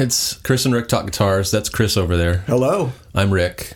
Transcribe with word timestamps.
It's 0.00 0.32
Chris 0.38 0.64
and 0.64 0.74
Rick 0.74 0.88
Talk 0.88 1.04
Guitars. 1.04 1.50
That's 1.50 1.68
Chris 1.68 1.98
over 1.98 2.16
there. 2.16 2.38
Hello. 2.46 2.92
I'm 3.14 3.30
Rick. 3.30 3.74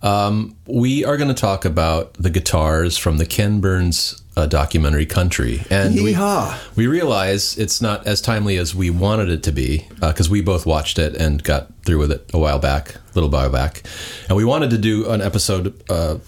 Um, 0.00 0.56
we 0.64 1.04
are 1.04 1.16
going 1.16 1.26
to 1.26 1.34
talk 1.34 1.64
about 1.64 2.14
the 2.14 2.30
guitars 2.30 2.96
from 2.96 3.18
the 3.18 3.26
Ken 3.26 3.60
Burns 3.60 4.22
uh, 4.36 4.46
documentary 4.46 5.06
Country. 5.06 5.64
And 5.68 5.96
we, 5.96 6.14
Yeehaw. 6.14 6.76
we 6.76 6.86
realize 6.86 7.58
it's 7.58 7.82
not 7.82 8.06
as 8.06 8.20
timely 8.20 8.58
as 8.58 8.76
we 8.76 8.90
wanted 8.90 9.28
it 9.28 9.42
to 9.42 9.50
be 9.50 9.88
because 10.00 10.30
we 10.30 10.40
both 10.40 10.66
watched 10.66 11.00
it 11.00 11.16
and 11.16 11.42
got 11.42 11.66
through 11.84 11.98
with 11.98 12.12
it 12.12 12.30
a 12.32 12.38
while 12.38 12.60
back, 12.60 12.94
a 12.94 13.00
little 13.14 13.28
while 13.28 13.50
back. 13.50 13.82
And 14.28 14.36
we 14.36 14.44
wanted 14.44 14.70
to 14.70 14.78
do 14.78 15.10
an 15.10 15.20
episode 15.20 15.82
uh, 15.90 16.18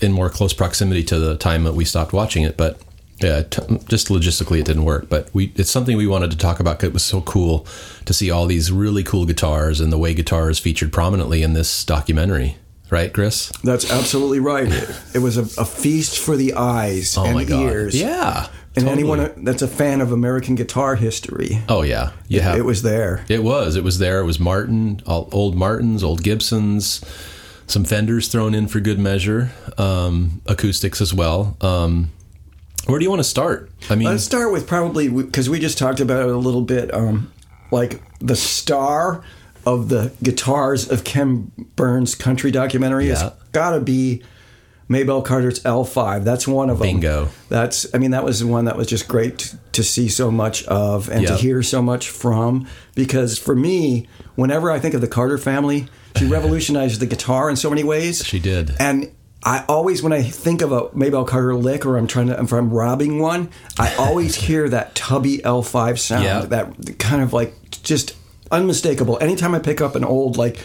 in 0.00 0.12
more 0.12 0.30
close 0.30 0.52
proximity 0.52 1.02
to 1.02 1.18
the 1.18 1.36
time 1.36 1.64
that 1.64 1.74
we 1.74 1.84
stopped 1.84 2.12
watching 2.12 2.44
it, 2.44 2.56
but 2.56 2.80
yeah, 3.20 3.42
t- 3.42 3.62
just 3.88 4.08
logistically 4.08 4.60
it 4.60 4.66
didn't 4.66 4.84
work. 4.84 5.08
But 5.08 5.28
we 5.32 5.52
it's 5.56 5.70
something 5.70 5.96
we 5.96 6.06
wanted 6.06 6.30
to 6.30 6.36
talk 6.36 6.60
about 6.60 6.78
'cause 6.78 6.88
it 6.88 6.92
was 6.92 7.02
so 7.02 7.20
cool 7.22 7.66
to 8.04 8.12
see 8.12 8.30
all 8.30 8.46
these 8.46 8.70
really 8.72 9.02
cool 9.02 9.26
guitars 9.26 9.80
and 9.80 9.92
the 9.92 9.98
way 9.98 10.14
guitars 10.14 10.58
featured 10.58 10.92
prominently 10.92 11.42
in 11.42 11.52
this 11.54 11.84
documentary. 11.84 12.56
Right, 12.90 13.12
Chris? 13.12 13.52
That's 13.62 13.90
absolutely 13.90 14.40
right. 14.40 14.72
It, 15.14 15.18
was 15.18 15.36
a, 15.36 15.42
a 15.60 15.66
feast 15.66 16.18
for 16.18 16.36
the 16.36 16.54
eyes 16.54 17.18
Oh 17.18 17.24
and 17.26 17.34
my 17.34 17.44
god! 17.44 17.60
ears. 17.70 17.94
Yeah, 18.00 18.46
And 18.76 18.86
totally. 18.86 18.92
anyone 18.92 19.44
that's 19.44 19.60
a 19.60 19.68
fan 19.68 20.00
of 20.00 20.10
American 20.10 20.54
guitar 20.54 20.94
history, 20.96 21.60
Oh 21.68 21.82
yeah, 21.82 22.12
you 22.28 22.40
have. 22.40 22.56
it 22.56 22.64
was 22.64 22.80
there. 22.80 23.26
It 23.28 23.42
was. 23.42 23.76
It 23.76 23.84
was 23.84 23.98
there. 23.98 24.20
It 24.20 24.24
was 24.24 24.40
Martin, 24.40 25.02
all, 25.06 25.28
old 25.32 25.54
Martins, 25.54 26.02
old 26.02 26.22
Gibsons, 26.22 27.02
some 27.66 27.84
Fenders 27.84 28.28
thrown 28.28 28.54
in 28.54 28.68
for 28.68 28.80
good 28.80 28.98
measure, 28.98 29.50
um, 29.76 30.40
acoustics 30.46 31.02
as 31.02 31.12
well. 31.12 31.58
Um, 31.60 32.10
where 32.88 32.98
do 32.98 33.04
you 33.04 33.10
want 33.10 33.20
to 33.20 33.24
start? 33.28 33.70
I 33.90 33.94
mean, 33.94 34.08
Let's 34.08 34.24
start 34.24 34.50
with 34.52 34.66
probably 34.66 35.08
because 35.08 35.48
we 35.50 35.58
just 35.60 35.78
talked 35.78 36.00
about 36.00 36.22
it 36.28 36.34
a 36.34 36.38
little 36.38 36.62
bit. 36.62 36.92
Um, 36.92 37.32
like 37.70 38.00
the 38.20 38.36
star 38.36 39.22
of 39.66 39.88
the 39.90 40.12
guitars 40.22 40.90
of 40.90 41.04
Ken 41.04 41.52
Burns' 41.76 42.14
country 42.14 42.50
documentary 42.50 43.08
Yeah. 43.08 43.16
has 43.18 43.32
got 43.52 43.70
to 43.72 43.80
be 43.80 44.22
Maybelle 44.88 45.20
Carter's 45.20 45.62
L5. 45.64 46.24
That's 46.24 46.48
one 46.48 46.70
of 46.70 46.78
them. 46.78 46.86
Bingo. 46.86 47.28
That's 47.50 47.86
I 47.94 47.98
mean 47.98 48.12
that 48.12 48.24
was 48.24 48.40
the 48.40 48.46
one 48.46 48.64
that 48.64 48.76
was 48.78 48.86
just 48.86 49.06
great 49.06 49.38
to, 49.40 49.58
to 49.72 49.82
see 49.84 50.08
so 50.08 50.30
much 50.30 50.64
of 50.64 51.10
and 51.10 51.26
to 51.26 51.34
hear 51.36 51.62
so 51.62 51.82
much 51.82 52.08
from 52.08 52.66
because 52.94 53.38
for 53.38 53.54
me, 53.54 54.08
whenever 54.34 54.70
I 54.70 54.78
think 54.78 54.94
of 54.94 55.02
the 55.02 55.08
Carter 55.08 55.36
family, 55.36 55.88
she 56.16 56.24
revolutionized 56.38 57.00
the 57.00 57.06
guitar 57.06 57.50
in 57.50 57.56
so 57.56 57.68
many 57.68 57.84
ways. 57.84 58.24
She 58.24 58.38
did. 58.38 58.72
And 58.80 59.12
I 59.42 59.64
always, 59.68 60.02
when 60.02 60.12
I 60.12 60.22
think 60.22 60.62
of 60.62 60.72
a 60.72 60.88
Maybelle 60.94 61.24
Carter 61.24 61.54
lick, 61.54 61.86
or 61.86 61.96
I'm 61.96 62.06
trying 62.08 62.26
to, 62.26 62.40
if 62.40 62.52
I'm 62.52 62.70
robbing 62.70 63.20
one, 63.20 63.50
I 63.78 63.94
always 63.96 64.34
hear 64.46 64.68
that 64.68 64.94
tubby 64.94 65.38
L5 65.38 65.98
sound, 65.98 66.24
Yeah. 66.24 66.40
that 66.46 66.98
kind 66.98 67.22
of 67.22 67.32
like 67.32 67.54
just 67.82 68.14
unmistakable. 68.50 69.16
Anytime 69.20 69.54
I 69.54 69.58
pick 69.60 69.80
up 69.80 69.94
an 69.94 70.04
old 70.04 70.36
like, 70.36 70.58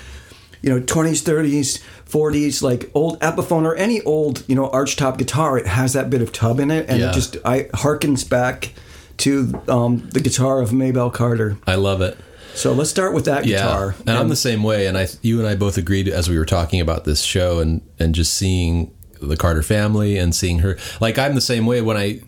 you 0.61 0.69
know, 0.69 0.79
20s, 0.79 1.21
30s, 1.23 1.81
40s, 2.09 2.61
like 2.63 2.89
old 2.93 3.19
Epiphone 3.19 3.63
or 3.65 3.75
any 3.75 4.01
old, 4.01 4.43
you 4.47 4.55
know, 4.55 4.69
archtop 4.69 5.17
guitar, 5.17 5.57
it 5.57 5.67
has 5.67 5.93
that 5.93 6.09
bit 6.09 6.21
of 6.21 6.31
tub 6.31 6.59
in 6.59 6.71
it, 6.71 6.89
and 6.89 6.99
Yeah. 6.99 7.09
it 7.09 7.13
just 7.13 7.37
I 7.45 7.63
harkens 7.73 8.27
back 8.27 8.73
to 9.17 9.61
um, 9.67 10.09
the 10.13 10.19
guitar 10.19 10.61
of 10.61 10.73
Maybelle 10.73 11.11
Carter. 11.11 11.57
I 11.67 11.75
love 11.75 12.01
it. 12.01 12.17
So 12.55 12.71
let's 12.73 12.89
start 12.89 13.13
with 13.13 13.25
that 13.25 13.45
Yeah, 13.45 13.57
guitar. 13.57 13.95
and 14.05 14.11
I'm 14.17 14.29
the 14.29 14.35
same 14.35 14.63
way. 14.63 14.87
And 14.87 14.97
I, 14.97 15.07
you 15.21 15.39
and 15.39 15.47
I 15.47 15.55
both 15.55 15.77
agreed 15.77 16.07
as 16.07 16.29
we 16.29 16.37
were 16.37 16.45
talking 16.45 16.79
about 16.81 17.03
this 17.05 17.21
show 17.21 17.59
and 17.59 17.81
and 17.99 18.13
just 18.13 18.33
seeing 18.33 18.93
the 19.21 19.37
Carter 19.37 19.63
family 19.63 20.17
and 20.17 20.35
seeing 20.35 20.59
her. 20.59 20.77
Like 21.01 21.17
I'm 21.17 21.35
the 21.35 21.41
same 21.41 21.65
way 21.65 21.81
when 21.81 21.97
I 21.97 22.21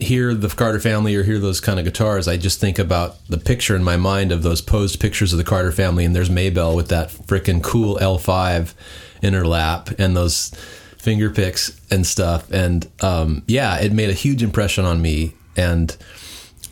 hear 0.00 0.32
the 0.34 0.48
Carter 0.48 0.78
family 0.80 1.14
or 1.16 1.22
hear 1.24 1.38
those 1.38 1.60
kind 1.60 1.78
of 1.78 1.84
guitars. 1.84 2.28
I 2.28 2.36
just 2.36 2.60
think 2.60 2.78
about 2.78 3.16
the 3.28 3.38
picture 3.38 3.74
in 3.76 3.82
my 3.84 3.96
mind 3.96 4.30
of 4.32 4.42
those 4.42 4.60
posed 4.60 5.00
pictures 5.00 5.32
of 5.32 5.38
the 5.38 5.44
Carter 5.44 5.72
family, 5.72 6.04
and 6.04 6.14
there's 6.14 6.30
Maybelle 6.30 6.74
with 6.76 6.88
that 6.88 7.08
freaking 7.10 7.62
cool 7.62 7.96
L5 7.98 8.74
in 9.22 9.34
her 9.34 9.44
lap 9.46 9.90
and 9.98 10.16
those 10.16 10.50
finger 10.98 11.30
picks 11.30 11.80
and 11.90 12.06
stuff. 12.06 12.50
And 12.52 12.88
um, 13.00 13.42
yeah, 13.46 13.78
it 13.80 13.92
made 13.92 14.10
a 14.10 14.14
huge 14.14 14.42
impression 14.42 14.84
on 14.84 15.02
me. 15.02 15.34
And 15.56 15.96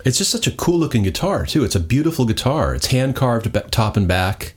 it's 0.06 0.18
just 0.18 0.30
such 0.30 0.46
a 0.46 0.52
cool 0.52 0.78
looking 0.78 1.02
guitar 1.02 1.44
too. 1.44 1.64
It's 1.64 1.74
a 1.74 1.80
beautiful 1.80 2.24
guitar. 2.24 2.74
It's 2.74 2.86
hand 2.86 3.16
carved 3.16 3.52
top 3.72 3.96
and 3.96 4.06
back 4.06 4.54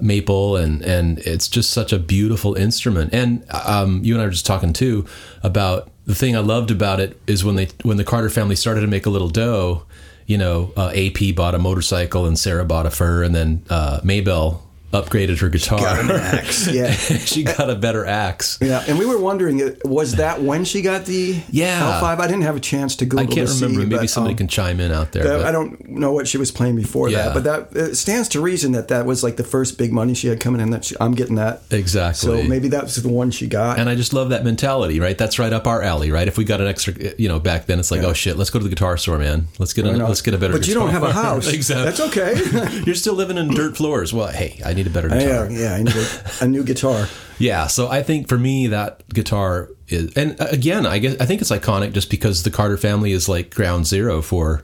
maple 0.00 0.56
and 0.56 0.82
and 0.82 1.18
it's 1.20 1.46
just 1.48 1.70
such 1.70 1.92
a 1.92 1.98
beautiful 1.98 2.54
instrument. 2.54 3.12
And 3.14 3.44
um, 3.50 4.02
you 4.04 4.14
and 4.14 4.22
I 4.22 4.24
were 4.24 4.32
just 4.32 4.46
talking 4.46 4.72
too 4.72 5.06
about 5.42 5.90
the 6.06 6.14
thing 6.14 6.34
I 6.34 6.40
loved 6.40 6.70
about 6.70 6.98
it 6.98 7.20
is 7.26 7.44
when 7.44 7.54
they 7.54 7.68
when 7.82 7.98
the 7.98 8.04
Carter 8.04 8.30
family 8.30 8.56
started 8.56 8.80
to 8.80 8.88
make 8.88 9.06
a 9.06 9.10
little 9.10 9.28
dough. 9.28 9.84
You 10.26 10.38
know, 10.38 10.72
uh, 10.76 10.92
AP 10.94 11.34
bought 11.34 11.56
a 11.56 11.58
motorcycle 11.58 12.24
and 12.24 12.38
Sarah 12.38 12.64
bought 12.64 12.86
a 12.86 12.90
fur, 12.90 13.24
and 13.24 13.34
then 13.34 13.64
uh, 13.68 14.00
Maybelle 14.04 14.64
upgraded 14.92 15.38
her 15.40 15.48
guitar. 15.48 15.78
Got 15.78 16.00
an 16.04 16.10
axe, 16.10 16.66
yeah. 16.72 16.92
she 16.92 17.44
got 17.44 17.70
a 17.70 17.74
better 17.76 18.04
axe. 18.04 18.58
Yeah, 18.60 18.82
and 18.88 18.98
we 18.98 19.06
were 19.06 19.18
wondering, 19.18 19.62
uh, 19.62 19.70
was 19.84 20.16
that 20.16 20.42
when 20.42 20.64
she 20.64 20.82
got 20.82 21.04
the 21.06 21.40
Yeah. 21.50 22.00
L5? 22.00 22.18
I 22.18 22.26
didn't 22.26 22.42
have 22.42 22.56
a 22.56 22.60
chance 22.60 22.96
to 22.96 23.04
Google 23.06 23.20
I 23.20 23.26
can't 23.34 23.48
remember. 23.48 23.80
see, 23.80 23.86
Maybe 23.86 23.96
but, 23.96 24.10
somebody 24.10 24.34
um, 24.34 24.38
can 24.38 24.48
chime 24.48 24.80
in 24.80 24.90
out 24.92 25.12
there. 25.12 25.22
that- 25.24 25.36
but- 25.38 25.46
I 25.46 25.52
don't 25.52 25.88
know 25.88 26.12
what 26.12 26.26
she 26.28 26.38
was 26.38 26.50
playing 26.50 26.76
before 26.76 27.08
Yeah. 27.08 27.30
that, 27.32 27.34
but 27.34 27.44
that 27.72 27.76
it 27.90 27.94
stands 27.96 28.28
to 28.30 28.40
reason 28.40 28.72
that 28.72 28.88
that 28.88 29.06
was 29.06 29.22
like 29.22 29.36
the 29.36 29.44
first 29.44 29.78
big 29.78 29.92
money 29.92 30.14
she 30.14 30.26
had 30.28 30.40
coming 30.40 30.60
in. 30.60 30.70
That 30.70 30.84
she, 30.84 30.96
I'm 31.00 31.14
getting 31.14 31.36
that 31.36 31.62
Exactly. 31.70 32.42
So 32.42 32.42
maybe 32.48 32.68
that 32.68 32.84
was 32.84 32.96
the 32.96 33.08
one 33.08 33.30
she 33.30 33.46
got. 33.46 33.78
And 33.78 33.88
I 33.88 33.94
just 33.94 34.12
love 34.12 34.30
that 34.30 34.44
mentality, 34.44 34.98
right? 35.00 35.16
That's 35.16 35.38
right 35.38 35.52
up 35.52 35.66
our 35.66 35.82
alley, 35.82 36.10
right? 36.10 36.26
If 36.28 36.36
we 36.38 36.44
got 36.44 36.60
an 36.60 36.66
extra, 36.66 36.94
you 37.18 37.28
know, 37.28 37.38
back 37.38 37.66
then 37.66 37.78
it's 37.78 37.90
like, 37.90 38.02
oh 38.02 38.12
shit, 38.12 38.36
let's 38.36 38.50
go 38.50 38.58
to 38.58 38.62
the 38.64 38.68
guitar 38.70 38.96
store, 38.96 39.18
man. 39.18 39.46
Let's 39.58 39.72
get 39.72 39.86
a, 39.86 39.90
let's 39.92 40.20
get 40.22 40.34
a 40.34 40.38
better. 40.38 40.52
But 40.52 40.66
you 40.68 40.74
don't 40.74 40.90
have 40.90 41.02
a 41.02 41.12
house. 41.24 41.46
exactly. 41.52 41.84
That's 41.84 42.00
okay. 42.00 42.82
You're 42.86 42.94
still 42.94 43.14
living 43.14 43.36
in 43.38 43.48
dirt 43.54 43.76
floors. 43.76 44.12
Well, 44.12 44.28
hey, 44.28 44.60
I 44.64 44.72
need 44.82 44.86
a 44.86 44.90
better 44.90 45.08
yeah, 45.08 45.18
guitar. 45.46 45.50
yeah, 45.50 45.74
I 45.74 45.82
need 45.82 45.94
a, 45.96 46.44
a 46.44 46.48
new 46.48 46.64
guitar. 46.64 47.06
Yeah. 47.38 47.68
So 47.68 47.88
I 47.88 48.02
think 48.02 48.28
for 48.28 48.36
me 48.36 48.66
that 48.66 49.08
guitar 49.08 49.70
is, 49.88 50.12
and 50.14 50.38
uh, 50.38 50.48
again, 50.50 50.84
I 50.84 50.98
guess 50.98 51.16
I 51.20 51.24
think 51.24 51.40
it's 51.40 51.50
iconic 51.50 51.94
just 51.94 52.10
because 52.10 52.42
the 52.42 52.50
Carter 52.50 52.76
family 52.76 53.12
is 53.12 53.30
like 53.30 53.54
ground 53.54 53.86
zero 53.86 54.20
for 54.20 54.62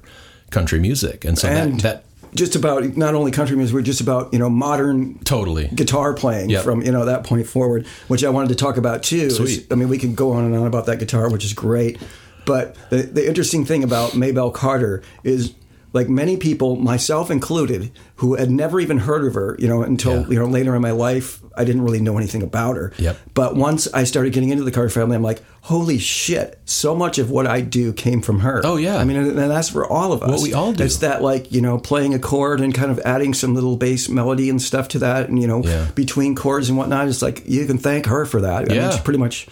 country 0.51 0.79
music, 0.79 1.25
and 1.25 1.39
so 1.39 1.49
And 1.49 1.81
that 1.81 2.03
that 2.03 2.35
just 2.35 2.55
about 2.55 2.85
not 2.95 3.15
only 3.15 3.31
country 3.31 3.57
music, 3.57 3.75
we're 3.75 3.81
just 3.81 4.03
about 4.03 4.31
you 4.35 4.39
know 4.39 4.51
modern 4.51 5.19
totally 5.21 5.69
guitar 5.75 6.13
playing 6.13 6.51
Yep. 6.51 6.65
from 6.65 6.83
you 6.83 6.93
know 6.93 7.07
that 7.07 7.25
point 7.25 7.47
forward, 7.47 7.87
which 8.09 8.23
I 8.23 8.29
wanted 8.29 8.51
to 8.51 8.57
talk 8.57 8.77
about 8.77 9.03
too. 9.03 9.25
is- 9.41 9.67
I 9.71 9.75
mean, 9.75 9.89
we 9.89 9.97
can 9.97 10.15
go 10.15 10.33
on 10.33 10.45
and 10.45 10.55
on 10.55 10.67
about 10.67 10.85
that 10.85 10.99
guitar, 10.99 11.31
which 11.31 11.47
is 11.47 11.55
great. 11.55 11.97
But 12.45 12.77
the 12.91 12.99
the 12.99 13.27
interesting 13.27 13.65
thing 13.65 13.85
about 13.85 14.15
Maybelle 14.15 14.51
Carter 14.51 15.03
is, 15.25 15.55
like 15.97 16.09
many 16.09 16.37
people, 16.37 16.77
myself 16.77 17.31
included, 17.31 17.91
who 18.17 18.35
had 18.37 18.51
never 18.51 18.79
even 18.81 18.99
heard 18.99 19.25
of 19.27 19.35
her, 19.35 19.57
you 19.59 19.67
know, 19.69 19.83
until 19.83 20.21
Yeah. 20.23 20.29
you 20.29 20.39
know 20.39 20.47
later 20.47 20.75
in 20.77 20.83
my 20.83 20.93
life, 20.93 21.41
I 21.57 21.65
didn't 21.65 21.83
really 21.83 22.01
know 22.01 22.17
anything 22.19 22.43
about 22.43 22.77
her. 22.77 22.93
Yep. 22.99 23.17
But 23.35 23.57
once 23.57 23.89
I 23.93 24.05
started 24.05 24.33
getting 24.33 24.51
into 24.51 24.63
the 24.65 24.71
Carter 24.71 24.91
family, 24.91 25.17
I'm 25.17 25.23
like, 25.23 25.43
holy 25.63 25.99
shit! 25.99 26.59
So 26.65 26.95
much 26.95 27.19
of 27.19 27.31
what 27.31 27.47
I 27.47 27.61
do 27.63 27.93
came 27.93 28.21
from 28.23 28.41
her. 28.41 28.61
Oh, 28.65 28.77
yeah. 28.77 28.97
I 28.99 29.05
mean, 29.05 29.17
and 29.17 29.37
that's 29.39 29.71
for 29.71 29.85
all 29.87 30.13
of 30.13 30.23
us. 30.23 30.31
What 30.31 30.43
we 30.43 30.53
all 30.55 30.73
do. 30.73 30.85
It's 30.85 30.99
that 30.99 31.23
like 31.23 31.51
you 31.51 31.61
know 31.61 31.79
playing 31.79 32.15
a 32.15 32.19
chord 32.19 32.61
and 32.61 32.73
kind 32.75 32.91
of 32.91 32.99
adding 33.05 33.35
some 33.35 33.55
little 33.55 33.77
bass 33.77 34.09
melody 34.09 34.49
and 34.51 34.61
stuff 34.63 34.89
to 34.89 34.99
that 35.01 35.29
and 35.29 35.41
you 35.41 35.49
know 35.49 35.63
Yeah. 35.65 35.87
between 35.95 36.35
chords 36.35 36.69
and 36.69 36.77
whatnot 36.79 37.09
it's 37.09 37.23
like 37.23 37.43
you 37.47 37.67
can 37.67 37.79
thank 37.79 38.07
her 38.07 38.25
for 38.27 38.41
that 38.43 38.71
I 38.71 38.75
Yeah. 38.75 38.89
mean, 38.89 38.97
she 38.97 39.03
pretty 39.03 39.19
much 39.19 39.47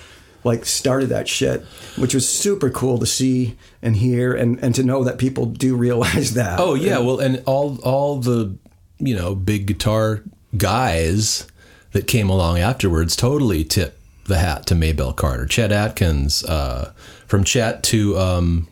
like 0.44 0.64
started 0.64 1.08
that 1.08 1.28
shit 1.28 1.64
which 1.96 2.14
was 2.14 2.28
super 2.28 2.70
cool 2.70 2.98
to 2.98 3.06
see 3.06 3.56
and 3.82 3.96
hear 3.96 4.32
and 4.32 4.58
and 4.62 4.74
to 4.74 4.82
know 4.82 5.04
that 5.04 5.18
people 5.18 5.46
do 5.46 5.76
realize 5.76 6.34
that. 6.34 6.58
Oh 6.60 6.74
yeah, 6.74 6.98
well, 6.98 7.20
and 7.20 7.42
all 7.46 7.78
all 7.82 8.18
the 8.18 8.56
you 8.98 9.14
know 9.14 9.34
big 9.34 9.66
guitar 9.66 10.22
guys 10.56 11.46
that 11.92 12.06
came 12.06 12.28
along 12.28 12.58
afterwards 12.58 13.16
totally 13.16 13.64
tip 13.64 13.98
the 14.26 14.38
hat 14.38 14.66
to 14.66 14.74
Maybelle 14.74 15.12
Carter, 15.12 15.46
Chet 15.46 15.70
Atkins, 15.70 16.44
uh, 16.44 16.92
from 17.26 17.44
Chet 17.44 17.82
to 17.84 18.18
um, 18.18 18.68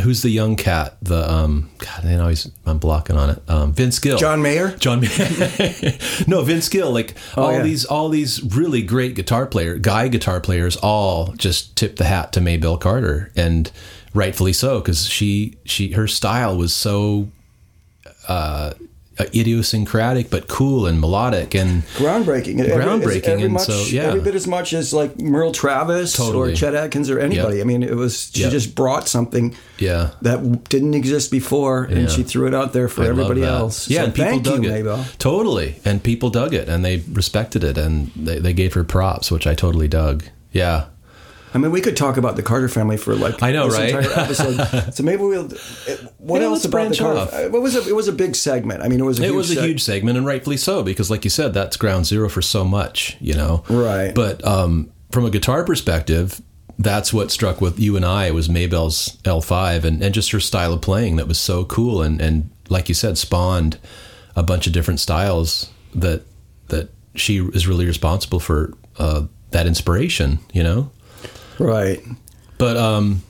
who's 0.00 0.22
the 0.22 0.30
young 0.30 0.56
cat? 0.56 0.96
The 1.02 1.30
um, 1.30 1.70
God, 1.78 2.06
I 2.06 2.16
always 2.16 2.50
I'm 2.64 2.78
blocking 2.78 3.16
on 3.16 3.30
it. 3.30 3.42
Um, 3.48 3.72
Vince 3.72 3.98
Gill, 3.98 4.18
John 4.18 4.40
Mayer 4.42 4.70
John 4.78 5.00
Mayer. 5.00 5.08
no, 6.26 6.42
Vince 6.42 6.68
Gill. 6.68 6.90
Like 6.92 7.14
all 7.36 7.46
Oh, 7.46 7.50
yeah. 7.50 7.62
these, 7.62 7.84
all 7.84 8.08
these 8.08 8.42
really 8.42 8.82
great 8.82 9.14
guitar 9.14 9.46
player, 9.46 9.76
guy 9.76 10.08
guitar 10.08 10.40
players, 10.40 10.76
all 10.76 11.32
just 11.36 11.76
tip 11.76 11.96
the 11.96 12.04
hat 12.04 12.32
to 12.32 12.40
Maybelle 12.40 12.78
Carter, 12.78 13.30
and 13.36 13.70
rightfully 14.14 14.52
so 14.52 14.80
because 14.80 15.06
she, 15.06 15.56
she, 15.64 15.92
her 15.92 16.06
style 16.06 16.56
was 16.56 16.74
so 16.74 17.28
uh, 18.28 18.72
Uh, 19.22 19.26
idiosyncratic 19.34 20.30
but 20.30 20.48
cool 20.48 20.86
and 20.86 21.00
melodic 21.00 21.54
and 21.54 21.82
groundbreaking 21.94 22.56
Groundbreaking, 22.58 23.22
every 23.28 23.44
and 23.44 23.52
much, 23.54 23.66
so, 23.66 23.84
yeah. 23.94 24.02
every 24.04 24.20
bit 24.20 24.34
as 24.34 24.46
much 24.46 24.72
as 24.72 24.92
like 24.92 25.18
Merle 25.20 25.52
Travis 25.52 26.12
Totally. 26.14 26.52
or 26.52 26.56
Chet 26.56 26.74
Atkins 26.74 27.08
or 27.10 27.18
anybody 27.18 27.58
Yep. 27.58 27.64
I 27.64 27.68
mean 27.68 27.82
it 27.82 27.94
was 27.94 28.30
she 28.34 28.42
Yep. 28.42 28.50
just 28.50 28.74
brought 28.74 29.08
something 29.08 29.54
yeah. 29.78 30.10
that 30.22 30.68
didn't 30.68 30.94
exist 30.94 31.30
before 31.30 31.84
and 31.84 32.10
she 32.10 32.22
threw 32.22 32.46
it 32.48 32.54
out 32.54 32.72
there 32.72 32.88
for 32.88 33.02
I 33.02 33.08
everybody 33.08 33.42
else 33.44 33.88
Yeah, 33.88 34.00
so 34.00 34.04
and 34.06 34.14
people 34.14 34.30
thank 34.30 34.44
dug 34.44 34.64
you 34.64 34.70
it. 34.70 34.72
Maybelle 34.72 35.04
Totally. 35.18 35.76
And 35.84 36.02
people 36.02 36.30
dug 36.30 36.52
it 36.54 36.68
and 36.68 36.84
they 36.84 36.98
respected 37.12 37.62
it 37.64 37.78
and 37.78 38.10
they, 38.16 38.38
they 38.38 38.52
gave 38.52 38.74
her 38.74 38.84
props, 38.84 39.30
which 39.30 39.46
I 39.46 39.54
totally 39.54 39.88
dug. 39.88 40.24
Yeah. 40.52 40.86
I 41.54 41.58
mean, 41.58 41.70
we 41.70 41.80
could 41.80 41.96
talk 41.96 42.16
about 42.16 42.36
the 42.36 42.42
Carter 42.42 42.68
family 42.68 42.96
for 42.96 43.14
like 43.14 43.42
I 43.42 43.52
know, 43.52 43.68
right? 43.68 43.90
entire 43.94 44.20
episode. 44.24 44.92
so 44.94 45.02
maybe 45.02 45.22
we'll. 45.22 45.48
What 46.18 46.40
Yeah, 46.40 46.46
else 46.48 46.64
about 46.64 46.90
the 46.90 46.96
Carter? 46.96 47.18
off. 47.20 47.50
What 47.52 47.62
was 47.62 47.74
it? 47.76 47.86
It 47.86 47.92
was 47.94 48.08
a 48.08 48.12
big 48.12 48.34
segment. 48.36 48.82
I 48.82 48.88
mean, 48.88 49.00
it 49.00 49.04
was 49.04 49.18
a 49.20 49.22
It 49.22 49.26
huge 49.26 49.36
was 49.36 49.50
a 49.50 49.56
seg- 49.56 49.64
huge 49.66 49.82
segment, 49.82 50.16
and 50.16 50.26
rightfully 50.26 50.56
so, 50.56 50.82
because, 50.82 51.10
like 51.10 51.24
you 51.24 51.30
said, 51.30 51.52
that's 51.54 51.76
ground 51.76 52.06
zero 52.06 52.28
for 52.28 52.42
so 52.42 52.64
much, 52.64 53.16
you 53.20 53.34
know. 53.34 53.64
Right. 53.68 54.14
But 54.14 54.44
um, 54.46 54.90
from 55.10 55.24
a 55.24 55.30
guitar 55.30 55.64
perspective, 55.64 56.40
that's 56.78 57.12
what 57.12 57.30
struck 57.30 57.60
with 57.60 57.78
you 57.78 57.96
and 57.96 58.04
I 58.04 58.30
was 58.30 58.48
Maybelle's 58.48 59.16
L5, 59.24 59.84
and, 59.84 60.02
and 60.02 60.14
just 60.14 60.30
her 60.32 60.40
style 60.40 60.72
of 60.72 60.80
playing 60.80 61.16
that 61.16 61.28
was 61.28 61.38
so 61.38 61.64
cool, 61.64 62.02
and 62.02 62.20
and 62.20 62.50
like 62.68 62.88
you 62.88 62.94
said, 62.94 63.18
spawned 63.18 63.78
a 64.34 64.42
bunch 64.42 64.66
of 64.66 64.72
different 64.72 65.00
styles 65.00 65.70
that 65.94 66.22
that 66.68 66.88
she 67.14 67.36
is 67.38 67.68
really 67.68 67.84
responsible 67.84 68.40
for 68.40 68.72
uh, 68.98 69.24
that 69.50 69.66
inspiration, 69.66 70.38
you 70.54 70.62
know. 70.62 70.90
Right. 71.58 72.00
But 72.58 72.76
um, 72.76 73.22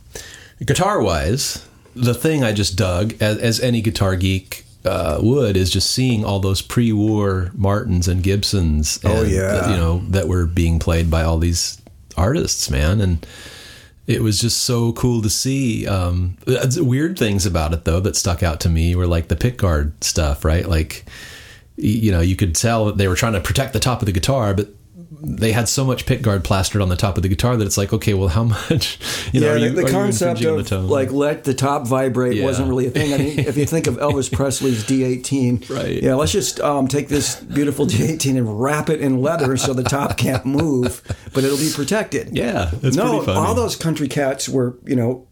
guitar 0.65 1.01
wise, 1.01 1.67
the 1.95 2.15
thing 2.15 2.45
I 2.45 2.53
just 2.53 2.77
dug, 2.77 3.15
as, 3.21 3.39
as 3.39 3.61
any 3.61 3.81
guitar 3.81 4.17
geek 4.17 4.65
uh, 4.85 5.19
would, 5.23 5.57
is 5.57 5.71
just 5.71 5.91
seeing 5.91 6.25
all 6.25 6.41
those 6.41 6.63
pre-war 6.63 7.51
Martins 7.55 8.09
and 8.09 8.23
Gibsons. 8.23 8.99
Oh, 9.05 9.23
yeah. 9.23 9.71
you 9.71 9.77
know 9.77 9.99
that 10.09 10.29
were 10.29 10.47
being 10.47 10.79
played 10.79 11.11
by 11.11 11.23
all 11.23 11.39
these 11.39 11.81
artists, 12.17 12.71
man, 12.71 13.01
and 13.01 13.27
it 14.07 14.23
was 14.23 14.39
just 14.39 14.63
so 14.63 14.93
cool 14.93 15.23
to 15.23 15.31
see. 15.31 15.87
Um, 15.87 16.37
weird 16.77 17.19
things 17.19 17.47
about 17.47 17.73
it 17.73 17.85
though 17.85 18.01
that 18.01 18.17
stuck 18.17 18.43
out 18.43 18.61
to 18.61 18.69
me 18.69 18.95
were 18.97 19.07
like 19.07 19.29
the 19.29 19.37
pickguard 19.37 19.93
stuff, 20.03 20.45
right? 20.45 20.67
Like, 20.67 21.05
you 21.77 22.11
know, 22.11 22.21
you 22.21 22.37
could 22.37 22.55
tell 22.55 22.87
that 22.87 22.99
they 22.99 23.09
were 23.09 23.15
trying 23.15 23.35
to 23.35 23.41
protect 23.41 23.73
the 23.73 23.81
top 23.81 24.03
of 24.03 24.07
the 24.07 24.13
guitar, 24.13 24.55
but 24.55 24.69
they 25.20 25.53
had 25.53 25.69
so 25.69 25.85
much 25.85 26.06
pickguard 26.06 26.43
plastered 26.43 26.81
on 26.81 26.88
the 26.88 26.97
top 26.97 27.17
of 27.17 27.23
the 27.23 27.29
guitar 27.29 27.56
that 27.56 27.64
it's 27.67 27.76
like, 27.76 27.93
okay, 27.93 28.14
well, 28.14 28.29
how 28.29 28.44
much? 28.44 28.99
You 29.32 29.41
know, 29.41 29.55
yeah, 29.55 29.67
you- 29.67 29.73
the 29.75 29.91
concept 29.91 30.43
of 30.44 30.69
the 30.69 30.79
like 30.79 31.12
let 31.12 31.44
the 31.44 31.53
top 31.55 31.87
vibrate 31.87 32.37
Yeah. 32.37 32.44
wasn't 32.44 32.69
really 32.69 32.87
a 32.87 32.91
thing. 32.91 33.12
I 33.12 33.19
mean, 33.19 33.38
if 33.41 33.56
you 33.56 33.67
think 33.67 33.87
of 33.87 33.97
Elvis 33.99 34.32
Presley's 34.32 34.85
D18, 34.85 35.69
Right. 35.69 36.03
Yeah, 36.03 36.14
let's 36.14 36.32
just 36.32 36.61
um, 36.61 36.88
take 36.88 37.09
this 37.09 37.37
beautiful 37.41 37.87
D18 37.87 38.37
and 38.38 38.61
wrap 38.62 38.88
it 38.88 39.00
in 39.00 39.20
leather 39.20 39.56
so 39.56 39.75
the 39.75 39.82
top 39.85 40.17
can't 40.17 40.47
move, 40.47 41.03
but 41.35 41.44
it'll 41.44 41.59
be 41.59 41.70
protected. 41.75 42.35
yeah, 42.37 42.70
no, 42.73 42.81
pretty 42.81 43.26
funny. 43.26 43.32
all 43.38 43.55
those 43.55 43.76
country 43.76 44.09
cats 44.09 44.49
were, 44.49 44.79
you 44.85 44.97
know, 44.97 45.29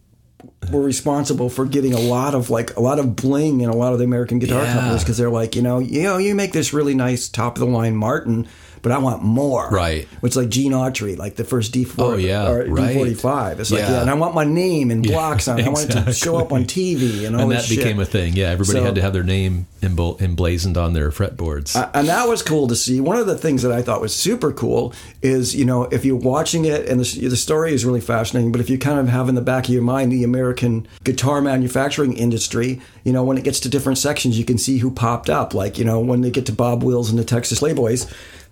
were 0.71 0.81
responsible 0.83 1.49
for 1.51 1.65
getting 1.67 1.93
a 1.95 1.99
lot 2.01 2.35
of 2.35 2.49
like 2.51 2.75
a 2.77 2.81
lot 2.81 2.99
of 2.99 3.17
bling 3.17 3.61
in 3.61 3.69
a 3.69 3.77
lot 3.77 3.93
of 3.93 3.99
the 3.99 4.05
American 4.05 4.39
guitar 4.39 4.63
Yeah. 4.63 4.73
companies 4.75 5.03
because 5.03 5.17
they're 5.19 5.31
like, 5.31 5.55
you 5.57 5.63
know, 5.63 5.79
you 5.79 6.03
know, 6.03 6.17
you 6.19 6.35
make 6.35 6.53
this 6.53 6.73
really 6.73 6.95
nice 6.95 7.29
top 7.29 7.57
of 7.57 7.61
the 7.61 7.67
line 7.67 7.95
Martin, 7.97 8.47
but 8.83 8.93
I 8.93 8.99
want 8.99 9.23
more. 9.23 9.69
Right. 9.71 10.07
Which 10.21 10.37
like 10.37 10.49
Gene 10.49 10.73
Autry, 10.73 11.17
like 11.17 11.37
the 11.37 11.45
first 11.45 11.73
D4 11.75 11.95
Oh, 11.99 12.17
yeah, 12.17 12.49
or 12.49 12.65
right. 12.67 12.97
D45. 12.97 13.59
It's 13.61 13.71
like, 13.71 13.81
Yeah. 13.81 13.91
yeah, 13.93 14.01
and 14.03 14.11
I 14.11 14.15
want 14.15 14.35
my 14.35 14.45
name 14.45 14.91
in 14.91 15.03
blocks 15.03 15.49
on 15.49 15.59
it. 15.61 15.67
I 15.67 15.69
want 15.69 15.91
it 15.95 16.05
to 16.05 16.13
show 16.13 16.37
up 16.39 16.53
on 16.53 16.65
TV 16.65 17.27
and 17.27 17.37
all 17.37 17.43
and 17.43 17.53
that 17.53 17.69
became 17.69 17.97
shit. 17.99 18.09
a 18.09 18.11
thing. 18.11 18.33
Yeah, 18.35 18.51
everybody 18.51 18.79
So- 18.79 18.85
had 18.85 18.95
to 18.97 19.03
have 19.03 19.13
their 19.13 19.23
name 19.23 19.67
emblazoned 19.83 20.77
on 20.77 20.93
their 20.93 21.11
fretboards. 21.11 21.75
and 21.95 22.09
that 22.09 22.29
was 22.29 22.43
cool 22.43 22.67
to 22.69 22.77
see. 22.77 23.01
One 23.01 23.17
of 23.17 23.27
the 23.27 23.37
things 23.39 23.63
that 23.63 23.73
I 23.73 23.83
thought 23.83 24.01
was 24.01 24.15
super 24.15 24.53
cool 24.53 24.93
is, 25.23 25.55
you 25.55 25.65
know, 25.65 25.85
if 25.85 26.05
you're 26.05 26.17
watching 26.17 26.65
it 26.65 26.87
and 26.87 27.01
the, 27.01 27.29
the 27.29 27.37
story 27.37 27.73
is 27.73 27.85
really 27.85 28.01
fascinating, 28.01 28.53
but 28.53 28.61
if 28.61 28.69
you 28.71 28.79
kind 28.79 28.99
of 28.99 29.09
have 29.09 29.29
in 29.29 29.35
the 29.35 29.41
back 29.41 29.65
of 29.65 29.71
your 29.75 29.83
mind 29.83 30.13
the 30.13 30.25
American 30.25 30.87
guitar 31.05 31.41
manufacturing 31.41 32.13
industry, 32.15 32.81
you 33.05 33.13
know, 33.13 33.25
when 33.25 33.39
it 33.39 33.45
gets 33.45 33.61
to 33.61 33.69
different 33.69 33.99
sections, 33.99 34.39
you 34.39 34.45
can 34.45 34.59
see 34.59 34.79
who 34.79 34.91
popped 34.91 35.31
up. 35.31 35.55
Like, 35.55 35.79
you 35.79 35.85
know, 35.85 36.01
when 36.01 36.21
they 36.21 36.31
get 36.31 36.47
to 36.47 36.53
Bob 36.53 36.83
Wills 36.83 37.11
and 37.11 37.19
the 37.19 37.25
Texas 37.25 37.61
Playboys, 37.61 38.11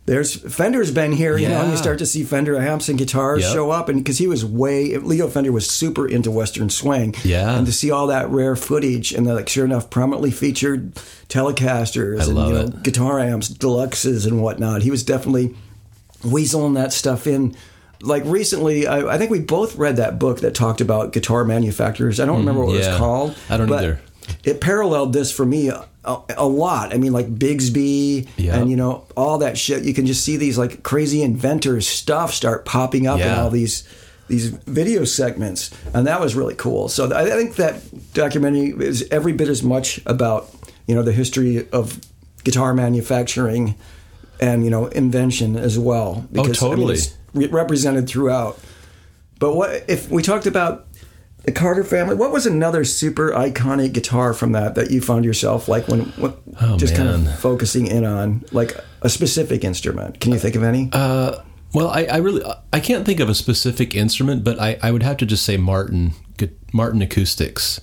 there's 0.09 0.35
Fender's 0.35 0.91
been 0.91 1.13
here, 1.13 1.37
you 1.37 1.49
know, 1.49 1.61
and 1.61 1.71
you 1.71 1.77
start 1.77 1.99
to 1.99 2.07
see 2.07 2.25
Fender 2.25 2.57
amps 2.57 2.89
and 2.89 2.99
guitars 2.99 3.43
Yep. 3.43 3.53
show 3.53 3.71
up, 3.71 3.89
and 3.91 4.03
because 4.03 4.17
he 4.19 4.27
was 4.27 4.43
way 4.45 4.97
Leo 4.97 5.29
Fender 5.29 5.53
was 5.53 5.69
super 5.71 6.09
into 6.09 6.31
Western 6.31 6.71
swing, 6.71 7.15
Yeah. 7.25 7.57
and 7.57 7.67
to 7.67 7.73
see 7.73 7.91
all 7.91 8.07
that 8.07 8.31
rare 8.31 8.57
footage 8.57 9.13
and 9.13 9.27
the 9.27 9.35
like, 9.35 9.49
sure 9.49 9.67
enough, 9.67 9.91
prominently 9.91 10.31
featured 10.31 10.95
Telecasters 11.29 12.23
and 12.27 12.35
love 12.35 12.49
you 12.49 12.55
know, 12.55 12.61
it. 12.63 12.83
guitar 12.83 13.21
amps, 13.21 13.49
deluxes 13.51 14.27
and 14.27 14.43
whatnot. 14.43 14.83
He 14.83 14.91
was 14.91 15.03
definitely 15.03 15.55
weaseling 16.23 16.75
that 16.75 16.93
stuff 16.93 17.27
in. 17.27 17.55
Like 18.01 18.23
recently, 18.27 18.87
I, 18.87 19.15
I 19.15 19.19
think 19.19 19.31
we 19.31 19.41
both 19.41 19.77
read 19.77 19.97
that 19.97 20.19
book 20.19 20.41
that 20.41 20.55
talked 20.55 20.81
about 20.81 21.13
guitar 21.13 21.45
manufacturers. 21.45 22.21
I 22.21 22.27
don't 22.27 22.39
remember 22.39 22.65
what 22.65 22.77
it 22.77 22.81
Mm-hmm. 22.83 22.91
was 22.93 22.99
called. 22.99 23.35
I 23.51 23.57
don't 23.57 23.73
either. 23.73 24.01
It 24.45 24.61
paralleled 24.61 25.13
this 25.13 25.31
for 25.33 25.45
me 25.45 25.69
a, 25.69 25.87
a, 26.05 26.21
a 26.39 26.47
lot. 26.47 26.95
I 26.95 26.99
mean, 26.99 27.13
like 27.13 27.29
Bigsby 27.39 28.29
Yeah. 28.37 28.57
and 28.57 28.71
you 28.71 28.77
know 28.77 29.05
all 29.17 29.39
that 29.39 29.59
shit. 29.59 29.85
You 29.85 29.95
can 29.95 30.07
just 30.07 30.25
see 30.25 30.37
these 30.37 30.57
like 30.59 30.83
crazy 30.83 31.23
inventors 31.23 31.87
stuff 31.87 32.33
start 32.33 32.65
popping 32.65 33.07
up 33.07 33.21
in 33.21 33.29
all 33.29 33.51
these 33.51 33.85
these 34.29 34.49
video 34.49 35.05
segments, 35.05 35.71
and 35.95 36.07
that 36.07 36.21
was 36.21 36.35
really 36.35 36.55
cool. 36.55 36.89
So 36.89 37.11
I 37.13 37.23
I 37.23 37.31
think 37.31 37.57
that 37.57 37.81
documentary 38.15 38.69
is 38.87 39.07
every 39.11 39.33
bit 39.33 39.49
as 39.49 39.63
much 39.63 40.01
about 40.07 40.51
you 40.87 40.95
know 40.95 41.03
the 41.03 41.13
history 41.13 41.67
of 41.73 41.99
guitar 42.45 42.73
manufacturing 42.75 43.75
and 44.41 44.65
you 44.65 44.71
know 44.71 44.87
invention 44.89 45.57
as 45.57 45.79
well. 45.79 46.27
Oh, 46.37 46.41
I 46.41 46.43
mean, 46.43 46.51
Oh, 46.51 46.53
totally. 46.53 46.95
it's 46.95 47.15
re- 47.35 47.47
represented 47.49 48.09
throughout. 48.09 48.59
But 49.39 49.55
what 49.55 49.85
if 49.89 50.11
we 50.11 50.23
talked 50.23 50.47
about 50.47 50.87
the 51.45 51.53
Carter 51.53 51.85
family? 51.85 52.15
What 52.15 52.31
was 52.33 52.47
another 52.47 52.85
super 52.85 53.31
iconic 53.31 53.93
guitar 53.93 54.35
from 54.35 54.53
that 54.53 54.75
that 54.75 54.91
you 54.91 55.01
found 55.01 55.25
yourself 55.25 55.69
like 55.69 55.89
when, 55.89 56.01
when 56.17 56.35
Oh, 56.61 56.77
just 56.77 56.95
kind 56.97 57.09
of 57.09 57.39
focusing 57.39 57.87
in 57.87 58.05
on 58.05 58.45
like 58.53 58.77
a 59.03 59.09
specific 59.09 59.65
instrument? 59.65 60.21
Can 60.21 60.33
you 60.33 60.39
think 60.39 60.57
of 60.57 60.63
any? 60.63 60.91
Uh, 60.93 61.39
well, 61.73 61.89
I, 61.89 62.05
I 62.05 62.17
really 62.19 62.43
I 62.73 62.81
can't 62.81 63.05
think 63.07 63.21
of 63.21 63.29
a 63.29 63.35
specific 63.35 63.95
instrument, 63.95 64.43
but 64.45 64.59
I, 64.61 64.79
I 64.83 64.91
would 64.91 65.03
have 65.03 65.17
to 65.19 65.27
just 65.27 65.45
say 65.45 65.57
Martin 65.57 66.13
Martin 66.73 67.01
acoustics 67.03 67.81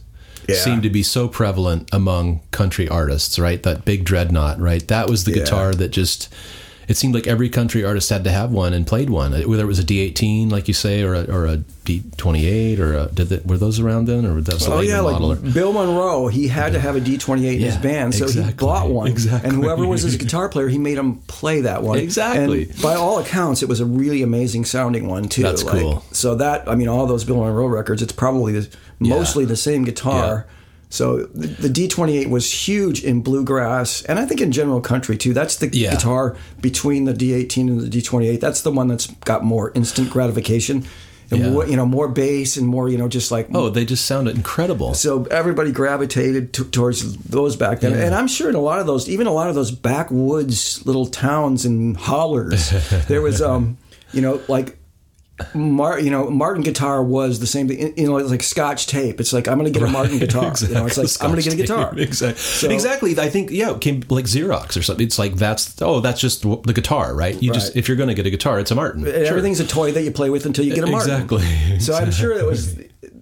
Yeah. 0.48 0.56
seem 0.58 0.82
to 0.84 0.90
be 0.92 1.02
so 1.02 1.28
prevalent 1.28 1.90
among 1.92 2.42
country 2.52 2.88
artists, 2.88 3.40
right? 3.40 3.62
That 3.64 3.84
big 3.86 4.04
dreadnought, 4.06 4.60
right? 4.60 4.88
That 4.88 5.10
was 5.10 5.24
the 5.24 5.32
Yeah. 5.32 5.38
guitar 5.44 5.74
that 5.74 5.90
just 5.90 6.32
it 6.88 6.98
seemed 6.98 7.14
like 7.16 7.28
every 7.28 7.50
country 7.50 7.84
artist 7.84 8.10
had 8.10 8.24
to 8.26 8.32
have 8.32 8.52
one 8.52 8.74
and 8.74 8.86
played 8.86 9.10
one, 9.10 9.32
whether 9.32 9.64
it 9.64 9.68
was 9.68 9.80
a 9.80 9.84
D18, 9.84 10.52
like 10.52 10.68
you 10.68 10.74
say, 10.74 11.02
or 11.04 11.14
a, 11.16 11.24
or 11.26 11.46
a 11.46 11.58
D28, 11.86 12.80
or 12.80 12.94
a, 12.94 13.08
did 13.08 13.30
that, 13.30 13.46
were 13.46 13.58
those 13.58 13.80
around 13.80 14.06
then, 14.08 14.26
or 14.26 14.34
was 14.36 14.46
that 14.46 14.56
was 14.56 14.68
Oh 14.68 14.82
yeah, 14.82 15.02
model? 15.02 15.30
like 15.36 15.54
Bill 15.54 15.74
Monroe, 15.74 16.28
he 16.28 16.48
had 16.48 16.74
to 16.74 16.80
have 16.80 16.96
a 16.96 17.00
D 17.00 17.18
twenty 17.18 17.48
eight 17.48 17.56
in 17.56 17.62
his 17.66 17.78
band, 17.78 18.14
so 18.16 18.28
he 18.28 18.52
bought 18.54 18.90
one. 18.90 19.08
exactly. 19.08 19.50
And 19.50 19.64
whoever 19.64 19.86
was 19.86 20.02
his 20.02 20.18
guitar 20.18 20.50
player, 20.50 20.68
he 20.68 20.78
made 20.78 20.98
him 20.98 21.18
play 21.28 21.62
that 21.62 21.84
one. 21.84 22.00
Exactly. 22.00 22.70
And 22.70 22.82
by 22.82 22.96
all 22.96 23.20
accounts, 23.20 23.64
it 23.64 23.70
was 23.70 23.80
a 23.80 23.86
really 23.86 24.22
amazing 24.22 24.66
sounding 24.66 25.08
one 25.08 25.28
too. 25.30 25.44
That's 25.44 25.64
Like, 25.64 25.82
cool. 25.82 26.04
So 26.12 26.36
that 26.36 26.68
I 26.70 26.76
mean, 26.76 26.88
all 26.88 27.06
those 27.08 27.24
Bill 27.24 27.38
Monroe 27.38 27.68
records, 27.68 28.02
it's 28.02 28.14
probably 28.14 28.54
the, 28.54 28.76
mostly 29.00 29.46
the 29.46 29.56
same 29.58 29.84
guitar. 29.84 30.46
So 30.96 31.26
the, 31.34 31.48
the 31.48 31.70
D 31.70 31.88
twenty 31.88 32.18
eight 32.18 32.30
was 32.30 32.52
huge 32.68 33.04
in 33.04 33.22
bluegrass, 33.22 34.02
and 34.04 34.18
I 34.18 34.26
think 34.26 34.42
in 34.42 34.52
general 34.52 34.82
country 34.82 35.18
too. 35.18 35.34
That's 35.34 35.58
the 35.58 35.68
Yeah. 35.72 35.92
guitar 35.92 36.36
between 36.62 37.06
the 37.06 37.14
D 37.14 37.34
eighteen 37.34 37.70
and 37.70 37.82
the 37.82 37.90
D 37.90 38.02
twenty 38.02 38.28
eight. 38.30 38.42
That's 38.42 38.62
the 38.62 38.72
one 38.72 38.88
that's 38.88 39.08
got 39.26 39.44
more 39.44 39.72
instant 39.76 40.10
gratification. 40.10 40.86
And 41.32 41.40
Yeah. 41.42 41.50
more, 41.50 41.66
you 41.68 41.76
know, 41.76 41.88
more 41.88 42.08
bass 42.08 42.56
and 42.56 42.68
more, 42.68 42.88
you 42.88 43.00
know, 43.00 43.08
just 43.08 43.32
like 43.32 43.48
oh, 43.54 43.70
they 43.72 43.84
just 43.84 44.06
sounded 44.06 44.36
incredible. 44.36 44.94
so 44.94 45.24
everybody 45.32 45.72
gravitated 45.72 46.54
t- 46.54 46.64
towards 46.66 47.18
those 47.18 47.56
back 47.56 47.80
then, 47.82 47.94
Yeah. 47.94 48.06
and 48.06 48.14
I'm 48.16 48.28
sure 48.28 48.48
in 48.48 48.54
a 48.56 48.62
lot 48.62 48.80
of 48.80 48.86
those, 48.86 49.10
even 49.10 49.26
a 49.26 49.34
lot 49.34 49.50
of 49.50 49.56
those 49.56 49.72
backwoods 49.72 50.86
little 50.86 51.08
towns 51.08 51.66
and 51.66 51.98
hollers, 51.98 52.72
there 53.08 53.22
was, 53.24 53.42
um, 53.42 53.78
you 54.14 54.22
know, 54.22 54.40
like. 54.48 54.78
Mar- 55.54 56.00
you 56.00 56.10
know, 56.10 56.30
Martin 56.30 56.64
guitar 56.64 57.04
was 57.04 57.40
the 57.40 57.48
same 57.48 57.68
thing. 57.68 57.98
You 57.98 58.08
know, 58.08 58.18
it's 58.18 58.32
like 58.32 58.42
Scotch 58.44 58.88
tape. 58.88 59.20
It's 59.20 59.34
like 59.34 59.48
I'm 59.48 59.58
going 59.60 59.72
to 59.72 59.78
get 59.78 59.88
a 59.88 59.92
Martin 59.92 60.18
guitar. 60.18 60.54
You 60.62 60.70
know, 60.70 60.86
it's 60.88 60.98
like 60.98 61.10
I'm 61.22 61.32
going 61.32 61.42
to 61.42 61.50
get 61.50 61.54
a 61.54 61.62
guitar. 61.62 61.94
exactly. 61.98 62.42
So- 62.42 62.70
exactly. 62.70 63.20
I 63.20 63.30
think 63.30 63.52
yeah, 63.52 63.72
it 63.72 63.82
came 63.82 64.02
like 64.10 64.26
Xerox 64.26 64.78
or 64.78 64.82
something. 64.82 65.06
It's 65.06 65.20
like 65.20 65.36
that's 65.36 65.82
oh, 65.82 66.00
that's 66.00 66.22
just 66.22 66.44
the 66.44 66.74
guitar, 66.74 67.14
right? 67.14 67.42
You 67.42 67.52
just 67.52 67.76
if 67.76 67.88
you're 67.88 67.98
going 67.98 68.10
to 68.10 68.16
get 68.16 68.26
a 68.26 68.30
guitar, 68.30 68.60
it's 68.60 68.72
a 68.72 68.76
Martin. 68.76 69.04
Sure. 69.04 69.14
Everything's 69.14 69.60
a 69.60 69.68
toy 69.68 69.92
that 69.92 70.04
you 70.04 70.12
play 70.12 70.30
with 70.30 70.46
until 70.46 70.66
you 70.66 70.74
get 70.74 70.84
a 70.84 70.88
Martin. 70.88 71.12
Exactly. 71.12 71.46
So 71.80 71.94
I'm 71.94 72.12
sure 72.12 72.32
it 72.32 72.46
was 72.46 72.78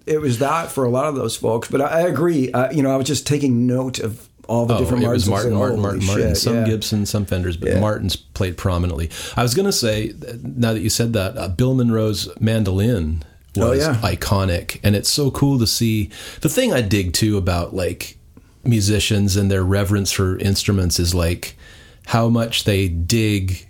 it 0.06 0.20
was 0.20 0.38
that 0.38 0.70
for 0.70 0.84
a 0.84 0.90
lot 0.90 1.06
of 1.06 1.16
those 1.16 1.36
folks. 1.36 1.68
But 1.68 1.80
I, 1.80 1.86
I 1.86 2.00
agree. 2.02 2.52
Uh, 2.52 2.70
you 2.70 2.82
know, 2.82 2.90
I 2.90 2.96
was 2.96 3.06
just 3.06 3.26
taking 3.26 3.66
note 3.66 3.98
of 3.98 4.28
all 4.48 4.66
the 4.66 4.74
Oh, 4.74 4.78
different 4.78 5.02
it 5.04 5.08
was 5.08 5.28
Martins. 5.28 5.52
Martin, 5.52 5.52
I 5.52 5.54
was 5.54 5.58
Martin, 5.58 5.76
like, 5.76 5.82
Martin, 5.82 6.00
"Holy 6.00 6.06
Martin. 6.18 6.34
shit," 6.34 6.42
Some 6.42 6.54
yeah. 6.56 6.64
Gibson, 6.64 7.06
some 7.06 7.24
Fenders, 7.24 7.56
but 7.56 7.68
Yeah. 7.70 7.80
Martins 7.80 8.16
played 8.16 8.56
prominently. 8.56 9.10
I 9.36 9.42
was 9.42 9.54
going 9.54 9.66
to 9.66 9.72
say, 9.72 10.14
now 10.42 10.72
that 10.72 10.80
you 10.80 10.90
said 10.90 11.12
that, 11.14 11.36
uh, 11.36 11.48
Bill 11.48 11.74
Monroe's 11.74 12.28
mandolin 12.40 13.22
was 13.56 13.64
Oh, 13.66 13.72
yeah. 13.72 13.94
iconic, 14.02 14.80
and 14.82 14.96
it's 14.96 15.10
so 15.10 15.30
cool 15.30 15.58
to 15.58 15.66
see. 15.66 16.10
The 16.40 16.48
thing 16.48 16.72
I 16.72 16.80
dig 16.80 17.12
too 17.12 17.36
about 17.36 17.74
like 17.74 18.18
musicians 18.64 19.36
and 19.36 19.50
their 19.50 19.62
reverence 19.62 20.10
for 20.10 20.38
instruments 20.38 20.98
is 20.98 21.14
like 21.14 21.56
how 22.06 22.28
much 22.28 22.64
they 22.64 22.88
dig 22.88 23.68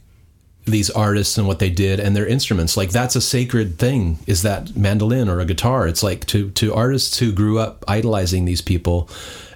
these 0.66 0.88
artists 0.90 1.36
and 1.36 1.46
what 1.46 1.58
they 1.58 1.68
did 1.68 2.00
and 2.00 2.16
their 2.16 2.26
instruments. 2.26 2.76
Like 2.76 2.90
that's 2.90 3.14
a 3.16 3.20
sacred 3.20 3.78
thing. 3.78 4.18
Is 4.26 4.42
that 4.42 4.74
mandolin 4.76 5.28
or 5.28 5.38
a 5.40 5.44
guitar? 5.44 5.86
It's 5.86 6.02
like 6.02 6.24
to 6.26 6.50
to 6.52 6.72
artists 6.74 7.18
who 7.18 7.32
grew 7.32 7.58
up 7.58 7.84
idolizing 7.86 8.46
these 8.46 8.62
people, 8.62 9.08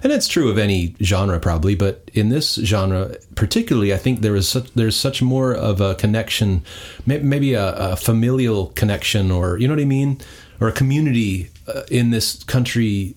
and 0.03 0.13
it's 0.13 0.29
true 0.29 0.51
of 0.51 0.59
any 0.59 0.95
genre 1.03 1.41
probably, 1.41 1.75
but 1.75 2.11
in 2.13 2.29
this 2.29 2.57
genre 2.57 3.17
particularly, 3.37 3.95
I 3.95 3.97
think 3.97 4.21
there 4.21 4.37
is 4.37 4.49
such 4.49 4.71
there's 4.75 4.97
such 4.97 5.23
more 5.23 5.55
of 5.55 5.81
a 5.81 5.95
connection, 5.95 6.63
maybe 7.07 7.55
a, 7.55 7.73
a 7.93 7.97
familial 7.97 8.67
connection, 8.75 9.31
or 9.31 9.57
you 9.59 9.67
know 9.67 9.75
what 9.75 9.83
I 9.83 9.87
mean, 9.87 10.21
or 10.61 10.69
a 10.69 10.73
community 10.73 11.49
uh, 11.67 11.83
in 11.91 12.11
this 12.11 12.43
country 12.45 13.15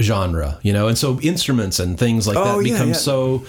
genre, 0.00 0.58
you 0.62 0.72
know, 0.72 0.88
and 0.88 0.96
so 0.96 1.20
instruments 1.20 1.78
and 1.78 1.98
things 1.98 2.26
like 2.26 2.36
Oh, 2.36 2.44
that 2.58 2.66
yeah, 2.66 2.72
become 2.72 2.88
yeah. 2.88 2.94
so 2.94 3.44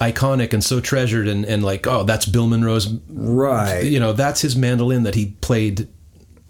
iconic 0.00 0.52
and 0.52 0.62
so 0.62 0.80
treasured 0.80 1.26
and, 1.28 1.44
and 1.44 1.62
like 1.64 1.86
oh 1.86 2.04
that's 2.04 2.24
bill 2.26 2.46
monroe's 2.46 2.86
Right. 3.08 3.82
you 3.82 3.98
know 3.98 4.12
that's 4.12 4.40
his 4.40 4.54
mandolin 4.56 5.02
that 5.02 5.14
he 5.16 5.34
played 5.40 5.88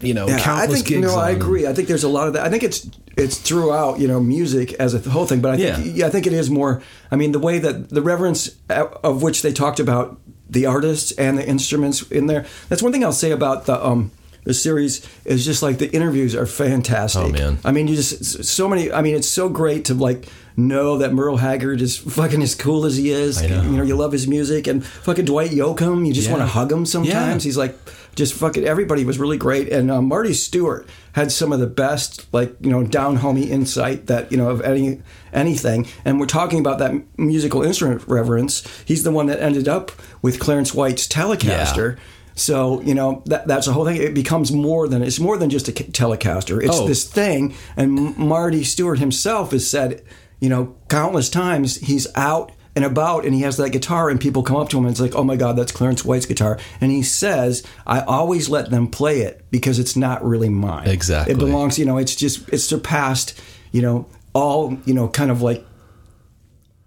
you 0.01 0.13
know 0.13 0.27
Yeah, 0.27 0.35
I 0.35 0.39
countless 0.39 0.81
think 0.83 0.87
gigs 0.87 1.07
no, 1.13 1.19
I 1.19 1.31
agree. 1.31 1.67
I 1.67 1.73
think 1.73 1.87
there's 1.87 2.03
a 2.05 2.09
lot 2.09 2.27
of 2.27 2.33
that. 2.35 2.45
I 2.45 2.49
think 2.49 2.63
it's 2.63 2.89
it's 3.17 3.37
throughout, 3.37 3.99
you 3.99 4.07
know, 4.07 4.21
music 4.21 4.71
as 4.73 4.93
a 4.93 4.99
whole 5.09 5.25
thing. 5.25 5.41
But 5.41 5.51
I 5.51 5.57
think 5.57 5.85
Yeah. 5.87 5.91
yeah, 5.93 6.07
I 6.07 6.09
think 6.09 6.25
it 6.25 6.31
is 6.31 6.49
more. 6.49 6.81
I 7.11 7.17
mean, 7.17 7.33
the 7.33 7.39
way 7.39 7.59
that 7.59 7.89
the 7.89 8.01
reverence 8.01 8.49
of 8.69 9.21
which 9.21 9.41
they 9.41 9.51
talked 9.51 9.77
about 9.81 10.17
the 10.49 10.65
artists 10.65 11.11
and 11.13 11.37
the 11.37 11.45
instruments 11.45 12.01
in 12.03 12.27
there. 12.27 12.45
That's 12.69 12.81
one 12.81 12.93
thing 12.93 13.03
I'll 13.03 13.11
say 13.11 13.31
about 13.31 13.65
the 13.65 13.85
um 13.85 14.11
the 14.49 14.53
series 14.55 15.07
is 15.25 15.45
just 15.45 15.61
like 15.61 15.77
the 15.77 15.91
interviews 15.93 16.35
are 16.35 16.47
fantastic. 16.47 17.21
Oh, 17.21 17.29
man. 17.29 17.59
I 17.63 17.71
mean, 17.71 17.87
you 17.87 17.95
just 17.95 18.43
so 18.43 18.67
many. 18.67 18.91
I 18.91 19.03
mean, 19.03 19.13
it's 19.15 19.29
so 19.29 19.47
great 19.47 19.85
to 19.85 19.93
like 19.93 20.25
know 20.57 20.97
that 20.97 21.13
Merle 21.13 21.37
Haggard 21.37 21.81
is 21.81 21.95
fucking 21.97 22.41
as 22.41 22.55
cool 22.55 22.85
as 22.87 22.97
he 22.97 23.11
is. 23.11 23.41
I 23.43 23.45
know. 23.47 23.61
You 23.61 23.77
know, 23.77 23.83
you 23.83 23.95
love 23.95 24.11
his 24.11 24.27
music 24.27 24.65
and 24.65 24.83
fucking 24.83 25.25
Dwight 25.25 25.51
Yoakam. 25.51 26.07
You 26.07 26.13
just 26.13 26.27
Yeah. 26.27 26.33
want 26.37 26.41
to 26.43 26.47
hug 26.47 26.71
him 26.71 26.85
sometimes. 26.87 27.45
Yeah. 27.45 27.47
He's 27.47 27.57
like 27.57 27.77
just 28.15 28.33
fucking 28.33 28.65
everybody 28.65 29.05
was 29.05 29.19
really 29.19 29.37
great 29.37 29.69
and 29.69 29.89
uh, 29.91 30.01
marty 30.01 30.33
stuart 30.33 30.85
had 31.13 31.31
some 31.31 31.53
of 31.53 31.59
the 31.61 31.67
best 31.67 32.27
like 32.33 32.53
you 32.59 32.69
know 32.69 32.83
down 32.83 33.15
homey 33.17 33.43
insight 33.43 34.07
that 34.07 34.29
you 34.31 34.37
know 34.37 34.49
of 34.49 34.59
any 34.61 34.99
anything 35.31 35.85
and 36.03 36.19
we're 36.19 36.25
talking 36.25 36.59
about 36.59 36.79
that 36.79 36.91
musical 37.17 37.61
instrument 37.63 38.03
reverence 38.07 38.63
he's 38.83 39.03
the 39.03 39.11
one 39.11 39.27
that 39.27 39.39
ended 39.39 39.69
up 39.69 39.91
with 40.21 40.37
clarence 40.39 40.73
white's 40.73 41.07
telecaster 41.07 41.97
So 42.39 42.81
you 42.81 42.93
know 42.95 43.21
that 43.25 43.47
that's 43.47 43.67
the 43.67 43.73
whole 43.73 43.85
thing. 43.85 43.97
It 44.01 44.13
becomes 44.13 44.51
more 44.51 44.87
than 44.87 45.03
it's 45.03 45.19
more 45.19 45.37
than 45.37 45.49
just 45.49 45.67
a 45.67 45.71
telecaster. 45.71 46.63
It's 46.63 46.77
Oh. 46.77 46.87
this 46.87 47.03
thing. 47.03 47.53
And 47.75 48.17
Marty 48.17 48.63
Stuart 48.63 48.99
himself 48.99 49.51
has 49.51 49.69
said, 49.69 50.01
you 50.39 50.49
know, 50.49 50.75
countless 50.87 51.29
times 51.29 51.75
he's 51.77 52.07
out 52.15 52.51
and 52.75 52.85
about 52.85 53.25
and 53.25 53.33
he 53.35 53.41
has 53.41 53.57
that 53.57 53.71
guitar 53.71 54.09
and 54.09 54.21
people 54.21 54.41
come 54.43 54.55
up 54.55 54.69
to 54.69 54.77
him 54.77 54.85
and 54.85 54.91
it's 54.91 55.01
like, 55.01 55.15
oh 55.15 55.23
my 55.23 55.35
God, 55.35 55.57
that's 55.57 55.71
Clarence 55.71 56.05
White's 56.05 56.25
guitar. 56.25 56.57
And 56.79 56.91
he 56.91 57.01
says, 57.03 57.63
I 57.85 58.01
always 58.01 58.47
let 58.47 58.69
them 58.69 58.87
play 58.87 59.21
it 59.21 59.43
because 59.51 59.79
it's 59.79 59.95
not 59.97 60.23
really 60.23 60.49
mine. 60.49 60.87
Exactly. 60.87 61.33
It 61.33 61.37
belongs, 61.39 61.77
you 61.77 61.85
know, 61.85 61.97
it's 61.97 62.15
just 62.15 62.47
it's 62.49 62.63
surpassed, 62.63 63.39
you 63.71 63.81
know, 63.81 64.05
all, 64.33 64.77
you 64.85 64.93
know, 64.93 65.07
kind 65.09 65.31
of 65.31 65.41
like 65.41 65.65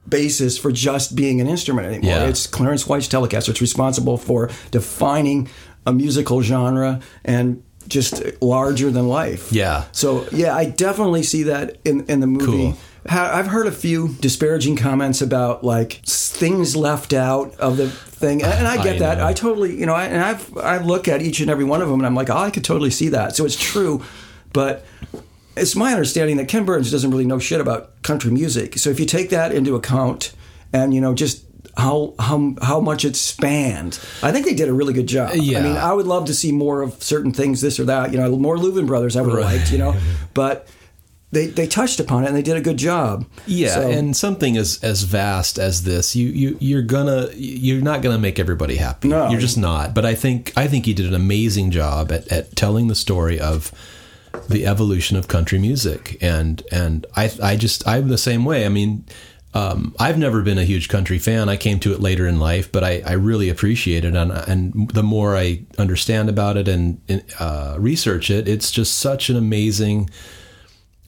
basis 0.08 0.58
for 0.58 0.72
just 0.72 1.14
being 1.14 1.40
an 1.40 1.46
instrument 1.46 1.86
anymore. 1.86 2.10
Yeah. 2.10 2.26
It's 2.26 2.46
Clarence 2.46 2.86
White's 2.86 3.08
Telecaster. 3.08 3.50
It's 3.50 3.60
responsible 3.60 4.16
for 4.16 4.50
defining 4.70 5.48
a 5.86 5.92
musical 5.92 6.42
genre 6.42 7.00
and 7.24 7.62
just 7.88 8.22
larger 8.40 8.90
than 8.90 9.08
life. 9.08 9.52
Yeah. 9.52 9.84
So 9.92 10.26
yeah, 10.32 10.54
I 10.54 10.66
definitely 10.66 11.22
see 11.22 11.44
that 11.44 11.78
in 11.84 12.04
in 12.06 12.20
the 12.20 12.26
movie. 12.26 12.72
Cool. 12.72 12.78
I've 13.04 13.48
heard 13.48 13.66
a 13.66 13.72
few 13.72 14.14
disparaging 14.20 14.76
comments 14.76 15.20
about 15.20 15.64
like 15.64 16.02
things 16.04 16.76
left 16.76 17.12
out 17.12 17.54
of 17.56 17.76
the 17.76 17.88
thing, 17.88 18.42
and, 18.42 18.52
and 18.52 18.68
I 18.68 18.76
get 18.82 18.96
I 18.96 18.98
that. 19.00 19.20
I 19.20 19.32
totally, 19.32 19.76
you 19.76 19.86
know, 19.86 19.94
I, 19.94 20.04
and 20.04 20.22
I've 20.22 20.56
I 20.56 20.78
look 20.78 21.08
at 21.08 21.20
each 21.20 21.40
and 21.40 21.50
every 21.50 21.64
one 21.64 21.82
of 21.82 21.88
them, 21.88 21.98
and 21.98 22.06
I'm 22.06 22.14
like, 22.14 22.30
oh, 22.30 22.36
I 22.36 22.50
could 22.50 22.64
totally 22.64 22.90
see 22.90 23.08
that. 23.08 23.34
So 23.34 23.44
it's 23.44 23.56
true, 23.56 24.04
but 24.52 24.84
it's 25.56 25.76
my 25.76 25.92
understanding 25.92 26.36
that 26.38 26.48
Ken 26.48 26.64
Burns 26.64 26.90
doesn't 26.90 27.10
really 27.10 27.26
know 27.26 27.38
shit 27.38 27.60
about 27.60 28.02
country 28.02 28.30
music. 28.30 28.78
So 28.78 28.90
if 28.90 28.98
you 29.00 29.06
take 29.06 29.30
that 29.30 29.52
into 29.52 29.74
account, 29.76 30.32
and 30.72 30.94
you 30.94 31.00
know, 31.00 31.14
just 31.14 31.44
how 31.76 32.14
how 32.18 32.54
how 32.62 32.80
much 32.80 33.04
it 33.04 33.16
spanned, 33.16 33.98
I 34.22 34.32
think 34.32 34.46
they 34.46 34.54
did 34.54 34.68
a 34.68 34.72
really 34.72 34.92
good 34.92 35.06
job. 35.06 35.32
Yeah. 35.34 35.58
I 35.58 35.62
mean, 35.62 35.76
I 35.76 35.92
would 35.92 36.06
love 36.06 36.26
to 36.26 36.34
see 36.34 36.52
more 36.52 36.82
of 36.82 37.02
certain 37.02 37.32
things, 37.32 37.60
this 37.60 37.78
or 37.80 37.84
that. 37.84 38.12
You 38.12 38.18
know, 38.18 38.36
more 38.36 38.56
Louvin 38.56 38.86
brothers 38.86 39.16
I 39.16 39.22
would 39.22 39.30
have 39.30 39.38
Right. 39.38 39.56
liked. 39.58 39.72
You 39.72 39.78
know, 39.78 39.96
but. 40.34 40.68
They, 41.34 41.46
they 41.46 41.66
touched 41.66 41.98
upon 41.98 42.24
it 42.24 42.26
and 42.26 42.36
they 42.36 42.42
did 42.42 42.58
a 42.58 42.60
good 42.60 42.76
job. 42.76 43.24
Yeah, 43.46 43.72
So- 43.76 43.88
and 43.90 44.14
something 44.14 44.58
as 44.58 44.78
as 44.82 45.04
vast 45.04 45.58
as 45.58 45.84
this, 45.84 46.14
you 46.14 46.28
you 46.28 46.58
you're 46.60 46.82
gonna 46.82 47.30
you're 47.34 47.80
not 47.80 48.02
gonna 48.02 48.18
make 48.18 48.38
everybody 48.38 48.76
happy. 48.76 49.08
No. 49.08 49.30
You're 49.30 49.40
just 49.40 49.56
not. 49.56 49.94
But 49.94 50.04
I 50.04 50.14
think 50.14 50.52
I 50.58 50.66
think 50.66 50.84
he 50.84 50.92
did 50.92 51.06
an 51.06 51.14
amazing 51.14 51.70
job 51.70 52.12
at, 52.12 52.28
at 52.28 52.54
telling 52.54 52.88
the 52.88 52.94
story 52.94 53.40
of 53.40 53.72
the 54.48 54.66
evolution 54.66 55.16
of 55.16 55.28
country 55.28 55.58
music, 55.58 56.16
and 56.20 56.62
and 56.70 57.06
I 57.16 57.30
I 57.42 57.56
just 57.56 57.86
I'm 57.86 58.08
the 58.08 58.18
same 58.18 58.44
way. 58.44 58.66
I 58.66 58.68
mean. 58.68 59.04
Um, 59.54 59.94
I've 59.98 60.16
never 60.16 60.40
been 60.40 60.56
a 60.56 60.64
huge 60.64 60.88
country 60.88 61.18
fan. 61.18 61.50
I 61.50 61.58
came 61.58 61.78
to 61.80 61.92
it 61.92 62.00
later 62.00 62.26
in 62.26 62.38
life, 62.38 62.72
but 62.72 62.82
I, 62.82 63.02
I 63.06 63.12
really 63.12 63.50
appreciate 63.50 64.02
it, 64.02 64.14
and 64.14 64.32
and 64.32 64.90
the 64.92 65.02
more 65.02 65.36
I 65.36 65.64
understand 65.76 66.30
about 66.30 66.56
it 66.56 66.68
and 66.68 67.02
uh, 67.38 67.76
research 67.78 68.30
it, 68.30 68.48
it's 68.48 68.70
just 68.70 68.98
such 68.98 69.28
an 69.28 69.36
amazing 69.36 70.08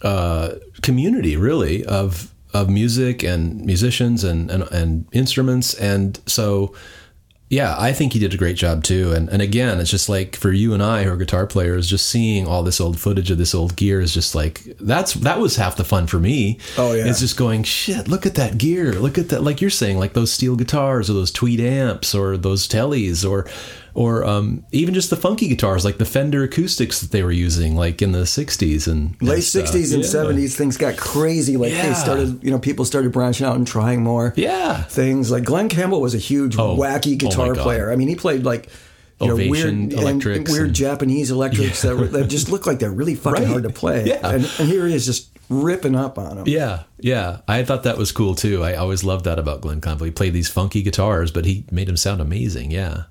uh, 0.02 0.56
community 0.82 1.34
really 1.38 1.86
of 1.86 2.34
of 2.52 2.68
music 2.68 3.24
and 3.24 3.64
musicians 3.64 4.22
and, 4.22 4.50
and 4.50 4.62
and 4.64 5.06
instruments 5.12 5.74
and 5.74 6.20
so 6.26 6.74
yeah 7.54 7.74
i 7.78 7.92
think 7.92 8.12
he 8.12 8.18
did 8.18 8.34
a 8.34 8.36
great 8.36 8.56
job 8.56 8.82
too. 8.82 9.12
And 9.12 9.28
and 9.28 9.40
again 9.40 9.80
it's 9.80 9.90
just 9.90 10.08
like 10.08 10.36
for 10.36 10.50
you 10.50 10.74
and 10.74 10.82
i 10.82 11.04
who 11.04 11.12
are 11.12 11.16
guitar 11.16 11.46
players 11.46 11.88
just 11.88 12.06
seeing 12.06 12.46
all 12.46 12.62
this 12.62 12.80
old 12.80 12.98
footage 12.98 13.30
of 13.30 13.38
this 13.38 13.54
old 13.54 13.76
gear 13.76 14.00
is 14.00 14.12
just 14.12 14.34
like 14.34 14.64
that's 14.80 15.14
that 15.14 15.38
was 15.38 15.56
half 15.56 15.76
the 15.76 15.84
fun 15.84 16.06
for 16.06 16.18
me. 16.18 16.58
Oh, 16.76 16.92
yeah. 16.92 17.06
it's 17.06 17.20
just 17.20 17.36
going 17.36 17.62
shit 17.62 18.08
look 18.08 18.26
at 18.26 18.34
that 18.34 18.58
gear. 18.58 18.92
Look 18.92 19.18
at 19.18 19.28
that 19.28 19.42
like 19.42 19.60
you're 19.60 19.70
saying 19.70 19.98
like 19.98 20.14
those 20.14 20.32
steel 20.32 20.56
guitars 20.56 21.08
or 21.08 21.14
those 21.14 21.30
tweed 21.30 21.60
amps 21.60 22.14
or 22.14 22.36
those 22.36 22.66
tellies 22.66 23.28
or 23.28 23.46
or 23.94 24.24
um, 24.24 24.64
even 24.72 24.92
just 24.92 25.08
the 25.10 25.16
funky 25.16 25.46
guitars 25.48 25.84
like 25.84 25.98
the 25.98 26.04
fender 26.04 26.42
acoustics 26.42 27.00
that 27.00 27.12
they 27.12 27.22
were 27.22 27.30
using 27.30 27.76
like 27.76 28.02
in 28.02 28.10
the 28.12 28.22
60s 28.24 28.88
and 28.90 29.16
late 29.22 29.34
and 29.34 29.44
stuff. 29.44 29.66
60s 29.66 29.94
and 29.94 30.02
Yeah. 30.02 30.08
70s 30.48 30.54
things 30.56 30.76
got 30.76 30.96
crazy 30.96 31.56
like 31.56 31.70
Yeah. 31.72 31.88
they 31.88 31.94
started 31.94 32.42
you 32.42 32.50
know 32.50 32.58
people 32.58 32.84
started 32.84 33.12
branching 33.12 33.46
out 33.46 33.56
and 33.56 33.66
trying 33.66 34.02
more 34.02 34.32
Yeah. 34.36 34.82
things 34.82 35.30
like 35.30 35.44
glen 35.44 35.68
campbell 35.68 36.00
was 36.00 36.14
a 36.14 36.18
huge 36.18 36.56
Oh, 36.58 36.76
wacky 36.76 37.14
oh 37.14 37.16
guitar 37.28 37.48
my 37.50 37.54
God. 37.54 37.62
player 37.62 37.92
i 37.92 37.96
mean 37.96 38.08
he 38.08 38.16
played 38.16 38.44
like 38.44 38.68
you 39.20 39.28
know, 39.28 39.34
Ovation 39.34 39.88
weird, 39.90 39.92
electrics 40.00 40.38
and 40.38 40.48
weird 40.48 40.66
and- 40.66 40.74
Japanese 40.74 41.30
electrics 41.30 41.82
that, 41.82 41.96
were, 41.96 42.08
that 42.08 42.26
just 42.26 42.50
look 42.50 42.66
like 42.66 42.80
they're 42.80 42.90
really 42.90 43.14
fucking 43.14 43.42
Right. 43.44 43.48
hard 43.48 43.62
to 43.62 43.70
play. 43.70 44.04
Yeah. 44.08 44.28
And, 44.28 44.44
and 44.58 44.68
here 44.68 44.88
he 44.88 44.94
is 44.94 45.06
just 45.06 45.28
ripping 45.62 45.94
up 45.94 46.18
on 46.18 46.36
them. 46.36 46.44
Yeah, 46.48 46.84
yeah. 46.98 47.38
I 47.48 47.64
thought 47.64 47.82
that 47.84 47.96
was 47.98 48.12
cool 48.12 48.34
too. 48.34 48.62
I 48.62 48.74
always 48.74 49.04
loved 49.04 49.24
that 49.24 49.38
about 49.38 49.60
Glen 49.60 49.80
Campbell. 49.80 50.06
He 50.06 50.10
played 50.12 50.32
these 50.32 50.48
funky 50.48 50.82
guitars, 50.82 51.30
but 51.30 51.44
he 51.44 51.64
made 51.70 51.88
them 51.88 51.96
sound 51.96 52.20
amazing. 52.20 52.70
Yeah. 52.70 53.04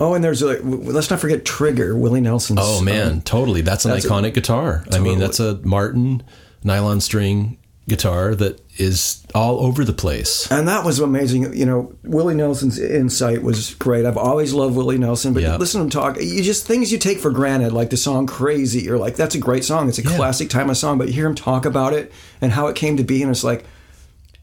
Oh, 0.00 0.14
and 0.14 0.24
there's 0.24 0.42
a, 0.42 0.60
let's 0.62 1.10
not 1.10 1.20
forget 1.20 1.44
Trigger, 1.44 1.96
Willie 1.96 2.20
Nelson's. 2.20 2.60
Oh 2.62 2.80
man, 2.82 3.08
um, 3.12 3.20
totally. 3.22 3.60
That's 3.60 3.84
an 3.84 3.92
that's 3.92 4.04
a- 4.04 4.08
iconic 4.08 4.34
guitar. 4.34 4.84
I 4.90 4.98
mean, 4.98 5.18
that's 5.18 5.40
a 5.40 5.58
Martin 5.64 6.22
nylon 6.62 7.00
string 7.00 7.58
guitar 7.88 8.34
that 8.34 8.60
is 8.78 9.22
all 9.34 9.60
over 9.60 9.84
the 9.84 9.92
place. 9.92 10.50
And 10.50 10.66
that 10.68 10.84
was 10.84 10.98
amazing. 11.00 11.54
You 11.54 11.66
know, 11.66 11.94
Willie 12.02 12.34
Nelson's 12.34 12.78
insight 12.78 13.42
was 13.42 13.74
great. 13.74 14.06
I've 14.06 14.16
always 14.16 14.52
loved 14.54 14.74
Willie 14.76 14.96
Nelson, 14.98 15.34
but 15.34 15.42
Yeah. 15.42 15.56
listen 15.56 15.80
to 15.80 15.84
him 15.84 15.90
talk. 15.90 16.20
You 16.20 16.42
just 16.42 16.66
things 16.66 16.90
you 16.90 16.98
take 16.98 17.18
for 17.20 17.30
granted, 17.30 17.72
like 17.72 17.90
the 17.90 17.96
song 17.96 18.26
"Crazy." 18.26 18.80
You're 18.80 18.98
like, 18.98 19.16
"That's 19.16 19.34
a 19.34 19.38
great 19.38 19.64
song. 19.64 19.88
It's 19.88 19.98
a 19.98 20.02
Yeah. 20.02 20.16
classic 20.16 20.48
time 20.48 20.70
of 20.70 20.76
song." 20.76 20.96
But 20.98 21.08
you 21.08 21.14
hear 21.14 21.26
him 21.26 21.34
talk 21.34 21.66
about 21.66 21.92
it 21.92 22.10
and 22.40 22.52
how 22.52 22.68
it 22.68 22.74
came 22.74 22.96
to 22.96 23.04
be, 23.04 23.22
and 23.22 23.30
it's 23.30 23.44
like, 23.44 23.64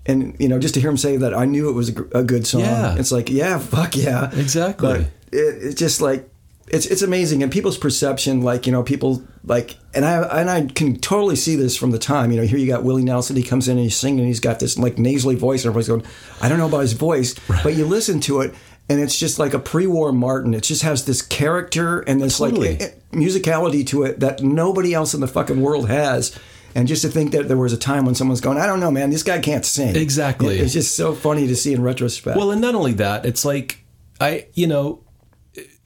and 0.05 0.35
you 0.39 0.47
know, 0.47 0.59
just 0.59 0.73
to 0.75 0.79
hear 0.79 0.89
him 0.89 0.97
say 0.97 1.17
that, 1.17 1.33
I 1.33 1.45
knew 1.45 1.69
it 1.69 1.73
was 1.73 1.89
a, 1.89 2.19
a 2.19 2.23
good 2.23 2.45
song. 2.47 2.61
Yeah. 2.61 2.95
It's 2.97 3.11
like, 3.11 3.29
yeah, 3.29 3.57
fuck 3.57 3.95
yeah, 3.97 4.29
Exactly. 4.35 4.87
But 4.87 5.01
it, 5.31 5.57
it's 5.63 5.75
just 5.75 5.99
like. 6.01 6.27
It's, 6.67 6.85
it's 6.85 7.01
amazing. 7.01 7.43
And 7.43 7.51
people's 7.51 7.77
perception 7.77 8.41
like 8.41 8.65
you 8.65 8.71
know 8.71 8.83
people 8.83 9.23
like 9.43 9.77
and 9.93 10.05
I 10.05 10.39
and 10.39 10.49
I 10.49 10.65
can 10.67 10.97
totally 10.99 11.35
see 11.35 11.55
this 11.55 11.75
from 11.75 11.91
the 11.91 11.99
time 11.99 12.31
you 12.31 12.37
know 12.37 12.45
here 12.45 12.57
you 12.57 12.67
got 12.67 12.83
Willie 12.83 13.03
Nelson 13.03 13.35
he 13.35 13.43
comes 13.43 13.67
in 13.67 13.77
and 13.77 13.83
he's 13.83 13.97
singing 13.97 14.19
and 14.19 14.27
he's 14.27 14.39
got 14.39 14.59
this 14.59 14.77
like 14.77 14.97
nasally 14.97 15.35
voice 15.35 15.65
and 15.65 15.71
everybody's 15.71 15.87
going 15.89 16.03
I 16.41 16.47
don't 16.49 16.59
know 16.59 16.67
about 16.67 16.81
his 16.81 16.93
voice 16.93 17.35
but 17.63 17.75
you 17.75 17.85
listen 17.85 18.19
to 18.21 18.41
it 18.41 18.53
and 18.89 18.99
it's 18.99 19.17
just 19.17 19.39
like 19.39 19.53
a 19.53 19.59
pre-war 19.59 20.11
Martin. 20.11 20.53
It 20.53 20.63
just 20.63 20.81
has 20.81 21.05
this 21.05 21.21
character 21.21 22.01
and 22.01 22.21
this 22.21 22.37
Totally. 22.37 22.73
like 22.73 22.81
eh, 22.81 22.91
musicality 23.11 23.85
to 23.87 24.03
it 24.03 24.19
that 24.19 24.41
nobody 24.41 24.93
else 24.93 25.13
in 25.13 25.21
the 25.21 25.27
fucking 25.27 25.61
world 25.61 25.89
has. 25.89 26.37
And 26.73 26.87
just 26.87 27.01
to 27.01 27.09
think 27.09 27.31
that 27.31 27.47
there 27.47 27.57
was 27.57 27.73
a 27.73 27.77
time 27.77 28.05
when 28.05 28.15
someone's 28.15 28.41
going 28.41 28.57
I 28.57 28.65
don't 28.65 28.79
know 28.79 28.91
man 28.91 29.09
this 29.09 29.23
guy 29.23 29.39
can't 29.39 29.65
sing. 29.65 29.95
Exactly. 29.95 30.59
it's 30.59 30.73
just 30.73 30.95
so 30.95 31.13
funny 31.13 31.47
to 31.47 31.55
see 31.55 31.73
in 31.73 31.81
retrospect. 31.81 32.37
Well, 32.37 32.51
and 32.51 32.61
not 32.61 32.75
only 32.75 32.93
that, 32.93 33.25
it's 33.25 33.43
like 33.43 33.83
I, 34.19 34.47
you 34.53 34.67
know, 34.67 35.03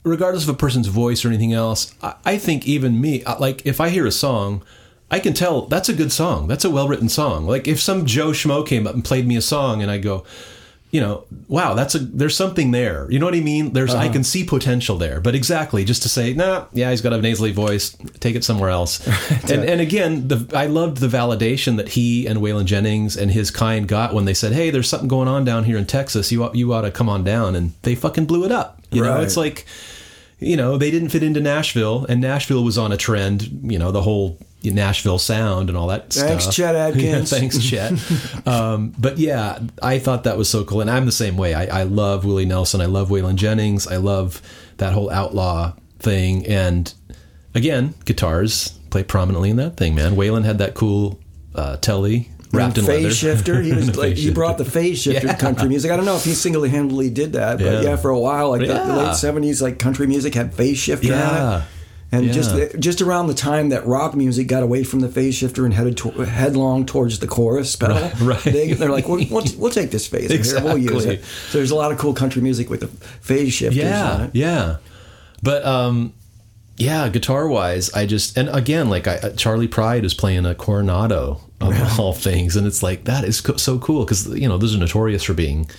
regardless 0.06 0.44
of 0.44 0.50
a 0.50 0.58
person's 0.58 0.88
voice 0.88 1.26
or 1.26 1.28
anything 1.28 1.52
else, 1.52 1.94
I, 2.02 2.16
I 2.24 2.38
think 2.38 2.66
even 2.66 3.02
me, 3.02 3.24
like 3.40 3.66
if 3.66 3.82
I 3.82 3.90
hear 3.90 4.06
a 4.06 4.12
song, 4.12 4.64
I 5.12 5.20
can 5.20 5.34
tell 5.34 5.64
that's 5.64 5.90
a 5.90 5.94
good 5.94 6.12
song. 6.12 6.48
That's 6.48 6.64
a 6.64 6.70
well 6.70 6.88
written 6.88 7.10
song. 7.10 7.46
Like 7.46 7.68
if 7.68 7.82
some 7.82 8.06
Joe 8.06 8.30
Schmo 8.30 8.66
came 8.66 8.88
up 8.88 8.94
and 8.94 9.04
played 9.04 9.28
me 9.28 9.36
a 9.36 9.42
song, 9.42 9.82
and 9.82 9.92
I 9.92 9.98
go, 9.98 10.26
you 10.92 11.02
know, 11.02 11.26
wow, 11.48 11.74
that's 11.74 11.94
a 11.94 12.00
there's 12.00 12.36
something 12.36 12.72
there. 12.72 13.10
You 13.12 13.20
know 13.20 13.26
what 13.26 13.36
I 13.36 13.42
mean? 13.42 13.74
There's 13.74 13.94
I 13.94 14.06
uh-huh. 14.06 14.14
can 14.14 14.24
see 14.24 14.44
potential 14.44 14.98
there. 14.98 15.20
But 15.20 15.36
exactly, 15.36 15.84
just 15.84 16.04
to 16.04 16.10
say, 16.10 16.34
nah, 16.34 16.66
yeah, 16.74 16.90
he's 16.90 17.02
got 17.02 17.14
a 17.14 17.22
nasally 17.22 17.52
voice. 17.52 17.98
Take 18.20 18.36
it 18.36 18.44
somewhere 18.44 18.70
else. 18.70 19.06
and 19.52 19.64
and 19.64 19.82
again, 19.82 20.28
the 20.28 20.50
I 20.56 20.68
loved 20.68 20.98
the 20.98 21.08
validation 21.08 21.78
that 21.78 21.90
he 21.90 22.26
and 22.26 22.40
Waylon 22.40 22.66
Jennings 22.66 23.18
and 23.18 23.30
his 23.30 23.52
kind 23.52 23.88
got 23.88 24.14
when 24.14 24.26
they 24.26 24.34
said, 24.34 24.54
hey, 24.54 24.70
there's 24.70 24.90
something 24.90 25.10
going 25.10 25.28
on 25.28 25.44
down 25.46 25.66
here 25.66 25.78
in 25.78 25.86
Texas. 25.86 26.32
You 26.32 26.46
ought, 26.46 26.56
you 26.56 26.72
ought 26.74 26.82
to 26.82 26.92
come 26.92 27.10
on 27.10 27.24
down, 27.24 27.56
and 27.56 27.74
they 27.82 27.94
fucking 27.94 28.26
blew 28.26 28.46
it 28.46 28.52
up. 28.52 28.82
You 28.92 29.04
know, 29.04 29.20
it's 29.20 29.36
like 29.38 29.66
you 30.40 30.58
know, 30.58 30.78
they 30.78 30.92
didn't 30.92 31.10
fit 31.10 31.24
into 31.24 31.40
Nashville, 31.40 32.06
and 32.08 32.22
Nashville 32.22 32.64
was 32.64 32.78
on 32.78 32.92
a 32.92 32.98
trend. 32.98 33.72
You 33.72 33.80
know, 33.80 33.92
the 33.92 34.02
whole 34.02 34.38
Nashville 34.64 35.20
sound 35.20 35.70
and 35.70 35.78
all 35.78 35.88
that 35.88 36.12
Thanks, 36.12 36.44
stuff. 36.44 36.56
Chet 36.56 36.76
Atkins. 36.76 37.32
Yeah, 37.32 37.40
thanks, 37.40 37.64
Chet. 37.64 38.48
um, 38.48 38.94
but 38.98 39.18
yeah, 39.18 39.60
I 39.82 40.00
thought 40.00 40.24
that 40.24 40.38
was 40.38 40.50
so 40.50 40.64
cool, 40.64 40.82
and 40.82 40.90
I'm 40.90 41.06
the 41.06 41.12
same 41.12 41.38
way. 41.38 41.54
I, 41.54 41.82
I 41.82 41.84
love 41.84 42.26
Willie 42.26 42.46
Nelson. 42.46 42.82
I 42.82 42.86
love 42.86 43.10
Waylon 43.10 43.36
Jennings. 43.36 43.88
I 43.88 43.98
love 43.98 44.42
that 44.78 44.94
whole 44.94 45.10
outlaw 45.10 45.74
thing, 46.00 46.46
and 46.48 46.94
again, 47.54 47.94
guitars 48.06 48.78
play 48.90 49.04
prominently 49.04 49.50
in 49.50 49.58
that 49.58 49.78
thing. 49.78 49.96
Man, 49.96 50.16
Waylon 50.16 50.44
had 50.44 50.58
that 50.60 50.74
cool 50.74 51.20
uh, 51.54 51.78
telly 51.78 52.30
wrapped 52.52 52.78
in 52.78 52.86
phase 52.86 53.04
leather. 53.04 53.16
shifter. 53.16 53.62
He 53.62 53.74
was 53.74 53.96
like 54.04 54.16
he 54.16 54.32
brought 54.32 54.58
the 54.58 54.66
phase 54.66 55.00
shifter 55.02 55.28
Yeah. 55.28 55.34
to 55.34 55.40
country 55.40 55.68
music. 55.70 55.92
I 55.92 55.96
don't 55.98 56.06
know 56.06 56.16
if 56.16 56.24
he 56.26 56.34
single 56.34 56.64
handedly 56.64 57.10
did 57.10 57.34
that, 57.34 57.58
but 57.58 57.66
Yeah. 57.66 57.82
yeah, 57.82 57.96
for 57.96 58.10
a 58.12 58.20
while, 58.20 58.50
like 58.50 58.62
the, 58.62 58.74
the 58.74 58.96
late 58.96 59.16
seventies, 59.16 59.62
like 59.62 59.80
country 59.80 60.08
music 60.08 60.34
had 60.36 60.54
phase 60.54 60.78
shifter 60.78 61.14
on 61.14 61.20
Yeah. 61.20 61.58
it. 61.60 61.64
And 62.12 62.32
just 62.32 62.56
Yeah. 62.56 62.68
just 62.80 63.02
around 63.02 63.28
the 63.28 63.34
time 63.34 63.70
that 63.70 63.86
rock 63.86 64.16
music 64.16 64.48
got 64.48 64.64
away 64.64 64.84
from 64.84 65.02
the 65.02 65.10
phase 65.10 65.36
shifter 65.36 65.66
and 65.66 65.74
headed 65.74 65.98
to, 65.98 66.12
headlong 66.12 66.86
towards 66.86 67.20
the 67.20 67.28
chorus 67.28 67.76
pedal, 67.76 67.98
Right, 67.98 68.20
right. 68.22 68.44
They, 68.44 68.74
they're 68.74 68.92
like, 68.92 69.08
we'll, 69.10 69.26
we'll, 69.30 69.44
we'll 69.58 69.72
take 69.72 69.92
this 69.92 70.08
phase 70.08 70.30
here, 70.52 70.64
we'll 70.64 70.78
use 70.78 71.04
it. 71.06 71.26
So 71.50 71.58
there's 71.58 71.72
a 71.72 71.76
lot 71.76 71.92
of 71.92 71.98
cool 71.98 72.14
country 72.14 72.42
music 72.42 72.70
with 72.70 72.82
the 72.82 72.88
phase 72.88 73.54
shifters 73.54 73.84
on 73.84 73.90
yeah 73.90 74.24
it. 74.26 74.30
yeah 74.34 74.76
but 75.44 75.66
um 75.66 76.14
yeah 76.78 77.10
guitar 77.10 77.48
wise 77.48 77.94
i 77.94 78.06
just 78.06 78.38
and 78.38 78.48
again 78.50 78.90
like 78.90 79.08
I, 79.08 79.32
charley 79.36 79.68
pride 79.68 80.06
is 80.06 80.14
playing 80.14 80.46
a 80.46 80.56
coronado 80.56 81.42
of 81.62 82.00
all 82.00 82.14
things. 82.14 82.56
And 82.56 82.66
it's 82.68 82.84
like 82.84 83.06
that 83.06 83.24
is 83.24 83.42
co- 83.42 83.58
so 83.58 83.80
cool 83.80 84.04
because 84.06 84.28
you 84.38 84.48
know 84.48 84.58
those 84.58 84.76
are 84.76 84.80
notorious 84.80 85.24
for 85.24 85.34
being 85.34 85.70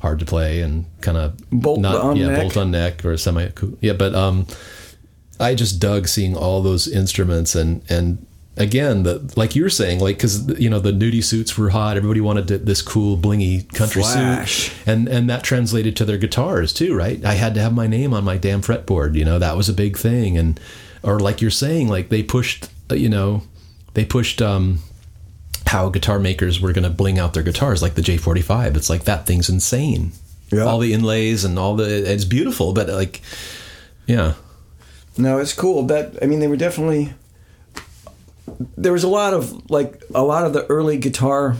hard 0.00 0.20
to 0.20 0.24
play 0.24 0.60
and 0.60 0.84
kind 1.00 1.16
of 1.16 1.36
Bolt 1.50 1.84
on 1.84 2.16
yeah 2.16 2.28
neck. 2.28 2.40
bolt 2.40 2.56
on 2.56 2.70
neck 2.70 3.04
or 3.04 3.16
semi 3.16 3.48
yeah 3.80 3.94
but 3.94 4.14
um 4.14 4.46
i 5.40 5.56
just 5.56 5.80
dug 5.80 6.06
seeing 6.06 6.36
all 6.36 6.62
those 6.62 6.86
instruments 6.86 7.56
and 7.56 7.82
and 7.88 8.24
again 8.56 9.02
the 9.02 9.32
like 9.34 9.56
you're 9.56 9.68
saying 9.68 9.98
like 9.98 10.16
because 10.16 10.48
you 10.60 10.70
know 10.70 10.78
the 10.78 10.92
nudie 10.92 11.22
suits 11.24 11.58
were 11.58 11.70
hot. 11.70 11.96
Everybody 11.96 12.20
wanted 12.20 12.46
to, 12.48 12.58
this 12.58 12.80
cool 12.82 13.16
blingy 13.16 13.72
country 13.74 14.02
Flash. 14.02 14.70
suit 14.70 14.88
and 14.88 15.08
and 15.08 15.28
that 15.30 15.42
translated 15.42 15.96
to 15.96 16.04
their 16.04 16.18
guitars 16.18 16.72
too 16.72 16.94
right? 16.94 17.24
I 17.24 17.34
had 17.34 17.54
to 17.54 17.60
have 17.60 17.72
my 17.74 17.86
name 17.86 18.14
on 18.14 18.22
my 18.24 18.36
damn 18.36 18.62
fretboard 18.62 19.14
you 19.14 19.24
know 19.24 19.38
that 19.38 19.56
was 19.56 19.68
a 19.68 19.72
big 19.72 19.96
thing. 19.96 20.36
And 20.38 20.60
or 21.02 21.18
like 21.20 21.40
you're 21.40 21.50
saying 21.50 21.88
like 21.88 22.08
they 22.08 22.22
pushed 22.22 22.68
you 22.90 23.08
know 23.08 23.42
they 23.94 24.04
pushed 24.04 24.40
um 24.42 24.78
how 25.68 25.88
guitar 25.88 26.18
makers 26.18 26.60
were 26.60 26.72
going 26.72 26.84
to 26.84 26.90
bling 26.90 27.18
out 27.18 27.32
their 27.34 27.42
guitars 27.42 27.80
like 27.82 27.94
the 27.94 28.02
j45 28.02 28.76
it's 28.76 28.90
like 28.90 29.04
that 29.04 29.26
thing's 29.26 29.48
insane 29.48 30.12
Yeah. 30.50 30.62
all 30.64 30.78
the 30.78 30.92
inlays 30.92 31.44
and 31.44 31.58
all 31.58 31.76
the 31.76 32.10
it's 32.12 32.24
beautiful 32.24 32.72
but 32.72 32.88
like 32.88 33.20
yeah 34.06 34.32
No, 35.16 35.38
it's 35.38 35.52
cool. 35.52 35.82
That 35.86 36.14
I 36.22 36.26
mean, 36.26 36.38
they 36.40 36.46
were 36.48 36.56
definitely. 36.56 37.12
There 38.76 38.92
was 38.92 39.02
a 39.04 39.08
lot 39.08 39.34
of 39.34 39.68
like 39.68 40.00
a 40.14 40.22
lot 40.22 40.46
of 40.46 40.52
the 40.52 40.64
early 40.66 40.96
guitar 40.96 41.56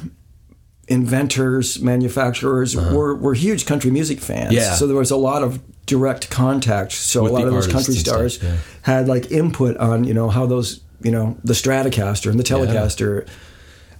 inventors, 0.87 1.81
manufacturers 1.81 2.75
were 2.77 3.15
were 3.15 3.35
huge 3.35 3.67
country 3.67 3.91
music 3.91 4.21
fans. 4.21 4.51
Uh-huh. 4.51 4.61
Yeah. 4.61 4.75
So 4.75 4.87
there 4.87 4.97
was 4.97 5.11
a 5.11 5.17
lot 5.17 5.43
of 5.43 5.61
direct 5.87 6.31
contact. 6.31 6.93
So 6.93 7.23
With 7.25 7.33
a 7.33 7.35
lot 7.35 7.47
of 7.47 7.53
those 7.53 7.67
country 7.67 7.95
and 7.95 8.01
stuff, 8.01 8.15
stars 8.15 8.43
yeah. 8.43 8.57
had 8.83 9.09
like 9.09 9.31
input 9.31 9.77
on 9.79 10.05
you 10.05 10.15
know 10.15 10.29
how 10.31 10.47
those 10.47 10.81
you 11.03 11.11
know 11.11 11.37
the 11.45 11.55
Stratocaster 11.55 12.31
and 12.31 12.39
the 12.39 12.45
Telecaster. 12.45 13.27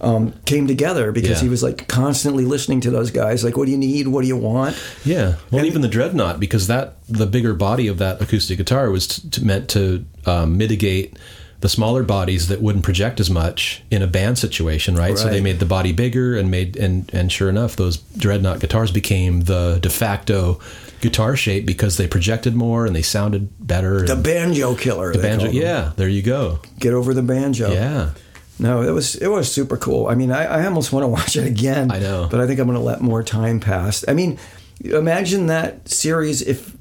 Um, 0.01 0.33
came 0.45 0.65
together 0.65 1.11
because 1.11 1.29
Yeah. 1.31 1.41
he 1.41 1.49
was 1.49 1.61
like 1.61 1.87
constantly 1.89 2.45
listening 2.45 2.79
to 2.81 2.89
those 2.91 3.11
guys. 3.11 3.43
Like, 3.43 3.57
what 3.57 3.65
do 3.65 3.71
you 3.71 3.77
need? 3.77 4.07
What 4.07 4.21
do 4.21 4.27
you 4.29 4.37
want? 4.37 4.77
Yeah, 5.03 5.35
well, 5.51 5.65
even 5.65 5.81
the 5.81 5.89
dreadnought 5.89 6.39
because 6.39 6.67
that 6.67 6.95
the 7.09 7.25
bigger 7.25 7.53
body 7.53 7.87
of 7.87 7.97
that 7.97 8.21
acoustic 8.21 8.57
guitar 8.59 8.89
was 8.91 9.07
t- 9.07 9.27
t- 9.29 9.43
meant 9.43 9.67
to 9.71 10.05
um, 10.25 10.57
mitigate 10.57 11.17
the 11.59 11.67
smaller 11.67 12.03
bodies 12.03 12.47
that 12.47 12.61
wouldn't 12.61 12.85
project 12.85 13.19
as 13.19 13.29
much 13.29 13.83
in 13.91 14.01
a 14.01 14.07
band 14.07 14.37
situation, 14.37 14.95
right? 14.95 15.17
So 15.17 15.27
they 15.27 15.41
made 15.41 15.59
the 15.59 15.65
body 15.65 15.91
bigger 15.91 16.37
and 16.37 16.49
made 16.49 16.77
and 16.77 17.09
and 17.13 17.29
sure 17.29 17.49
enough, 17.49 17.75
those 17.75 17.97
dreadnought 17.97 18.61
guitars 18.61 18.91
became 18.91 19.41
the 19.41 19.79
de 19.81 19.89
facto 19.89 20.61
guitar 21.01 21.35
shape 21.35 21.65
because 21.65 21.97
they 21.97 22.07
projected 22.07 22.55
more 22.55 22.85
and 22.85 22.95
they 22.95 23.01
sounded 23.01 23.49
better. 23.59 24.05
The 24.07 24.15
banjo 24.15 24.75
killer. 24.75 25.11
the 25.11 25.19
banjo, 25.19 25.49
yeah, 25.49 25.91
there 25.97 26.07
you 26.07 26.21
go. 26.21 26.59
Get 26.79 26.93
over 26.93 27.13
the 27.13 27.21
banjo. 27.23 27.69
Yeah, 27.73 28.11
No, 28.59 28.81
it 28.81 28.91
was 28.91 29.15
it 29.15 29.27
was 29.27 29.51
super 29.51 29.77
cool. 29.77 30.07
I 30.07 30.15
mean, 30.15 30.31
I, 30.31 30.43
I 30.45 30.65
almost 30.65 30.91
want 30.91 31.03
to 31.03 31.07
watch 31.07 31.35
it 31.35 31.45
again. 31.47 31.91
I 31.91 31.99
know. 31.99 32.27
but 32.29 32.39
I 32.41 32.47
think 32.47 32.59
I'm 32.59 32.67
going 32.67 32.77
to 32.77 32.83
let 32.83 33.01
more 33.01 33.23
time 33.23 33.59
pass. 33.59 34.03
I 34.07 34.13
mean, 34.13 34.37
imagine 34.83 35.47
that 35.47 35.87
series 35.89 36.41
if 36.41 36.75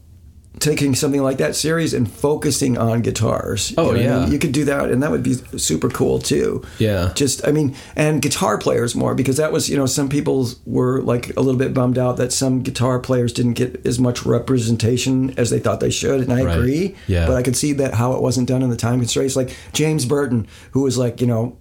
taking 0.59 0.93
something 0.93 1.23
like 1.23 1.39
that 1.39 1.55
series 1.55 1.95
and 1.95 2.11
focusing 2.11 2.77
on 2.77 3.01
guitars. 3.01 3.73
Oh, 3.79 3.83
You 3.83 3.87
know 3.87 3.93
what 3.93 4.01
I 4.01 4.03
yeah. 4.03 4.21
mean? 4.25 4.33
you 4.33 4.39
could 4.41 4.51
do 4.51 4.65
that, 4.65 4.91
and 4.91 5.01
that 5.05 5.11
would 5.13 5.23
be 5.23 5.35
super 5.57 5.89
cool 5.89 6.19
too. 6.19 6.65
Yeah. 6.81 7.13
just 7.15 7.47
I 7.47 7.53
mean, 7.53 7.77
and 7.95 8.21
guitar 8.21 8.59
players 8.59 8.97
more 8.97 9.15
because 9.15 9.37
that 9.37 9.53
was 9.53 9.71
you 9.71 9.77
know 9.77 9.87
some 9.87 10.09
people 10.09 10.49
were 10.67 11.01
like 11.03 11.37
a 11.37 11.41
little 11.41 11.61
bit 11.61 11.73
bummed 11.75 11.97
out 11.97 12.17
that 12.17 12.33
some 12.33 12.63
guitar 12.63 12.99
players 12.99 13.33
didn't 13.33 13.53
get 13.53 13.87
as 13.87 14.01
much 14.01 14.27
representation 14.27 15.33
as 15.39 15.51
they 15.51 15.61
thought 15.61 15.79
they 15.79 15.91
should, 15.91 16.23
and 16.23 16.33
I 16.33 16.43
Right. 16.43 16.57
agree. 16.59 16.97
Yeah. 17.07 17.27
but 17.29 17.37
I 17.37 17.43
could 17.45 17.57
see 17.57 17.73
that 17.75 17.95
how 17.95 18.15
it 18.15 18.21
wasn't 18.23 18.49
done 18.49 18.63
in 18.63 18.71
the 18.71 18.77
time 18.77 18.99
constraints. 18.99 19.37
Like 19.37 19.55
James 19.73 20.07
Burton, 20.07 20.49
who 20.73 20.83
was 20.83 20.99
like 20.99 21.21
you 21.21 21.29
know 21.29 21.57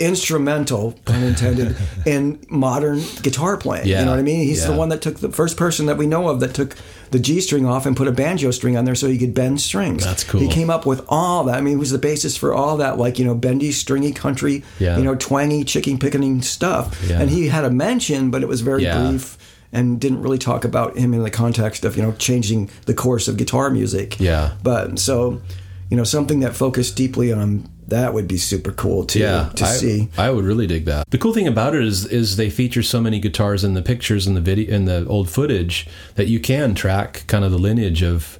instrumental, 0.00 0.92
pun 1.04 1.22
intended, 1.22 1.76
in 2.06 2.38
modern 2.48 3.00
guitar 3.22 3.56
playing. 3.56 3.86
Yeah. 3.86 4.00
You 4.00 4.04
know 4.06 4.12
what 4.12 4.20
I 4.20 4.22
mean? 4.22 4.40
He's 4.46 4.66
the 4.66 4.72
one 4.74 4.88
that 4.90 5.02
took 5.02 5.18
the 5.20 5.30
first 5.30 5.56
person 5.56 5.86
that 5.86 5.96
we 5.96 6.06
know 6.06 6.28
of 6.28 6.40
that 6.40 6.54
took 6.54 6.76
the 7.10 7.18
G 7.18 7.40
string 7.40 7.64
off 7.66 7.86
and 7.86 7.96
put 7.96 8.06
a 8.06 8.12
banjo 8.12 8.50
string 8.50 8.76
on 8.76 8.84
there 8.84 8.94
so 8.94 9.08
he 9.08 9.16
could 9.18 9.32
bend 9.34 9.60
strings. 9.60 10.04
That's 10.04 10.24
cool. 10.24 10.40
He 10.40 10.48
came 10.48 10.68
up 10.70 10.84
with 10.84 11.04
all 11.08 11.44
that. 11.44 11.56
I 11.56 11.60
mean, 11.60 11.72
he 11.74 11.76
was 11.76 11.90
the 11.90 11.98
basis 11.98 12.36
for 12.36 12.52
all 12.54 12.76
that, 12.78 12.98
like, 12.98 13.18
you 13.18 13.24
know, 13.24 13.34
bendy, 13.34 13.72
stringy 13.72 14.12
country, 14.12 14.62
Yeah. 14.78 14.98
you 14.98 15.04
know, 15.04 15.14
twangy, 15.14 15.64
chicken 15.64 15.98
picketing 15.98 16.42
stuff. 16.42 17.02
Yeah. 17.08 17.20
And 17.20 17.30
he 17.30 17.48
had 17.48 17.64
a 17.64 17.70
mention, 17.70 18.30
but 18.30 18.42
it 18.42 18.48
was 18.48 18.60
very 18.60 18.82
Yeah. 18.82 19.08
brief 19.08 19.38
and 19.72 19.98
didn't 20.00 20.22
really 20.22 20.38
talk 20.38 20.64
about 20.64 20.96
him 20.96 21.12
in 21.14 21.22
the 21.22 21.30
context 21.30 21.84
of, 21.84 21.96
you 21.96 22.02
know, 22.02 22.12
changing 22.12 22.70
the 22.86 22.94
course 22.94 23.26
of 23.28 23.36
guitar 23.36 23.70
music. 23.70 24.18
Yeah. 24.20 24.52
But 24.62 24.98
so, 24.98 25.40
you 25.90 25.96
know, 25.96 26.04
something 26.04 26.40
that 26.40 26.54
focused 26.54 26.94
deeply 26.96 27.32
on 27.32 27.68
that 27.88 28.12
would 28.14 28.28
be 28.28 28.36
super 28.36 28.70
cool 28.70 29.04
too 29.04 29.20
yeah, 29.20 29.50
to 29.56 29.64
I, 29.64 29.68
see. 29.68 30.08
I 30.16 30.30
would 30.30 30.44
really 30.44 30.66
dig 30.66 30.84
that. 30.84 31.10
The 31.10 31.18
cool 31.18 31.32
thing 31.32 31.48
about 31.48 31.74
it 31.74 31.82
is 31.82 32.06
is 32.06 32.36
they 32.36 32.50
feature 32.50 32.82
so 32.82 33.00
many 33.00 33.18
guitars 33.18 33.64
in 33.64 33.74
the 33.74 33.82
pictures 33.82 34.26
and 34.26 34.36
the 34.36 34.40
video 34.40 34.74
in 34.74 34.84
the 34.84 35.06
old 35.06 35.30
footage 35.30 35.88
that 36.14 36.28
you 36.28 36.38
can 36.38 36.74
track 36.74 37.24
kind 37.26 37.44
of 37.44 37.50
the 37.50 37.58
lineage 37.58 38.02
of 38.02 38.38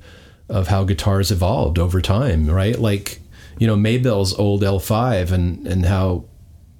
of 0.49 0.69
how 0.69 0.85
guitars 0.85 1.31
evolved 1.31 1.79
over 1.79 2.01
time, 2.01 2.49
right? 2.49 2.79
Like, 2.79 3.21
you 3.59 3.67
know, 3.67 3.77
Maybelle's 3.77 4.39
old 4.39 4.63
L5 4.63 5.33
and 5.33 5.67
and 5.67 5.85
how, 5.87 6.25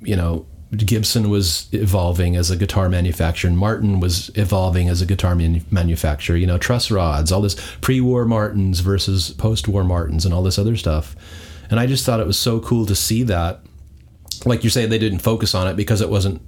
you 0.01 0.17
know, 0.17 0.47
Gibson 0.77 1.31
was 1.31 1.69
evolving 1.73 2.37
as 2.37 2.51
a 2.51 2.57
guitar 2.57 2.91
manufacturer, 2.91 3.49
and 3.49 3.59
Martin 3.59 4.01
was 4.01 4.31
evolving 4.35 4.91
as 4.91 5.01
a 5.01 5.07
guitar 5.07 5.35
manu- 5.35 5.63
manufacturer. 5.71 6.37
You 6.37 6.47
know, 6.47 6.59
truss 6.59 6.91
rods, 6.91 7.33
all 7.33 7.41
this 7.41 7.57
pre-war 7.81 8.27
Martins 8.27 8.81
versus 8.81 9.31
post-war 9.31 9.85
Martins, 9.85 10.27
and 10.27 10.35
all 10.35 10.43
this 10.43 10.59
other 10.59 10.77
stuff. 10.77 11.17
And 11.71 11.79
I 11.79 11.87
just 11.87 12.05
thought 12.05 12.21
it 12.21 12.27
was 12.27 12.39
so 12.39 12.61
cool 12.61 12.87
to 12.87 12.95
see 12.95 13.23
that. 13.25 13.61
Like 14.45 14.65
you 14.65 14.71
say, 14.71 14.87
they 14.87 14.99
didn't 14.99 15.19
focus 15.19 15.55
on 15.55 15.67
it 15.69 15.77
because 15.77 16.01
it 16.01 16.09
wasn't 16.09 16.41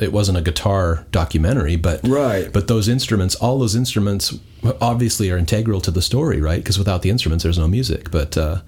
it 0.00 0.12
wasn't 0.12 0.38
a 0.38 0.42
guitar 0.42 1.06
documentary, 1.10 1.76
but 1.76 2.00
Right. 2.06 2.52
But 2.52 2.68
those 2.68 2.88
instruments, 2.88 3.34
all 3.34 3.58
those 3.58 3.74
instruments, 3.74 4.38
obviously 4.80 5.30
are 5.30 5.36
integral 5.36 5.80
to 5.82 5.90
the 5.90 6.02
story, 6.02 6.40
right? 6.40 6.58
Because 6.58 6.78
without 6.78 7.02
the 7.02 7.10
instruments, 7.10 7.42
there's 7.42 7.58
no 7.58 7.66
music. 7.66 8.10
But 8.10 8.36
uh, 8.36 8.60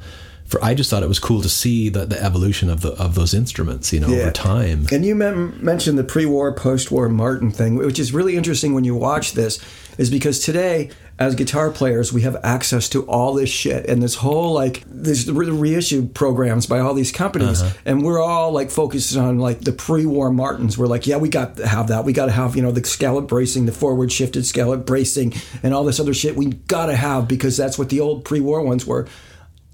for 0.44 0.62
I 0.64 0.74
just 0.74 0.90
thought 0.90 1.04
it 1.04 1.08
was 1.08 1.20
cool 1.20 1.40
to 1.42 1.48
see 1.48 1.88
the, 1.88 2.04
the 2.04 2.20
evolution 2.20 2.68
of 2.68 2.80
the 2.80 2.90
of 2.92 3.14
those 3.14 3.32
instruments, 3.32 3.92
you 3.92 4.00
know, 4.00 4.08
over 4.08 4.32
time. 4.32 4.86
And 4.90 5.04
you 5.04 5.14
mem- 5.14 5.64
mentioned 5.64 5.96
the 5.96 6.04
pre-war, 6.04 6.52
post-war 6.52 7.08
Martin 7.08 7.52
thing, 7.52 7.76
which 7.76 8.00
is 8.00 8.12
really 8.12 8.36
interesting 8.36 8.74
when 8.74 8.82
you 8.82 8.96
watch 8.96 9.34
this, 9.34 9.60
is 9.96 10.10
because 10.10 10.40
today, 10.40 10.90
as 11.20 11.34
guitar 11.34 11.70
players, 11.70 12.12
we 12.14 12.22
have 12.22 12.34
access 12.42 12.88
to 12.88 13.02
all 13.02 13.34
this 13.34 13.50
shit 13.50 13.84
and 13.90 14.02
this 14.02 14.14
whole 14.14 14.54
like 14.54 14.82
this 14.86 15.28
re- 15.28 15.50
reissued 15.50 16.14
programs 16.14 16.66
by 16.66 16.78
all 16.80 16.94
these 16.94 17.12
companies, 17.12 17.60
Uh-huh. 17.60 17.74
and 17.84 18.02
we're 18.02 18.20
all 18.22 18.52
like 18.52 18.70
focused 18.70 19.14
on 19.18 19.38
like 19.38 19.60
the 19.60 19.72
pre-war 19.72 20.32
Martins. 20.32 20.78
We're 20.78 20.86
like, 20.86 21.06
yeah, 21.06 21.18
we 21.18 21.28
got 21.28 21.58
to 21.58 21.68
have 21.68 21.88
that. 21.88 22.04
We 22.06 22.14
got 22.14 22.26
to 22.26 22.32
have 22.32 22.56
you 22.56 22.62
know 22.62 22.72
the 22.72 22.82
scallop 22.84 23.28
bracing, 23.28 23.66
the 23.66 23.72
forward 23.72 24.10
shifted 24.10 24.46
scallop 24.46 24.86
bracing, 24.86 25.34
and 25.62 25.74
all 25.74 25.84
this 25.84 26.00
other 26.00 26.14
shit. 26.14 26.36
We 26.36 26.46
got 26.46 26.86
to 26.86 26.96
have 26.96 27.28
because 27.28 27.54
that's 27.56 27.78
what 27.78 27.90
the 27.90 28.00
old 28.00 28.24
pre-war 28.24 28.62
ones 28.62 28.86
were 28.86 29.06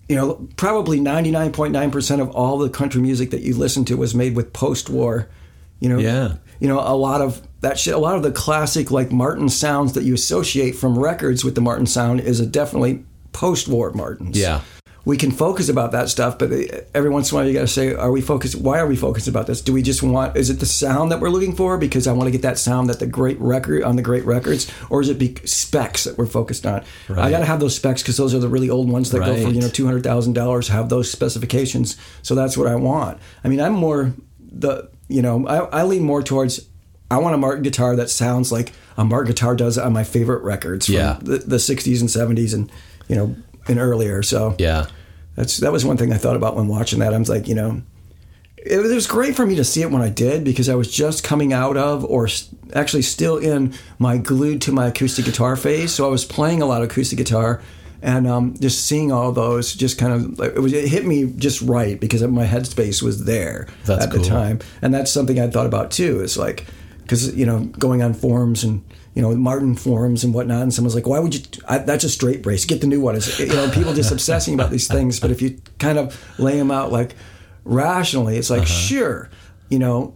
you 0.09 0.15
know, 0.15 0.49
probably 0.57 1.01
99.9% 1.01 2.21
of 2.21 2.31
all 2.31 2.59
the 2.59 2.69
country 2.71 3.01
music 3.03 3.31
that 3.31 3.41
you 3.41 3.57
listen 3.57 3.85
to 3.85 3.97
was 3.97 4.15
made 4.15 4.37
with 4.37 4.53
post 4.53 4.89
war 4.89 5.29
You 5.81 5.89
know, 5.89 5.99
Yeah. 5.99 6.35
You 6.61 6.69
know, 6.69 6.79
a 6.81 6.95
lot 6.97 7.21
of 7.21 7.43
that 7.61 7.79
shit, 7.79 7.95
a 7.95 7.99
lot 7.99 8.17
of 8.17 8.23
the 8.23 8.33
classic 8.33 8.91
like 8.91 9.11
Martin 9.11 9.49
sounds 9.49 9.95
that 9.95 10.05
you 10.05 10.15
associate 10.15 10.73
from 10.73 10.99
records 10.99 11.45
with 11.45 11.55
the 11.55 11.61
Martin 11.61 11.87
sound 11.87 12.21
is 12.21 12.41
a 12.41 12.47
definitely 12.47 13.05
post-war 13.33 13.93
Martins. 13.93 14.39
Yeah. 14.39 14.61
we 15.05 15.17
can 15.17 15.31
focus 15.31 15.69
about 15.69 15.93
that 15.93 16.09
stuff, 16.09 16.37
but 16.37 16.51
every 16.93 17.11
once 17.11 17.31
in 17.31 17.37
a 17.37 17.39
while 17.39 17.47
you 17.47 17.53
got 17.55 17.61
to 17.61 17.69
say, 17.69 17.95
are 17.95 18.11
we 18.11 18.21
focused? 18.21 18.57
Why 18.57 18.79
are 18.81 18.87
we 18.89 18.97
focused 18.97 19.29
about 19.29 19.47
this? 19.47 19.61
Do 19.61 19.73
we 19.73 19.81
just 19.83 20.03
want? 20.03 20.37
Is 20.37 20.51
it 20.51 20.59
the 20.59 20.67
sound 20.67 21.13
that 21.13 21.21
we're 21.21 21.31
looking 21.31 21.55
for? 21.55 21.79
Because 21.79 22.07
I 22.09 22.13
want 22.13 22.27
to 22.27 22.31
get 22.33 22.43
that 22.43 22.59
sound 22.59 22.89
that 22.91 22.99
the 22.99 23.07
great 23.07 23.39
record 23.41 23.85
on 23.85 23.95
the 23.95 24.03
great 24.03 24.25
records, 24.25 24.71
or 24.91 25.01
is 25.01 25.09
it 25.09 25.19
be 25.19 25.37
specs 25.45 26.05
that 26.05 26.19
we're 26.19 26.27
focused 26.27 26.67
on? 26.67 26.83
I 27.09 27.31
got 27.31 27.39
to 27.39 27.45
have 27.45 27.61
those 27.61 27.77
specs 27.77 28.03
because 28.03 28.17
those 28.17 28.35
are 28.35 28.41
the 28.41 28.49
really 28.49 28.69
old 28.69 28.91
ones 28.91 29.11
that 29.13 29.21
go 29.21 29.35
for 29.45 29.51
you 29.51 29.61
know 29.61 29.69
two 29.69 29.87
hundred 29.87 30.03
thousand 30.03 30.33
dollars. 30.33 30.69
Have 30.69 30.89
those 30.89 31.09
specifications, 31.11 31.97
so 32.23 32.35
that's 32.35 32.57
what 32.57 32.67
I 32.67 32.75
want. 32.75 33.19
I 33.45 33.49
mean, 33.49 33.61
I'm 33.61 33.75
more 33.75 34.13
the 34.41 34.91
you 35.09 35.23
know 35.23 35.47
I, 35.47 35.81
I 35.81 35.83
lean 35.85 36.03
more 36.03 36.23
towards. 36.23 36.67
I 37.11 37.19
want 37.19 37.35
a 37.35 37.39
Martin 37.39 37.63
guitar 37.63 37.95
that 37.97 38.11
sounds 38.11 38.51
like 38.51 38.73
a 38.97 39.05
Martin 39.05 39.33
guitar 39.33 39.55
does 39.55 39.79
on 39.79 39.93
my 39.93 40.05
favorite 40.05 40.43
records 40.43 40.87
from 40.87 40.97
Yeah. 40.97 41.19
the, 41.21 41.39
the 41.39 41.57
60s 41.57 42.01
and 42.01 42.09
70s 42.09 42.53
and 42.55 42.71
you 43.09 43.17
know 43.17 43.37
and 43.69 43.79
earlier. 43.79 44.23
So 44.23 44.55
Yeah. 44.59 44.87
that's 45.37 45.59
that 45.59 45.73
was 45.73 45.85
one 45.85 45.97
thing 45.97 46.13
I 46.13 46.17
thought 46.19 46.37
about 46.37 46.57
when 46.57 46.67
watching 46.69 46.99
that. 47.01 47.15
I 47.15 47.19
was 47.19 47.29
like, 47.29 47.47
you 47.49 47.55
know, 47.55 47.83
it, 48.57 48.79
was- 48.79 48.91
it 48.91 48.95
was 48.95 49.07
great 49.07 49.37
for 49.37 49.47
me 49.47 49.55
to 49.57 49.65
see 49.65 49.83
it 49.83 49.91
when 49.91 50.03
I 50.03 50.09
did 50.09 50.43
because 50.45 50.69
I 50.69 50.75
was 50.75 50.91
just 50.91 51.23
coming 51.23 51.53
out 51.53 51.77
of, 51.77 52.05
or 52.05 52.29
actually 52.75 53.03
still 53.03 53.37
in 53.37 53.73
my 53.99 54.19
glued 54.19 54.61
to 54.63 54.73
my 54.73 54.87
acoustic 54.89 55.25
guitar 55.25 55.55
phase. 55.57 55.95
So 55.95 56.07
I 56.07 56.11
was 56.11 56.25
playing 56.25 56.63
a 56.63 56.67
lot 56.67 56.83
of 56.83 56.91
acoustic 56.91 57.19
guitar, 57.19 57.61
and 58.03 58.27
um, 58.27 58.55
just 58.61 58.85
seeing 58.87 59.13
all 59.13 59.31
those 59.33 59.73
just 59.75 59.99
kind 59.99 60.13
of 60.13 60.41
it 60.41 60.61
was 60.61 60.73
it 60.73 60.89
hit 60.89 61.07
me 61.07 61.33
just 61.37 61.63
right 61.63 61.99
because 62.01 62.23
my 62.23 62.45
headspace 62.47 63.03
was 63.03 63.25
there 63.25 63.69
That's 63.85 64.05
at 64.07 64.11
cool. 64.13 64.23
the 64.23 64.29
time, 64.29 64.59
and 64.83 64.93
that's 64.93 65.11
something 65.13 65.39
I 65.41 65.49
thought 65.49 65.67
about 65.67 65.93
too. 65.93 66.21
Is 66.21 66.37
like 66.37 66.67
because 67.07 67.35
you 67.35 67.47
know 67.47 67.61
going 67.79 68.03
on 68.03 68.13
forums 68.15 68.65
and 68.65 68.83
you 69.15 69.23
know 69.23 69.35
Martin 69.35 69.75
forums 69.77 70.25
and 70.25 70.35
whatnot, 70.35 70.63
and 70.63 70.75
someone's 70.75 70.95
like, 70.95 71.07
"Why 71.07 71.19
would 71.21 71.35
you? 71.35 71.41
I, 71.69 71.79
that's 71.79 72.05
a 72.05 72.09
straight 72.09 72.43
brace. 72.43 72.65
Get 72.65 72.81
the 72.81 72.87
new 72.87 73.01
one." 73.01 73.15
It's, 73.17 73.39
you 73.39 73.47
know, 73.47 73.71
people 73.71 73.95
just 73.95 74.13
obsessing 74.13 74.55
about 74.55 74.71
these 74.71 74.89
things, 74.89 75.21
but 75.21 75.31
if 75.31 75.41
you 75.41 75.59
kind 75.79 75.99
of 75.99 76.21
lay 76.39 76.57
them 76.59 76.71
out 76.71 76.93
like 76.93 77.15
rationally, 77.65 78.37
it's 78.37 78.51
like, 78.51 78.63
Uh-huh. 78.63 78.69
sure, 78.89 79.31
you 79.69 79.79
know, 79.79 80.15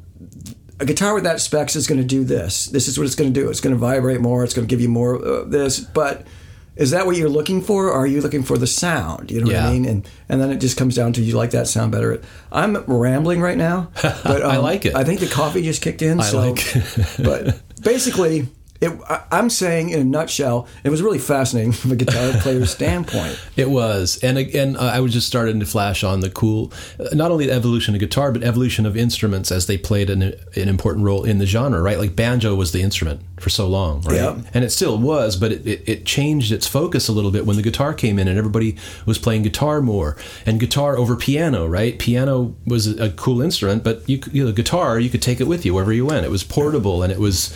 a 0.78 0.84
guitar 0.84 1.14
with 1.14 1.24
that 1.24 1.40
specs 1.40 1.76
is 1.76 1.86
going 1.86 2.00
to 2.00 2.06
do 2.06 2.24
this. 2.24 2.66
This 2.66 2.88
is 2.88 2.98
what 2.98 3.04
it's 3.06 3.14
going 3.14 3.32
to 3.32 3.40
do. 3.40 3.50
It's 3.50 3.60
going 3.60 3.74
to 3.74 3.78
vibrate 3.78 4.20
more. 4.20 4.44
It's 4.44 4.54
going 4.54 4.66
to 4.66 4.70
give 4.70 4.80
you 4.80 4.88
more 4.88 5.14
of 5.16 5.50
this. 5.50 5.80
But 5.80 6.26
is 6.76 6.90
that 6.92 7.06
what 7.06 7.16
you're 7.16 7.28
looking 7.28 7.60
for? 7.62 7.86
Or 7.88 7.92
are 7.92 8.06
you 8.06 8.20
looking 8.20 8.42
for 8.42 8.56
the 8.58 8.66
sound? 8.66 9.30
You 9.30 9.40
know 9.40 9.46
what 9.46 9.52
Yeah. 9.54 9.68
I 9.68 9.72
mean? 9.72 9.84
And 9.86 10.08
and 10.28 10.40
then 10.40 10.50
it 10.50 10.56
just 10.60 10.76
comes 10.76 10.94
down 10.94 11.12
to 11.14 11.20
you 11.22 11.36
like 11.36 11.50
that 11.50 11.66
sound 11.68 11.92
better. 11.92 12.20
I'm 12.52 12.76
rambling 12.86 13.40
right 13.40 13.58
now, 13.58 13.90
but 14.02 14.42
um, 14.42 14.50
I 14.50 14.56
like 14.58 14.86
it. 14.86 14.94
I 14.94 15.04
think 15.04 15.20
the 15.20 15.26
coffee 15.28 15.62
just 15.62 15.82
kicked 15.82 16.02
in. 16.02 16.20
I 16.20 16.24
so, 16.24 16.40
like- 16.50 16.74
but 17.22 17.60
basically. 17.82 18.48
It, 18.80 18.98
I, 19.08 19.22
I'm 19.30 19.50
saying, 19.50 19.90
in 19.90 20.00
a 20.00 20.04
nutshell, 20.04 20.66
it 20.84 20.88
was 20.88 21.02
really 21.02 21.18
fascinating 21.18 21.72
from 21.72 21.92
a 21.92 21.96
guitar 21.96 22.32
player's 22.40 22.70
standpoint. 22.70 23.38
It 23.56 23.68
was, 23.68 24.18
and 24.22 24.38
again, 24.38 24.76
uh, 24.76 24.80
I 24.94 25.00
was 25.00 25.12
just 25.12 25.26
starting 25.26 25.60
to 25.60 25.66
flash 25.66 26.02
on 26.02 26.20
the 26.20 26.30
cool, 26.30 26.72
uh, 26.98 27.14
not 27.14 27.30
only 27.30 27.46
the 27.46 27.52
evolution 27.52 27.94
of 27.94 28.00
guitar, 28.00 28.32
but 28.32 28.42
evolution 28.42 28.86
of 28.86 28.96
instruments 28.96 29.52
as 29.52 29.66
they 29.66 29.76
played 29.76 30.08
an, 30.08 30.22
an 30.22 30.68
important 30.68 31.04
role 31.04 31.24
in 31.24 31.38
the 31.38 31.46
genre. 31.46 31.82
Right, 31.82 31.98
like 31.98 32.16
banjo 32.16 32.54
was 32.54 32.72
the 32.72 32.80
instrument 32.80 33.20
for 33.38 33.50
so 33.50 33.68
long, 33.68 34.00
right, 34.02 34.16
Yeah. 34.16 34.40
and 34.54 34.64
it 34.64 34.70
still 34.70 34.98
was, 34.98 35.36
but 35.36 35.52
it, 35.52 35.66
it, 35.66 35.88
it 35.88 36.06
changed 36.06 36.50
its 36.52 36.66
focus 36.66 37.08
a 37.08 37.12
little 37.12 37.30
bit 37.30 37.44
when 37.46 37.56
the 37.56 37.62
guitar 37.62 37.92
came 37.94 38.18
in, 38.18 38.28
and 38.28 38.38
everybody 38.38 38.76
was 39.06 39.18
playing 39.18 39.42
guitar 39.42 39.80
more, 39.82 40.16
and 40.46 40.58
guitar 40.58 40.96
over 40.96 41.16
piano. 41.16 41.66
Right, 41.66 41.98
piano 41.98 42.54
was 42.66 42.86
a, 42.86 43.10
cool 43.10 43.42
instrument, 43.42 43.84
but 43.84 44.08
you, 44.08 44.20
you 44.32 44.44
know, 44.44 44.52
guitar 44.52 44.98
you 44.98 45.10
could 45.10 45.20
take 45.20 45.40
it 45.40 45.46
with 45.46 45.66
you 45.66 45.74
wherever 45.74 45.92
you 45.92 46.06
went. 46.06 46.24
It 46.24 46.30
was 46.30 46.44
portable, 46.44 47.02
and 47.02 47.12
it 47.12 47.18
was 47.18 47.54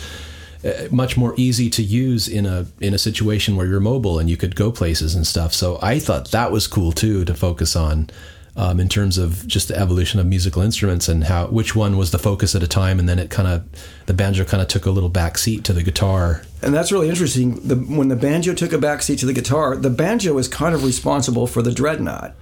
much 0.91 1.17
more 1.17 1.33
easy 1.37 1.69
to 1.69 1.83
use 1.83 2.27
in 2.27 2.45
a 2.45 2.65
in 2.79 2.93
a 2.93 2.97
situation 2.97 3.55
where 3.55 3.67
you're 3.67 3.79
mobile 3.79 4.19
and 4.19 4.29
you 4.29 4.37
could 4.37 4.55
go 4.55 4.71
places 4.71 5.15
and 5.15 5.25
stuff. 5.25 5.53
So 5.53 5.79
I 5.81 5.99
thought 5.99 6.31
that 6.31 6.51
was 6.51 6.67
cool 6.67 6.91
too 6.91 7.25
to 7.25 7.33
focus 7.33 7.75
on 7.75 8.09
um, 8.55 8.79
in 8.79 8.87
terms 8.87 9.17
of 9.17 9.45
just 9.47 9.67
the 9.67 9.77
evolution 9.77 10.19
of 10.19 10.25
musical 10.25 10.61
instruments 10.61 11.09
and 11.09 11.25
how 11.25 11.47
which 11.47 11.75
one 11.75 11.97
was 11.97 12.11
the 12.11 12.19
focus 12.19 12.55
at 12.55 12.63
a 12.63 12.67
time, 12.67 12.99
and 12.99 13.09
then 13.09 13.19
it 13.19 13.29
kind 13.29 13.47
of 13.47 13.63
the 14.05 14.13
banjo 14.13 14.45
kind 14.45 14.61
of 14.61 14.67
took 14.67 14.85
a 14.85 14.91
little 14.91 15.09
back 15.09 15.37
seat 15.37 15.63
to 15.65 15.73
the 15.73 15.83
guitar. 15.83 16.41
And 16.61 16.73
that's 16.73 16.91
really 16.91 17.09
interesting. 17.09 17.55
The, 17.67 17.75
when 17.75 18.07
the 18.07 18.15
banjo 18.15 18.53
took 18.53 18.71
a 18.71 18.77
back 18.77 19.01
seat 19.01 19.19
to 19.19 19.25
the 19.25 19.33
guitar, 19.33 19.75
the 19.75 19.89
banjo 19.89 20.37
is 20.37 20.47
kind 20.47 20.73
of 20.73 20.83
responsible 20.83 21.47
for 21.47 21.61
the 21.61 21.71
dreadnought 21.71 22.33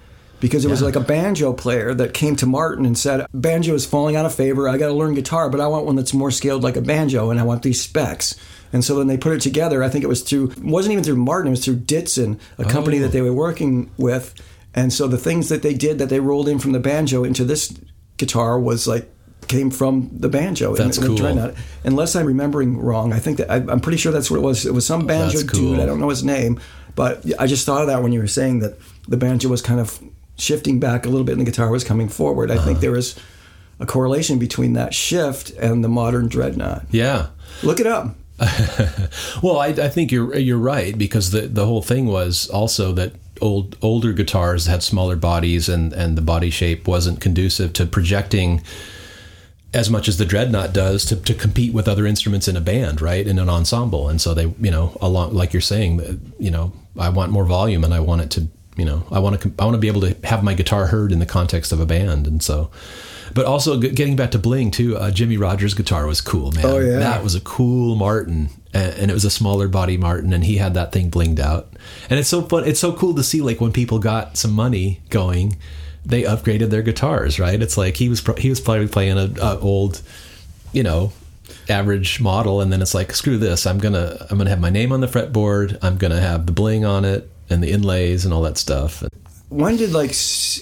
because 0.44 0.62
it 0.66 0.70
was 0.70 0.82
like 0.82 0.94
a 0.94 1.00
banjo 1.00 1.54
player 1.54 1.94
that 1.94 2.12
came 2.12 2.36
to 2.36 2.44
Martin 2.44 2.84
and 2.84 2.98
said, 2.98 3.26
"Banjo 3.32 3.72
is 3.74 3.86
falling 3.86 4.14
out 4.14 4.26
of 4.26 4.34
favor. 4.34 4.68
I 4.68 4.76
got 4.76 4.88
to 4.88 4.92
learn 4.92 5.14
guitar, 5.14 5.48
but 5.48 5.58
I 5.58 5.68
want 5.68 5.86
one 5.86 5.96
that's 5.96 6.12
more 6.12 6.30
scaled 6.30 6.62
like 6.62 6.76
a 6.76 6.82
banjo, 6.82 7.30
and 7.30 7.40
I 7.40 7.44
want 7.44 7.62
these 7.62 7.80
specs." 7.80 8.34
And 8.70 8.84
so 8.84 8.96
then 8.98 9.06
they 9.06 9.16
put 9.16 9.32
it 9.32 9.40
together. 9.40 9.82
I 9.82 9.88
think 9.88 10.04
it 10.04 10.08
was 10.08 10.20
through 10.20 10.52
wasn't 10.60 10.92
even 10.92 11.02
through 11.02 11.16
Martin; 11.16 11.46
it 11.46 11.50
was 11.52 11.64
through 11.64 11.76
Ditson, 11.76 12.38
a 12.58 12.64
company 12.66 12.98
Oh. 12.98 13.00
that 13.02 13.12
they 13.12 13.22
were 13.22 13.32
working 13.32 13.88
with. 13.96 14.34
And 14.74 14.92
so 14.92 15.08
the 15.08 15.16
things 15.16 15.48
that 15.48 15.62
they 15.62 15.72
did 15.72 15.98
that 15.98 16.10
they 16.10 16.20
rolled 16.20 16.46
in 16.46 16.58
from 16.58 16.72
the 16.72 16.78
banjo 16.78 17.24
into 17.24 17.44
this 17.46 17.72
guitar 18.18 18.60
was 18.60 18.86
like 18.86 19.08
came 19.48 19.70
from 19.70 20.10
the 20.12 20.28
banjo. 20.28 20.74
That's 20.76 20.98
in 20.98 21.14
the 21.14 21.20
cool. 21.22 21.54
Unless 21.84 22.16
I'm 22.16 22.26
remembering 22.26 22.76
wrong, 22.76 23.14
I 23.14 23.18
think 23.18 23.38
that 23.38 23.50
I, 23.50 23.56
I'm 23.56 23.80
pretty 23.80 23.96
sure 23.98 24.12
that's 24.12 24.30
what 24.30 24.36
it 24.36 24.42
was. 24.42 24.66
It 24.66 24.74
was 24.74 24.84
some 24.84 25.06
banjo 25.06 25.38
cool. 25.46 25.70
dude. 25.72 25.80
I 25.80 25.86
don't 25.86 26.00
know 26.00 26.10
his 26.10 26.22
name, 26.22 26.60
but 26.96 27.24
I 27.38 27.46
just 27.46 27.64
thought 27.64 27.80
of 27.80 27.86
that 27.86 28.02
when 28.02 28.12
you 28.12 28.20
were 28.20 28.26
saying 28.26 28.58
that 28.60 28.74
the 29.08 29.16
banjo 29.16 29.48
was 29.48 29.62
kind 29.62 29.80
of 29.80 29.98
shifting 30.36 30.80
back 30.80 31.06
a 31.06 31.08
little 31.08 31.24
bit 31.24 31.32
and 31.32 31.40
the 31.40 31.50
guitar 31.50 31.70
was 31.70 31.84
coming 31.84 32.08
forward. 32.08 32.50
I 32.50 32.54
Uh-huh. 32.56 32.64
think 32.66 32.80
there 32.80 32.90
was 32.92 33.14
a 33.80 33.86
correlation 33.86 34.38
between 34.38 34.72
that 34.74 34.94
shift 34.94 35.50
and 35.50 35.82
the 35.84 35.88
modern 35.88 36.28
dreadnought. 36.28 36.86
Yeah. 36.90 37.28
Look 37.62 37.80
it 37.80 37.86
up. 37.86 38.14
Well, 39.42 39.58
I, 39.58 39.68
I 39.68 39.88
think 39.88 40.10
you're 40.12 40.36
you're 40.36 40.58
right 40.58 40.96
because 40.96 41.30
the 41.30 41.42
the 41.42 41.66
whole 41.66 41.82
thing 41.82 42.06
was 42.06 42.48
also 42.48 42.92
that 42.92 43.12
old 43.40 43.76
older 43.82 44.12
guitars 44.12 44.66
had 44.66 44.82
smaller 44.82 45.16
bodies 45.16 45.68
and 45.68 45.92
and 45.92 46.16
the 46.16 46.22
body 46.22 46.50
shape 46.50 46.88
wasn't 46.88 47.20
conducive 47.20 47.72
to 47.74 47.86
projecting 47.86 48.62
as 49.72 49.90
much 49.90 50.06
as 50.08 50.18
the 50.18 50.24
dreadnought 50.24 50.72
does 50.72 51.04
to, 51.04 51.16
to 51.16 51.34
compete 51.34 51.72
with 51.74 51.88
other 51.88 52.06
instruments 52.06 52.46
in 52.46 52.56
a 52.56 52.60
band, 52.60 53.00
right, 53.02 53.26
in 53.26 53.40
an 53.40 53.48
ensemble. 53.48 54.08
And 54.08 54.20
so 54.20 54.32
they, 54.32 54.44
you 54.60 54.70
know, 54.70 54.96
along 55.00 55.34
like 55.34 55.52
you're 55.52 55.60
saying, 55.60 56.32
you 56.38 56.50
know, 56.52 56.72
I 56.96 57.08
want 57.08 57.32
more 57.32 57.44
volume 57.44 57.82
and 57.82 57.92
I 57.92 57.98
want 57.98 58.22
it 58.22 58.30
to, 58.32 58.46
you 58.76 58.84
know, 58.84 59.04
I 59.10 59.20
want 59.20 59.40
to 59.40 59.52
I 59.58 59.64
want 59.64 59.74
to 59.74 59.80
be 59.80 59.88
able 59.88 60.00
to 60.02 60.16
have 60.24 60.42
my 60.42 60.54
guitar 60.54 60.86
heard 60.86 61.12
in 61.12 61.20
the 61.20 61.26
context 61.26 61.72
of 61.72 61.80
a 61.80 61.86
band, 61.86 62.26
and 62.26 62.42
so. 62.42 62.70
But 63.32 63.46
also 63.46 63.78
getting 63.78 64.14
back 64.16 64.30
to 64.32 64.38
Bling 64.38 64.70
too, 64.70 64.96
uh, 64.96 65.10
Jimmie 65.10 65.38
Rodgers' 65.38 65.74
guitar 65.74 66.06
was 66.06 66.20
cool, 66.20 66.52
man. 66.52 66.64
Oh, 66.64 66.78
yeah. 66.78 66.98
that 66.98 67.24
was 67.24 67.34
a 67.34 67.40
cool 67.40 67.96
Martin, 67.96 68.50
and, 68.72 69.10
it 69.10 69.14
was 69.14 69.24
a 69.24 69.30
smaller 69.30 69.66
body 69.66 69.96
Martin, 69.96 70.32
and 70.32 70.44
he 70.44 70.58
had 70.58 70.74
that 70.74 70.92
thing 70.92 71.10
blinged 71.10 71.40
out. 71.40 71.72
And 72.08 72.20
it's 72.20 72.28
so 72.28 72.42
fun. 72.42 72.64
It's 72.64 72.78
so 72.78 72.92
cool 72.92 73.14
to 73.14 73.24
see, 73.24 73.40
like 73.40 73.60
when 73.60 73.72
people 73.72 73.98
got 73.98 74.36
some 74.36 74.52
money 74.52 75.00
going, 75.10 75.56
they 76.04 76.22
upgraded 76.22 76.70
their 76.70 76.82
guitars, 76.82 77.40
right? 77.40 77.60
It's 77.60 77.76
like 77.76 77.96
he 77.96 78.08
was 78.08 78.20
pro- 78.20 78.36
he 78.36 78.50
was 78.50 78.60
probably 78.60 78.88
playing 78.88 79.18
a, 79.18 79.32
a 79.40 79.58
old, 79.58 80.02
you 80.72 80.84
know, 80.84 81.12
average 81.68 82.20
model, 82.20 82.60
and 82.60 82.72
then 82.72 82.82
it's 82.82 82.94
like 82.94 83.12
screw 83.14 83.38
this. 83.38 83.66
I'm 83.66 83.78
gonna 83.78 84.26
I'm 84.30 84.38
gonna 84.38 84.50
have 84.50 84.60
my 84.60 84.70
name 84.70 84.92
on 84.92 85.00
the 85.00 85.08
fretboard. 85.08 85.78
I'm 85.82 85.96
gonna 85.96 86.20
have 86.20 86.46
the 86.46 86.52
bling 86.52 86.84
on 86.84 87.04
it 87.04 87.28
and 87.50 87.62
the 87.62 87.70
inlays 87.70 88.24
and 88.24 88.32
all 88.34 88.42
that 88.42 88.58
stuff. 88.58 89.02
When 89.50 89.76
did 89.76 89.92
like 89.92 90.12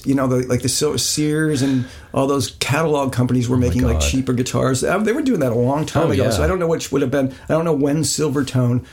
you 0.04 0.14
know 0.14 0.26
the, 0.26 0.46
like 0.48 0.60
the 0.62 0.68
Sears 0.68 1.62
and 1.62 1.86
all 2.12 2.26
those 2.26 2.50
catalog 2.60 3.12
companies 3.12 3.48
were 3.48 3.56
making 3.56 3.82
like 3.82 3.96
Oh 3.96 4.00
cheaper 4.00 4.32
guitars? 4.32 4.84
Uh, 4.84 4.98
They 4.98 5.12
were 5.12 5.22
doing 5.22 5.40
that 5.40 5.52
a 5.52 5.56
long 5.56 5.86
time 5.86 6.08
Oh, 6.08 6.10
ago. 6.10 6.24
yeah. 6.24 6.30
So 6.30 6.42
I 6.42 6.46
don't 6.46 6.58
know 6.58 6.66
which 6.66 6.92
would 6.92 7.00
have 7.02 7.10
been. 7.10 7.32
I 7.48 7.52
don't 7.54 7.64
know 7.64 7.72
when 7.72 7.98
Silvertone 8.02 8.84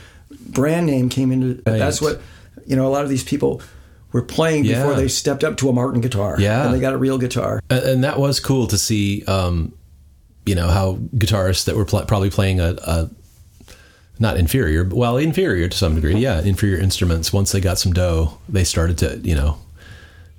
brand 0.48 0.86
name 0.86 1.08
came 1.08 1.32
into. 1.32 1.60
But 1.62 1.78
that's 1.78 2.00
what 2.00 2.20
you 2.66 2.76
know. 2.76 2.86
A 2.86 2.92
lot 2.92 3.02
of 3.04 3.10
these 3.10 3.24
people 3.24 3.60
were 4.12 4.22
playing 4.22 4.62
before 4.62 4.94
they 4.94 5.08
stepped 5.08 5.44
up 5.44 5.56
to 5.58 5.68
a 5.68 5.72
Martin 5.72 6.00
guitar. 6.00 6.36
Yeah. 6.38 6.64
and 6.64 6.74
they 6.74 6.80
got 6.80 6.94
a 6.94 6.98
real 6.98 7.18
guitar. 7.18 7.60
and, 7.68 7.82
and 7.84 8.04
that 8.04 8.18
was 8.18 8.40
cool 8.40 8.66
to 8.68 8.78
see 8.78 9.24
um 9.26 9.72
you 10.46 10.54
know 10.54 10.68
how 10.68 10.94
guitarists 11.16 11.64
that 11.66 11.76
were 11.76 11.84
pl- 11.84 12.06
probably 12.06 12.30
playing 12.30 12.60
a, 12.60 12.74
a 12.86 13.10
not 14.20 14.36
inferior 14.36 14.84
but- 14.84 14.96
well 14.96 15.16
inferior 15.16 15.68
to 15.68 15.76
some 15.76 15.96
degree. 15.96 16.16
Yeah 16.16 16.40
inferior 16.42 16.78
instruments. 16.78 17.32
Once 17.32 17.50
they 17.50 17.60
got 17.60 17.78
some 17.78 17.92
dough 17.92 18.38
they 18.48 18.62
started 18.64 18.96
to 18.98 19.18
you 19.24 19.34
know 19.34 19.58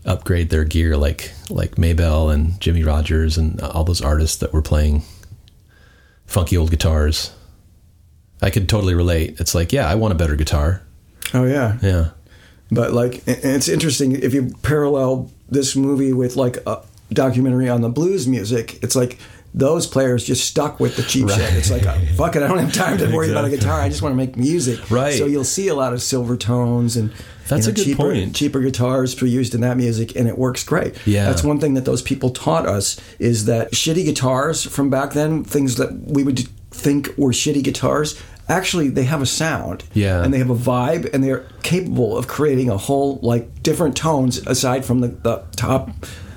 upgrade 0.06 0.50
their 0.50 0.63
gear 0.63 0.96
like 0.96 1.32
like 1.50 1.78
Maybelle 1.78 2.30
and 2.30 2.60
Jimmie 2.62 2.84
Rodgers 2.84 3.38
and 3.38 3.60
all 3.62 3.84
those 3.84 4.02
artists 4.02 4.38
that 4.38 4.54
were 4.54 4.62
playing 4.62 5.04
funky 6.26 6.56
old 6.58 6.72
guitars. 6.72 7.32
I 8.41 8.50
could 8.50 8.67
totally 8.70 8.96
relate. 8.96 9.39
It's 9.39 9.54
like 9.54 9.74
yeah 9.74 9.88
I 9.89 9.96
want 9.96 10.13
a 10.13 10.15
better 10.17 10.36
guitar. 10.36 10.82
Oh 11.34 11.46
yeah, 11.46 11.78
yeah. 11.82 12.10
But 12.72 12.94
like 12.94 13.22
it's 13.28 13.67
interesting 13.67 14.13
if 14.13 14.34
you 14.34 14.54
parallel 14.63 15.30
this 15.50 15.76
movie 15.76 16.13
with 16.13 16.36
like 16.38 16.58
a 16.65 16.82
documentary 17.12 17.67
on 17.70 17.82
the 17.82 17.89
blues 17.89 18.28
music. 18.28 18.82
It's 18.82 18.96
like 18.96 19.17
those 19.53 19.85
players 19.85 20.23
just 20.23 20.45
stuck 20.45 20.79
with 20.79 20.95
the 20.95 21.03
cheap 21.03 21.29
shit. 21.29 21.53
It's 21.55 21.69
like, 21.69 21.85
uh, 21.85 21.97
fuck 22.15 22.35
it, 22.35 22.43
I 22.43 22.47
don't 22.47 22.57
have 22.59 22.73
time 22.73 22.97
to 22.99 23.13
worry 23.13 23.31
about 23.31 23.45
a 23.45 23.49
guitar. 23.49 23.81
I 23.81 23.89
just 23.89 24.01
want 24.01 24.13
to 24.13 24.17
make 24.17 24.37
music. 24.37 24.89
Right. 24.89 25.13
So 25.13 25.25
you'll 25.25 25.43
see 25.43 25.67
a 25.67 25.75
lot 25.75 25.91
of 25.93 26.01
silver 26.01 26.37
tones 26.37 26.95
and 26.95 27.11
That's 27.49 27.65
you 27.67 27.73
a 27.73 27.75
good 27.75 27.83
cheaper, 27.83 28.03
point. 28.03 28.35
cheaper 28.35 28.61
guitars 28.61 29.13
for 29.13 29.25
used 29.25 29.53
in 29.53 29.61
that 29.61 29.75
music, 29.75 30.15
and 30.15 30.27
it 30.27 30.37
works 30.37 30.63
great. 30.63 30.95
Yeah. 31.05 31.25
That's 31.25 31.43
one 31.43 31.59
thing 31.59 31.73
that 31.73 31.83
those 31.83 32.01
people 32.01 32.29
taught 32.29 32.65
us 32.65 32.99
is 33.19 33.45
that 33.45 33.73
shitty 33.73 34.05
guitars 34.05 34.63
from 34.63 34.89
back 34.89 35.11
then, 35.13 35.43
things 35.43 35.75
that 35.75 35.91
we 35.93 36.23
would 36.23 36.47
think 36.71 37.09
were 37.17 37.31
shitty 37.31 37.63
guitars, 37.63 38.21
actually 38.47 38.87
they 38.87 39.03
have 39.03 39.21
a 39.21 39.25
sound. 39.25 39.83
Yeah. 39.93 40.23
And 40.23 40.33
they 40.33 40.37
have 40.37 40.49
a 40.49 40.55
vibe, 40.55 41.13
and 41.13 41.21
they're 41.21 41.45
capable 41.61 42.17
of 42.17 42.29
creating 42.29 42.69
a 42.69 42.77
whole 42.77 43.19
like 43.21 43.61
different 43.63 43.97
tones 43.97 44.37
aside 44.47 44.85
from 44.85 45.01
the, 45.01 45.09
the 45.09 45.43
top 45.57 45.89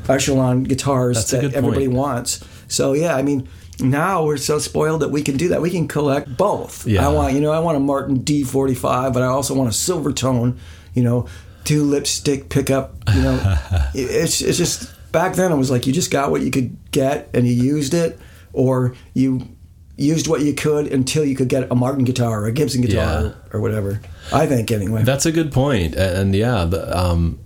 echelon 0.08 0.64
guitars 0.64 1.16
That's 1.16 1.30
that 1.30 1.54
everybody 1.54 1.86
wants. 1.88 2.44
So 2.74 2.92
yeah, 2.92 3.14
I 3.16 3.22
mean. 3.22 3.48
Now 3.80 4.24
we're 4.24 4.36
so 4.36 4.60
spoiled 4.60 5.00
that 5.02 5.08
we 5.08 5.20
can 5.20 5.36
do 5.36 5.48
that. 5.48 5.60
We 5.60 5.68
can 5.68 5.88
collect 5.88 6.36
both. 6.36 6.86
Yeah. 6.86 7.04
I 7.04 7.12
want, 7.12 7.34
you 7.34 7.40
know, 7.40 7.50
I 7.50 7.58
want 7.58 7.76
a 7.76 7.80
Martin 7.80 8.20
D45, 8.20 9.12
but 9.12 9.20
I 9.20 9.26
also 9.26 9.52
want 9.52 9.68
a 9.68 9.72
silver 9.72 10.12
tone, 10.12 10.60
you 10.94 11.02
know, 11.02 11.26
two 11.64 11.82
lipstick 11.82 12.50
pickup. 12.50 12.94
You 13.12 13.22
know, 13.22 13.56
it's 13.94 14.40
it's 14.42 14.58
just 14.58 14.94
back 15.10 15.34
then 15.34 15.50
it 15.50 15.56
was 15.56 15.72
like 15.72 15.88
you 15.88 15.92
just 15.92 16.12
got 16.12 16.30
what 16.30 16.42
you 16.42 16.52
could 16.52 16.76
get 16.92 17.28
and 17.34 17.48
you 17.48 17.52
used 17.52 17.94
it, 17.94 18.16
or 18.52 18.94
you 19.12 19.48
used 19.96 20.28
what 20.28 20.42
you 20.42 20.54
could 20.54 20.86
until 20.92 21.24
you 21.24 21.34
could 21.34 21.48
get 21.48 21.68
a 21.68 21.74
Martin 21.74 22.04
guitar 22.04 22.42
or 22.42 22.46
a 22.46 22.52
Gibson 22.52 22.80
guitar 22.80 22.94
Yeah. 22.94 23.20
or, 23.26 23.36
or 23.54 23.60
whatever. 23.60 24.00
I 24.32 24.46
think 24.46 24.70
anyway. 24.70 25.02
That's 25.02 25.26
a 25.26 25.32
good 25.32 25.50
point, 25.50 25.96
and, 25.96 26.16
and 26.16 26.34
yeah, 26.36 26.64
the, 26.64 26.96
um, 26.96 27.40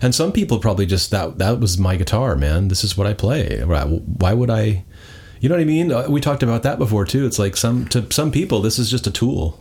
and 0.00 0.14
some 0.14 0.32
people 0.32 0.58
probably 0.58 0.86
just 0.86 1.10
that 1.10 1.38
that 1.38 1.60
was 1.60 1.78
my 1.78 1.96
guitar, 1.96 2.36
man. 2.36 2.68
This 2.68 2.84
is 2.84 2.96
what 2.96 3.06
I 3.06 3.14
play. 3.14 3.62
Right? 3.62 3.86
Why 3.86 4.32
would 4.34 4.50
I? 4.50 4.84
You 5.40 5.48
know 5.48 5.56
what 5.56 5.62
I 5.62 5.64
mean? 5.64 5.90
Uh, 5.92 6.06
We 6.08 6.20
talked 6.20 6.42
about 6.42 6.62
that 6.62 6.78
before 6.78 7.04
too. 7.04 7.26
It's 7.26 7.38
like 7.38 7.56
some 7.56 7.86
to 7.88 8.06
some 8.12 8.30
people, 8.30 8.60
this 8.62 8.78
is 8.78 8.90
just 8.90 9.06
a 9.06 9.10
tool. 9.10 9.58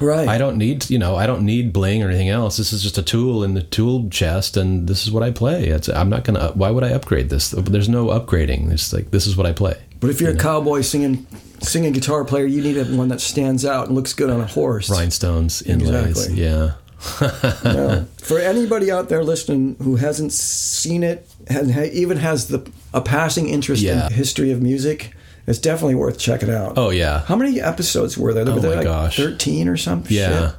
right. 0.00 0.26
I 0.28 0.38
don't 0.38 0.56
need, 0.56 0.88
you 0.90 0.98
know, 0.98 1.14
I 1.14 1.26
don't 1.26 1.42
need 1.44 1.72
bling 1.72 2.02
or 2.02 2.08
anything 2.08 2.30
else. 2.30 2.56
This 2.56 2.72
is 2.72 2.82
just 2.82 2.98
a 2.98 3.02
tool 3.02 3.44
in 3.44 3.54
the 3.54 3.62
tool 3.62 4.08
chest, 4.10 4.56
and 4.56 4.88
this 4.88 5.04
is 5.06 5.12
what 5.12 5.22
I 5.22 5.30
play. 5.30 5.66
It's, 5.68 5.88
I'm 5.88 6.08
not 6.10 6.24
gonna. 6.24 6.52
Why 6.54 6.70
would 6.70 6.82
I 6.82 6.90
upgrade 6.90 7.28
this? 7.30 7.50
There's 7.50 7.88
no 7.88 8.06
upgrading. 8.06 8.72
It's 8.72 8.92
like 8.92 9.10
this 9.12 9.26
is 9.26 9.36
what 9.36 9.46
I 9.46 9.52
play. 9.52 9.74
but 10.00 10.10
if 10.10 10.20
you're 10.20 10.32
a 10.32 10.36
cowboy 10.36 10.80
singing 10.80 11.26
singing 11.60 11.92
guitar 11.92 12.24
player, 12.24 12.46
you 12.46 12.62
need 12.62 12.78
a 12.78 12.84
one 12.96 13.08
that 13.08 13.20
stands 13.20 13.64
out 13.66 13.86
and 13.86 13.94
looks 13.94 14.14
good 14.14 14.30
on 14.30 14.40
a 14.40 14.46
horse. 14.46 14.88
Rhinestones, 14.90 15.62
inlays, 15.62 16.08
Exactly. 16.10 16.42
yeah. 16.42 16.72
Yeah. 17.64 18.04
For 18.18 18.38
anybody 18.38 18.90
out 18.90 19.08
there 19.08 19.24
listening 19.24 19.76
who 19.82 19.96
hasn't 19.96 20.32
seen 20.32 21.02
it 21.02 21.28
and 21.46 21.70
even 21.92 22.18
has 22.18 22.48
the 22.48 22.70
a 22.92 23.00
passing 23.00 23.48
interest 23.48 23.82
Yeah. 23.82 24.06
in 24.06 24.12
history 24.12 24.50
of 24.52 24.60
music, 24.62 25.12
it's 25.46 25.58
definitely 25.58 25.94
worth 25.96 26.18
checking 26.18 26.50
out. 26.50 26.74
Oh 26.76 26.90
yeah. 26.90 27.20
How 27.24 27.36
many 27.36 27.60
episodes 27.60 28.16
were 28.18 28.32
there? 28.34 28.44
Were 28.44 28.52
Oh 28.52 28.58
there 28.60 28.70
my 28.70 28.76
like 28.76 28.84
gosh. 28.84 29.16
thirteen 29.16 29.68
or 29.68 29.76
something? 29.76 30.16
Yeah. 30.16 30.52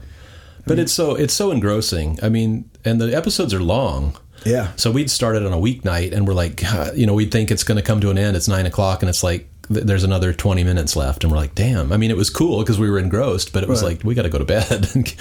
But 0.68 0.80
it's 0.80 0.94
so 0.94 1.16
it's 1.16 1.34
so 1.34 1.52
engrossing. 1.52 2.20
I 2.22 2.30
mean, 2.30 2.70
and 2.86 3.00
the 3.02 3.16
episodes 3.16 3.54
are 3.54 3.62
long. 3.64 4.16
Yeah. 4.46 4.72
So 4.76 4.92
we'd 4.92 5.10
started 5.12 5.46
on 5.46 5.54
a 5.54 5.58
weeknight, 5.58 6.14
and 6.14 6.28
we're 6.28 6.34
like, 6.34 6.64
you 6.96 7.06
know, 7.06 7.14
we'd 7.14 7.32
think 7.32 7.52
it's 7.52 7.64
going 7.64 7.78
to 7.78 7.84
come 7.84 8.00
to 8.02 8.10
an 8.10 8.18
end. 8.18 8.36
It's 8.36 8.48
nine 8.48 8.66
o'clock, 8.66 9.02
and 9.04 9.10
it's 9.10 9.24
like 9.24 9.48
th- 9.72 9.86
there's 9.86 10.04
another 10.04 10.34
twenty 10.34 10.64
minutes 10.64 10.96
left, 10.96 11.24
and 11.24 11.32
we're 11.32 11.38
like, 11.38 11.56
damn. 11.56 11.92
I 11.92 11.98
mean, 11.98 12.10
it 12.12 12.18
was 12.18 12.30
cool 12.30 12.60
because 12.60 12.80
we 12.80 12.90
were 12.90 13.00
engrossed, 13.00 13.54
but 13.54 13.64
it 13.64 13.70
was 13.70 13.82
Right. 13.84 13.96
like 13.98 14.04
we 14.04 14.14
got 14.16 14.24
to 14.24 14.30
go 14.30 14.38
to 14.40 14.46
bed. 14.46 14.88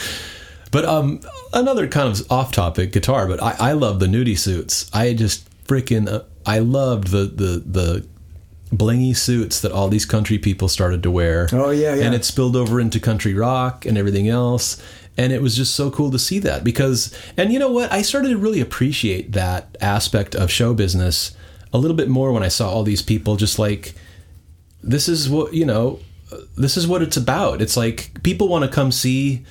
but 0.70 0.84
um, 0.84 1.20
another 1.52 1.88
kind 1.88 2.08
of 2.08 2.30
off-topic 2.30 2.92
guitar, 2.92 3.26
but 3.26 3.42
I, 3.42 3.56
I 3.70 3.72
love 3.72 4.00
the 4.00 4.06
nudie 4.06 4.38
suits. 4.38 4.90
I 4.94 5.14
just 5.14 5.48
freaking 5.64 6.08
uh, 6.08 6.24
I 6.46 6.58
loved 6.58 7.08
the 7.08 7.24
the 7.24 7.62
the 7.64 8.06
blingy 8.72 9.16
suits 9.16 9.60
that 9.60 9.72
all 9.72 9.88
these 9.88 10.06
country 10.06 10.38
people 10.38 10.68
started 10.68 11.02
to 11.02 11.10
wear. 11.10 11.48
Oh, 11.52 11.70
yeah, 11.70 11.94
yeah. 11.96 12.04
And 12.04 12.14
it 12.14 12.24
spilled 12.24 12.54
over 12.54 12.80
into 12.80 13.00
country 13.00 13.34
rock 13.34 13.84
and 13.84 13.98
everything 13.98 14.28
else. 14.28 14.80
And 15.16 15.32
it 15.32 15.42
was 15.42 15.56
just 15.56 15.74
so 15.74 15.90
cool 15.90 16.10
to 16.12 16.18
see 16.20 16.38
that 16.38 16.62
because, 16.62 17.12
and 17.36 17.52
you 17.52 17.58
know 17.58 17.72
what? 17.72 17.92
I 17.92 18.02
started 18.02 18.28
to 18.28 18.38
really 18.38 18.60
appreciate 18.60 19.32
that 19.32 19.76
aspect 19.80 20.36
of 20.36 20.52
show 20.52 20.72
business 20.72 21.34
a 21.72 21.78
little 21.78 21.96
bit 21.96 22.08
more 22.08 22.32
when 22.32 22.44
I 22.44 22.48
saw 22.48 22.70
all 22.70 22.84
these 22.84 23.02
people 23.02 23.34
just 23.34 23.58
like, 23.58 23.94
this 24.84 25.08
is 25.08 25.28
what, 25.28 25.52
you 25.52 25.66
know, 25.66 25.98
this 26.56 26.76
is 26.76 26.86
what 26.86 27.02
it's 27.02 27.16
about. 27.16 27.60
It's 27.60 27.76
like 27.76 28.22
people 28.22 28.46
want 28.46 28.64
to 28.64 28.70
come 28.70 28.92
see, 28.92 29.44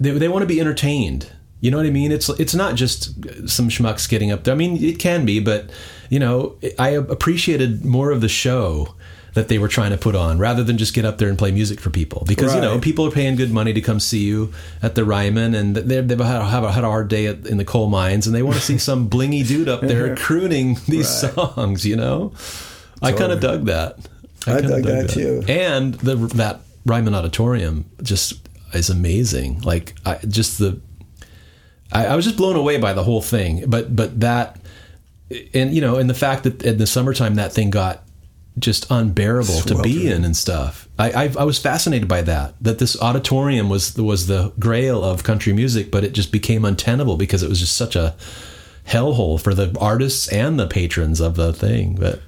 they, 0.00 0.10
they 0.10 0.28
want 0.28 0.42
to 0.42 0.46
be 0.46 0.60
entertained. 0.60 1.30
You 1.60 1.70
know 1.70 1.78
what 1.78 1.86
I 1.86 1.90
mean? 1.90 2.12
It's 2.12 2.28
it's 2.28 2.54
not 2.54 2.74
just 2.74 3.14
some 3.48 3.68
schmucks 3.70 4.08
getting 4.08 4.30
up 4.30 4.44
there. 4.44 4.54
I 4.54 4.56
mean, 4.56 4.82
it 4.82 4.98
can 4.98 5.24
be, 5.24 5.40
but 5.40 5.70
you 6.10 6.18
know, 6.18 6.56
I 6.78 6.90
appreciated 6.90 7.84
more 7.84 8.10
of 8.10 8.20
the 8.20 8.28
show 8.28 8.94
that 9.34 9.48
they 9.48 9.58
were 9.58 9.68
trying 9.68 9.90
to 9.90 9.98
put 9.98 10.14
on 10.14 10.38
rather 10.38 10.62
than 10.64 10.78
just 10.78 10.94
get 10.94 11.04
up 11.04 11.18
there 11.18 11.28
and 11.28 11.36
play 11.36 11.50
music 11.50 11.78
for 11.80 11.90
people 11.90 12.24
because 12.26 12.54
you 12.54 12.60
know 12.60 12.78
people 12.78 13.06
are 13.06 13.10
paying 13.10 13.36
good 13.36 13.50
money 13.52 13.72
to 13.74 13.82
come 13.82 14.00
see 14.00 14.20
you 14.24 14.50
at 14.82 14.94
the 14.94 15.04
Ryman 15.04 15.54
and 15.54 15.76
they- 15.76 16.00
they've 16.00 16.18
had, 16.18 16.40
a, 16.40 16.72
had 16.72 16.84
a 16.84 16.88
hard 16.88 17.08
day 17.08 17.26
at, 17.26 17.46
in 17.46 17.58
the 17.58 17.64
coal 17.64 17.88
mines 17.90 18.26
and 18.26 18.34
they 18.34 18.42
want 18.42 18.56
to 18.56 18.62
see 18.62 18.78
some 18.78 19.10
blingy 19.14 19.46
dude 19.46 19.68
up 19.68 19.82
there 19.82 20.16
crooning 20.24 20.78
these 20.88 21.06
songs 21.08 21.84
you 21.84 21.96
know 21.96 22.32
I 23.02 23.12
kind 23.12 23.30
of 23.30 23.40
dug 23.40 23.66
that 23.66 23.98
I 24.46 24.60
kinda 24.62 24.68
dug 24.80 24.84
that 24.84 25.10
too. 25.10 25.42
and 25.48 25.92
the 25.96 26.14
that 26.36 26.60
Ryman 26.86 27.14
Auditorium 27.14 27.84
just 28.02 28.45
is 28.76 28.90
amazing. 28.90 29.60
Like 29.62 29.94
I 30.04 30.18
just 30.26 30.58
the 30.58 30.80
I, 31.92 32.06
I 32.06 32.16
was 32.16 32.24
just 32.24 32.36
blown 32.36 32.56
away 32.56 32.78
by 32.78 32.92
the 32.92 33.02
whole 33.02 33.22
thing. 33.22 33.64
But 33.68 33.94
but 33.94 34.20
that 34.20 34.60
and 35.54 35.74
you 35.74 35.80
know 35.80 35.96
and 35.96 36.08
the 36.08 36.14
fact 36.14 36.44
that 36.44 36.62
in 36.62 36.78
the 36.78 36.86
summertime 36.86 37.34
that 37.36 37.52
thing 37.52 37.70
got 37.70 38.02
just 38.58 38.86
unbearable 38.90 39.60
to 39.62 39.82
be 39.82 40.10
in 40.10 40.24
and 40.24 40.36
stuff. 40.36 40.88
I, 40.98 41.10
I 41.10 41.32
I 41.40 41.44
was 41.44 41.58
fascinated 41.58 42.08
by 42.08 42.22
that. 42.22 42.54
That 42.60 42.78
this 42.78 43.00
auditorium 43.00 43.68
was 43.68 43.96
was 43.96 44.26
the 44.26 44.52
grail 44.58 45.04
of 45.04 45.24
country 45.24 45.52
music, 45.52 45.90
but 45.90 46.04
it 46.04 46.12
just 46.12 46.32
became 46.32 46.64
untenable 46.64 47.16
because 47.16 47.42
it 47.42 47.48
was 47.48 47.60
just 47.60 47.76
such 47.76 47.96
a 47.96 48.14
hellhole 48.86 49.40
for 49.40 49.52
the 49.52 49.76
artists 49.80 50.28
and 50.28 50.58
the 50.58 50.66
patrons 50.66 51.20
of 51.20 51.36
the 51.36 51.52
thing. 51.52 51.96
But 51.96 52.20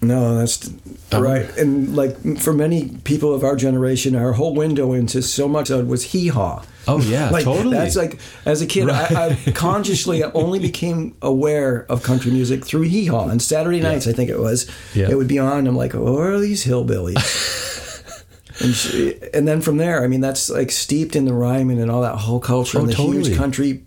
No, 0.00 0.36
that's 0.36 0.70
Um, 1.10 1.22
right. 1.22 1.56
And 1.56 1.96
like 1.96 2.38
for 2.38 2.52
many 2.52 2.90
people 3.04 3.34
of 3.34 3.42
our 3.42 3.56
generation, 3.56 4.14
our 4.14 4.32
whole 4.34 4.54
window 4.54 4.92
into 4.92 5.22
so 5.22 5.48
much 5.48 5.70
of 5.70 5.80
it 5.80 5.86
was 5.86 6.04
hee 6.04 6.28
haw. 6.28 6.62
Oh, 6.86 7.00
yeah, 7.00 7.30
like, 7.32 7.44
totally. 7.44 7.76
That's 7.76 7.96
like 7.96 8.20
as 8.46 8.62
a 8.62 8.66
kid, 8.66 8.88
I, 8.88 9.36
I 9.46 9.50
consciously 9.54 10.22
only 10.22 10.60
became 10.60 11.16
aware 11.20 11.84
of 11.88 12.02
country 12.04 12.30
music 12.30 12.64
through 12.64 12.82
hee 12.82 13.06
haw. 13.06 13.28
And 13.28 13.42
Saturday 13.42 13.80
nights, 13.80 14.06
I 14.06 14.12
think 14.12 14.30
it 14.30 14.38
was, 14.38 14.70
Yeah. 14.94 15.10
it 15.10 15.16
would 15.16 15.28
be 15.28 15.38
on. 15.40 15.66
I'm 15.66 15.76
like, 15.76 15.94
oh, 15.96 16.12
what 16.12 16.22
are 16.28 16.38
these 16.40 16.64
hillbillies? 16.64 18.60
and, 18.60 18.74
she, 18.74 19.18
and 19.34 19.48
then 19.48 19.60
from 19.60 19.78
there, 19.78 20.04
I 20.04 20.06
mean, 20.06 20.20
that's 20.20 20.48
like 20.48 20.70
steeped 20.70 21.16
in 21.16 21.24
the 21.24 21.32
Ryman 21.34 21.78
and 21.80 21.90
all 21.90 22.02
that 22.02 22.14
whole 22.18 22.40
culture 22.40 22.78
Oh, 22.78 22.82
and 22.82 22.90
the 22.90 22.94
totally. 22.94 23.24
huge 23.24 23.36
country 23.36 23.84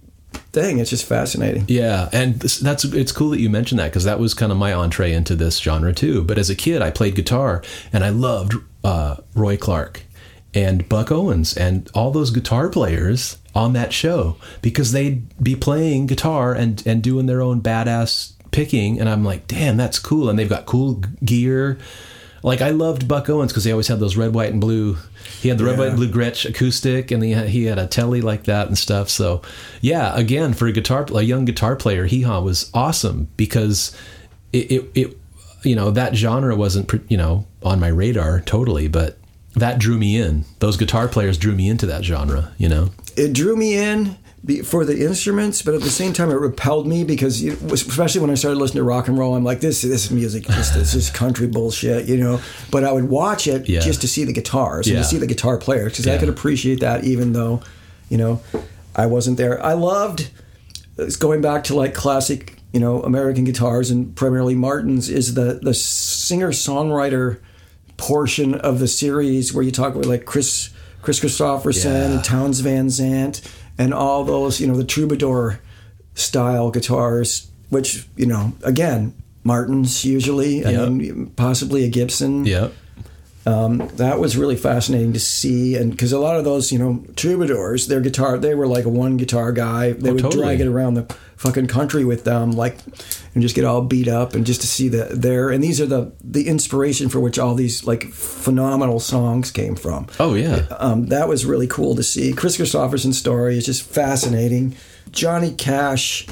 thing. 0.52 0.80
It's 0.80 0.90
just 0.90 1.06
fascinating. 1.06 1.66
Yeah, 1.68 2.10
and 2.12 2.36
that's 2.40 2.84
it's 2.86 3.12
cool 3.12 3.30
that 3.30 3.40
you 3.40 3.50
mentioned 3.50 3.80
that 3.80 3.90
because 3.90 4.04
that 4.04 4.20
was 4.20 4.34
kind 4.34 4.52
of 4.52 4.58
my 4.58 4.74
entree 4.74 5.14
into 5.14 5.36
this 5.36 5.60
genre 5.60 5.94
too. 5.94 6.24
But 6.24 6.38
as 6.38 6.50
a 6.50 6.56
kid, 6.56 6.82
I 6.82 6.92
played 6.92 7.16
guitar 7.16 7.64
and 7.92 8.04
I 8.04 8.10
loved 8.10 8.54
uh, 8.84 9.18
Roy 9.36 9.58
Clark 9.58 10.04
and 10.54 10.88
Buck 10.90 11.12
Owens 11.12 11.56
and 11.56 11.90
all 11.94 12.12
those 12.12 12.32
guitar 12.32 12.70
players 12.70 13.38
on 13.56 13.74
that 13.74 13.94
show 13.94 14.38
because 14.62 14.92
they'd 14.92 15.26
be 15.42 15.56
playing 15.56 16.08
guitar 16.08 16.54
and 16.54 16.86
and 16.86 17.02
doing 17.02 17.26
their 17.26 17.42
own 17.42 17.62
badass 17.62 18.34
picking, 18.52 19.00
and 19.00 19.10
I'm 19.10 19.24
like, 19.24 19.48
damn, 19.48 19.78
that's 19.78 20.00
cool. 20.00 20.30
And 20.30 20.38
they've 20.38 20.50
got 20.50 20.66
cool 20.66 21.02
gear. 21.24 21.78
Like 22.44 22.62
I 22.62 22.70
loved 22.72 23.08
Buck 23.08 23.30
Owens 23.30 23.52
because 23.52 23.64
he 23.66 23.72
always 23.72 23.88
had 23.88 24.00
those 24.00 24.18
red, 24.18 24.34
white, 24.34 24.52
and 24.52 24.60
blue. 24.60 24.98
He 25.42 25.50
had 25.50 25.58
the 25.58 25.66
red, 25.66 25.74
Yeah. 25.74 25.80
white, 25.80 25.88
and 25.90 25.98
blue 25.98 26.10
Gretsch 26.12 26.48
acoustic, 26.50 27.12
and 27.12 27.24
he 27.24 27.32
had, 27.32 27.50
he 27.50 27.66
had 27.66 27.78
a 27.78 27.86
telly 27.88 28.22
like 28.22 28.46
that 28.46 28.68
and 28.68 28.78
stuff. 28.78 29.10
So, 29.10 29.42
yeah, 29.80 30.16
again, 30.16 30.54
for 30.54 30.68
a 30.68 30.72
guitar, 30.72 31.06
a 31.14 31.22
young 31.22 31.46
guitar 31.46 31.76
player, 31.76 32.06
Hee 32.06 32.24
Haw 32.24 32.42
was 32.42 32.72
awesome 32.74 33.28
because 33.38 33.96
it, 34.54 34.72
it, 34.72 34.92
it, 34.96 35.18
you 35.64 35.76
know, 35.76 35.92
that 35.92 36.16
genre 36.16 36.56
wasn't, 36.56 36.92
you 37.10 37.18
know, 37.18 37.46
on 37.62 37.80
my 37.80 37.88
radar 37.90 38.40
totally, 38.42 38.88
but 38.88 39.18
that 39.56 39.78
drew 39.80 39.98
me 39.98 40.18
in. 40.18 40.46
Those 40.60 40.78
guitar 40.78 41.08
players 41.08 41.38
drew 41.38 41.54
me 41.54 41.70
into 41.70 41.86
that 41.86 42.04
genre. 42.04 42.52
You 42.58 42.70
know, 42.70 42.90
it 43.16 43.34
drew 43.34 43.56
me 43.56 43.76
in 43.78 44.18
for 44.66 44.86
the 44.86 45.06
instruments, 45.06 45.62
but 45.62 45.76
at 45.76 45.82
the 45.82 45.90
same 45.92 46.14
time, 46.14 46.32
it 46.32 46.36
repelled 46.40 46.88
me 46.88 47.04
because, 47.04 47.44
you, 47.44 47.56
especially 47.72 48.22
when 48.22 48.32
I 48.32 48.34
started 48.34 48.58
listening 48.58 48.80
to 48.82 48.84
rock 48.84 49.08
and 49.08 49.18
roll, 49.18 49.36
I'm 49.36 49.44
like, 49.44 49.60
this 49.62 49.84
this 49.84 50.10
music, 50.10 50.46
this, 50.46 50.72
this 50.72 50.96
is 50.96 51.10
country 51.12 51.46
bullshit, 51.48 52.08
you 52.08 52.18
know. 52.18 52.42
But 52.72 52.84
I 52.84 52.92
would 52.92 53.08
watch 53.10 53.46
it 53.48 53.70
Yeah. 53.70 53.82
just 53.82 54.02
to 54.02 54.08
see 54.08 54.24
the 54.24 54.34
guitars 54.34 54.88
and 54.88 54.98
to 54.98 55.04
see 55.04 55.18
the 55.18 55.28
guitar 55.28 55.58
players 55.58 55.92
because 55.94 56.08
I 56.08 56.18
could 56.18 56.30
appreciate 56.30 56.80
that, 56.80 57.04
even 57.04 57.34
though, 57.34 57.62
you 58.10 58.18
know, 58.18 58.42
I 58.96 59.06
wasn't 59.06 59.38
there. 59.38 59.64
I 59.64 59.74
loved 59.74 60.32
uh, 60.98 61.04
it's 61.04 61.16
going 61.18 61.42
back 61.42 61.64
to 61.66 61.76
like 61.76 61.94
classic, 61.94 62.58
you 62.74 62.80
know, 62.80 63.02
American 63.04 63.44
guitars 63.44 63.92
and 63.92 64.16
primarily 64.16 64.56
Martins 64.56 65.08
is 65.08 65.36
the 65.36 65.60
the 65.62 65.74
singer 65.76 66.50
songwriter 66.52 67.38
portion 67.98 68.56
of 68.56 68.80
the 68.80 68.88
series 68.88 69.54
where 69.54 69.64
you 69.64 69.72
talk 69.72 69.94
about 69.94 70.08
like 70.08 70.26
Kris 70.26 70.72
Kris 71.02 71.20
Kristofferson 71.20 71.86
Yeah. 71.86 72.12
and 72.16 72.24
Townes 72.24 72.60
Van 72.62 72.90
Zandt 72.90 73.42
and 73.82 73.94
all 73.94 74.24
those, 74.24 74.62
you 74.62 74.68
know, 74.68 74.78
the 74.78 74.84
troubadour 74.84 75.60
style 76.14 76.70
guitars, 76.70 77.50
which, 77.70 78.06
you 78.16 78.26
know, 78.28 78.54
again, 78.64 79.14
Martins 79.44 80.06
usually. 80.06 80.64
I 80.66 80.88
mean, 80.90 81.32
possibly 81.36 81.84
a 81.84 81.90
Gibson. 81.90 82.46
Yeah. 82.46 82.70
Um, 83.44 83.90
that 83.96 84.20
was 84.20 84.38
really 84.38 84.56
fascinating 84.56 85.14
to 85.14 85.20
see, 85.20 85.76
and 85.76 85.90
because 85.90 86.12
a 86.14 86.20
lot 86.20 86.36
of 86.38 86.44
those, 86.46 86.72
you 86.72 86.78
know, 86.78 87.04
troubadours, 87.16 87.88
their 87.88 88.00
guitar, 88.00 88.38
they 88.38 88.54
were 88.54 88.68
like 88.68 88.86
a 88.86 88.90
one 88.90 89.18
guitar 89.18 89.52
guy. 89.52 89.94
They 89.94 90.10
Oh, 90.10 90.14
would 90.14 90.22
totally. 90.22 90.44
drag 90.44 90.62
it 90.62 90.68
around 90.68 90.94
the 90.94 91.12
fucking 91.38 91.66
country 91.66 92.06
with 92.06 92.24
them, 92.24 92.52
like, 92.52 92.78
and 93.34 93.42
just 93.42 93.56
get 93.56 93.66
all 93.66 93.82
beat 93.82 94.08
up, 94.08 94.36
and 94.36 94.46
just 94.46 94.62
to 94.62 94.68
see 94.68 94.90
that 94.90 95.24
there. 95.24 95.50
And 95.50 95.64
these 95.64 95.82
are 95.82 95.88
the 95.88 96.12
the 96.24 96.48
inspiration 96.48 97.10
for 97.10 97.20
which 97.20 97.40
all 97.40 97.56
these 97.56 97.84
like 97.88 98.04
phenomenal 98.12 99.00
songs 99.00 99.50
came 99.50 99.76
from. 99.76 100.06
Oh 100.20 100.36
yeah. 100.36 100.68
Um, 100.78 101.08
that 101.08 101.28
was 101.28 101.44
really 101.44 101.68
cool 101.68 101.96
to 101.96 102.04
see. 102.04 102.34
Kris 102.34 102.58
Kristofferson's 102.58 103.18
story 103.18 103.58
is 103.58 103.66
just 103.66 103.82
fascinating. 103.82 104.76
Johnny 105.12 105.52
Cash, 105.52 106.28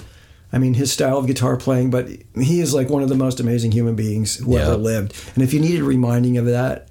I 0.54 0.60
mean, 0.60 0.76
his 0.76 0.92
style 0.94 1.18
of 1.18 1.26
guitar 1.26 1.58
playing, 1.58 1.90
but 1.90 2.08
he 2.40 2.60
is 2.62 2.72
like 2.76 2.88
one 2.90 3.02
of 3.02 3.10
the 3.10 3.16
most 3.16 3.40
amazing 3.40 3.72
human 3.72 3.96
beings 3.96 4.36
who 4.36 4.54
Yeah. 4.56 4.68
ever 4.68 4.78
lived. 4.78 5.16
And 5.34 5.44
if 5.44 5.56
you 5.56 5.60
needed 5.60 5.82
reminding 5.82 6.38
of 6.38 6.46
that, 6.46 6.86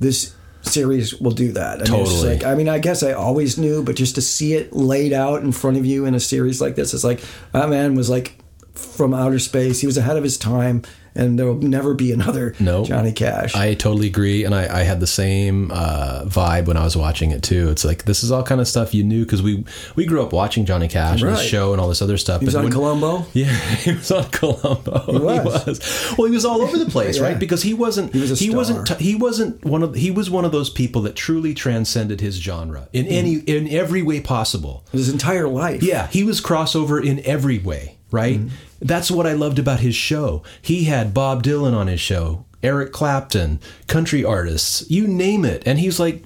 this 0.00 0.34
series 0.62 1.20
will 1.20 1.30
do 1.30 1.52
that. 1.52 1.74
I 1.80 1.90
mean, 1.90 2.04
Totally. 2.04 2.34
like, 2.34 2.44
I 2.44 2.54
mean, 2.54 2.68
I 2.68 2.78
guess 2.78 3.02
I 3.02 3.12
always 3.12 3.58
knew, 3.58 3.82
but 3.82 3.96
just 3.96 4.14
to 4.14 4.22
see 4.22 4.54
it 4.54 4.72
laid 4.72 5.12
out 5.12 5.42
in 5.42 5.52
front 5.52 5.76
of 5.76 5.86
you 5.86 6.06
in 6.06 6.14
a 6.14 6.20
series 6.20 6.60
like 6.60 6.74
this, 6.74 6.94
it's 6.94 7.04
like 7.04 7.20
that 7.52 7.68
man 7.68 7.94
was 7.94 8.08
like 8.10 8.38
from 8.74 9.14
outer 9.14 9.38
space. 9.38 9.80
He 9.80 9.86
was 9.86 9.96
ahead 9.96 10.16
of 10.16 10.24
his 10.24 10.38
time, 10.38 10.82
and 11.14 11.38
there 11.38 11.46
will 11.46 11.56
never 11.56 11.94
be 11.94 12.12
another 12.12 12.54
No. 12.58 12.84
Johnny 12.84 13.12
Cash. 13.12 13.54
I 13.54 13.74
totally 13.74 14.06
agree, 14.08 14.44
and 14.44 14.54
I, 14.54 14.80
I 14.80 14.82
had 14.82 15.00
the 15.00 15.06
same 15.06 15.70
uh, 15.72 16.24
vibe 16.24 16.66
when 16.66 16.76
I 16.76 16.84
was 16.84 16.96
watching 16.96 17.30
it 17.30 17.42
too. 17.42 17.70
It's 17.70 17.84
like 17.84 18.04
this 18.04 18.24
is 18.24 18.32
all 18.32 18.42
kind 18.42 18.60
of 18.60 18.68
stuff 18.68 18.94
you 18.94 19.04
knew 19.04 19.24
because 19.24 19.42
we 19.42 19.64
we 19.96 20.06
grew 20.06 20.22
up 20.22 20.32
watching 20.32 20.64
Johnny 20.66 20.88
Cash 20.88 21.20
and 21.22 21.30
Right. 21.30 21.38
his 21.38 21.46
show 21.48 21.72
and 21.72 21.80
all 21.80 21.88
this 21.88 22.02
other 22.02 22.16
stuff. 22.16 22.40
he 22.40 22.46
was 22.46 22.54
on 22.54 22.64
when- 22.64 22.72
Columbo. 22.72 23.26
Yeah, 23.34 23.46
he 23.46 23.92
was 23.92 24.10
on 24.10 24.24
Columbo. 24.30 25.04
He 25.06 25.18
was. 25.18 26.14
Well, 26.18 26.26
he 26.28 26.34
was 26.34 26.44
all 26.44 26.60
over 26.62 26.78
the 26.78 26.86
place, 26.90 27.16
Yeah. 27.18 27.24
right? 27.24 27.38
Because 27.38 27.62
he 27.62 27.74
wasn't. 27.74 28.12
He 28.12 28.20
was 28.20 28.38
he 28.38 28.50
wasn't. 28.50 28.86
T- 28.86 29.02
he 29.04 29.14
wasn't 29.14 29.64
one 29.64 29.82
of. 29.82 29.94
He 29.94 30.10
was 30.10 30.30
one 30.30 30.44
of 30.44 30.52
those 30.52 30.70
people 30.70 31.02
that 31.02 31.16
truly 31.16 31.54
transcended 31.54 32.20
his 32.20 32.36
genre 32.36 32.88
in 32.92 33.06
any 33.06 33.34
in 33.36 33.68
every 33.68 34.02
way 34.02 34.20
possible. 34.20 34.84
His 34.92 35.08
entire 35.08 35.48
life. 35.48 35.82
Yeah, 35.82 36.06
he 36.08 36.24
was 36.24 36.40
crossover 36.40 37.04
in 37.04 37.20
every 37.26 37.58
way, 37.58 37.93
right? 38.10 38.38
Mm-hmm. 38.38 38.54
That's 38.80 39.10
what 39.10 39.26
I 39.26 39.32
loved 39.32 39.58
about 39.58 39.80
his 39.80 39.94
show. 39.94 40.42
He 40.60 40.84
had 40.84 41.14
Bob 41.14 41.42
Dylan 41.42 41.74
on 41.74 41.86
his 41.86 42.00
show, 42.00 42.44
Eric 42.62 42.92
Clapton, 42.92 43.60
country 43.86 44.24
artists, 44.24 44.88
you 44.90 45.06
name 45.06 45.44
it. 45.44 45.62
And 45.66 45.78
he's 45.78 45.98
like, 46.00 46.24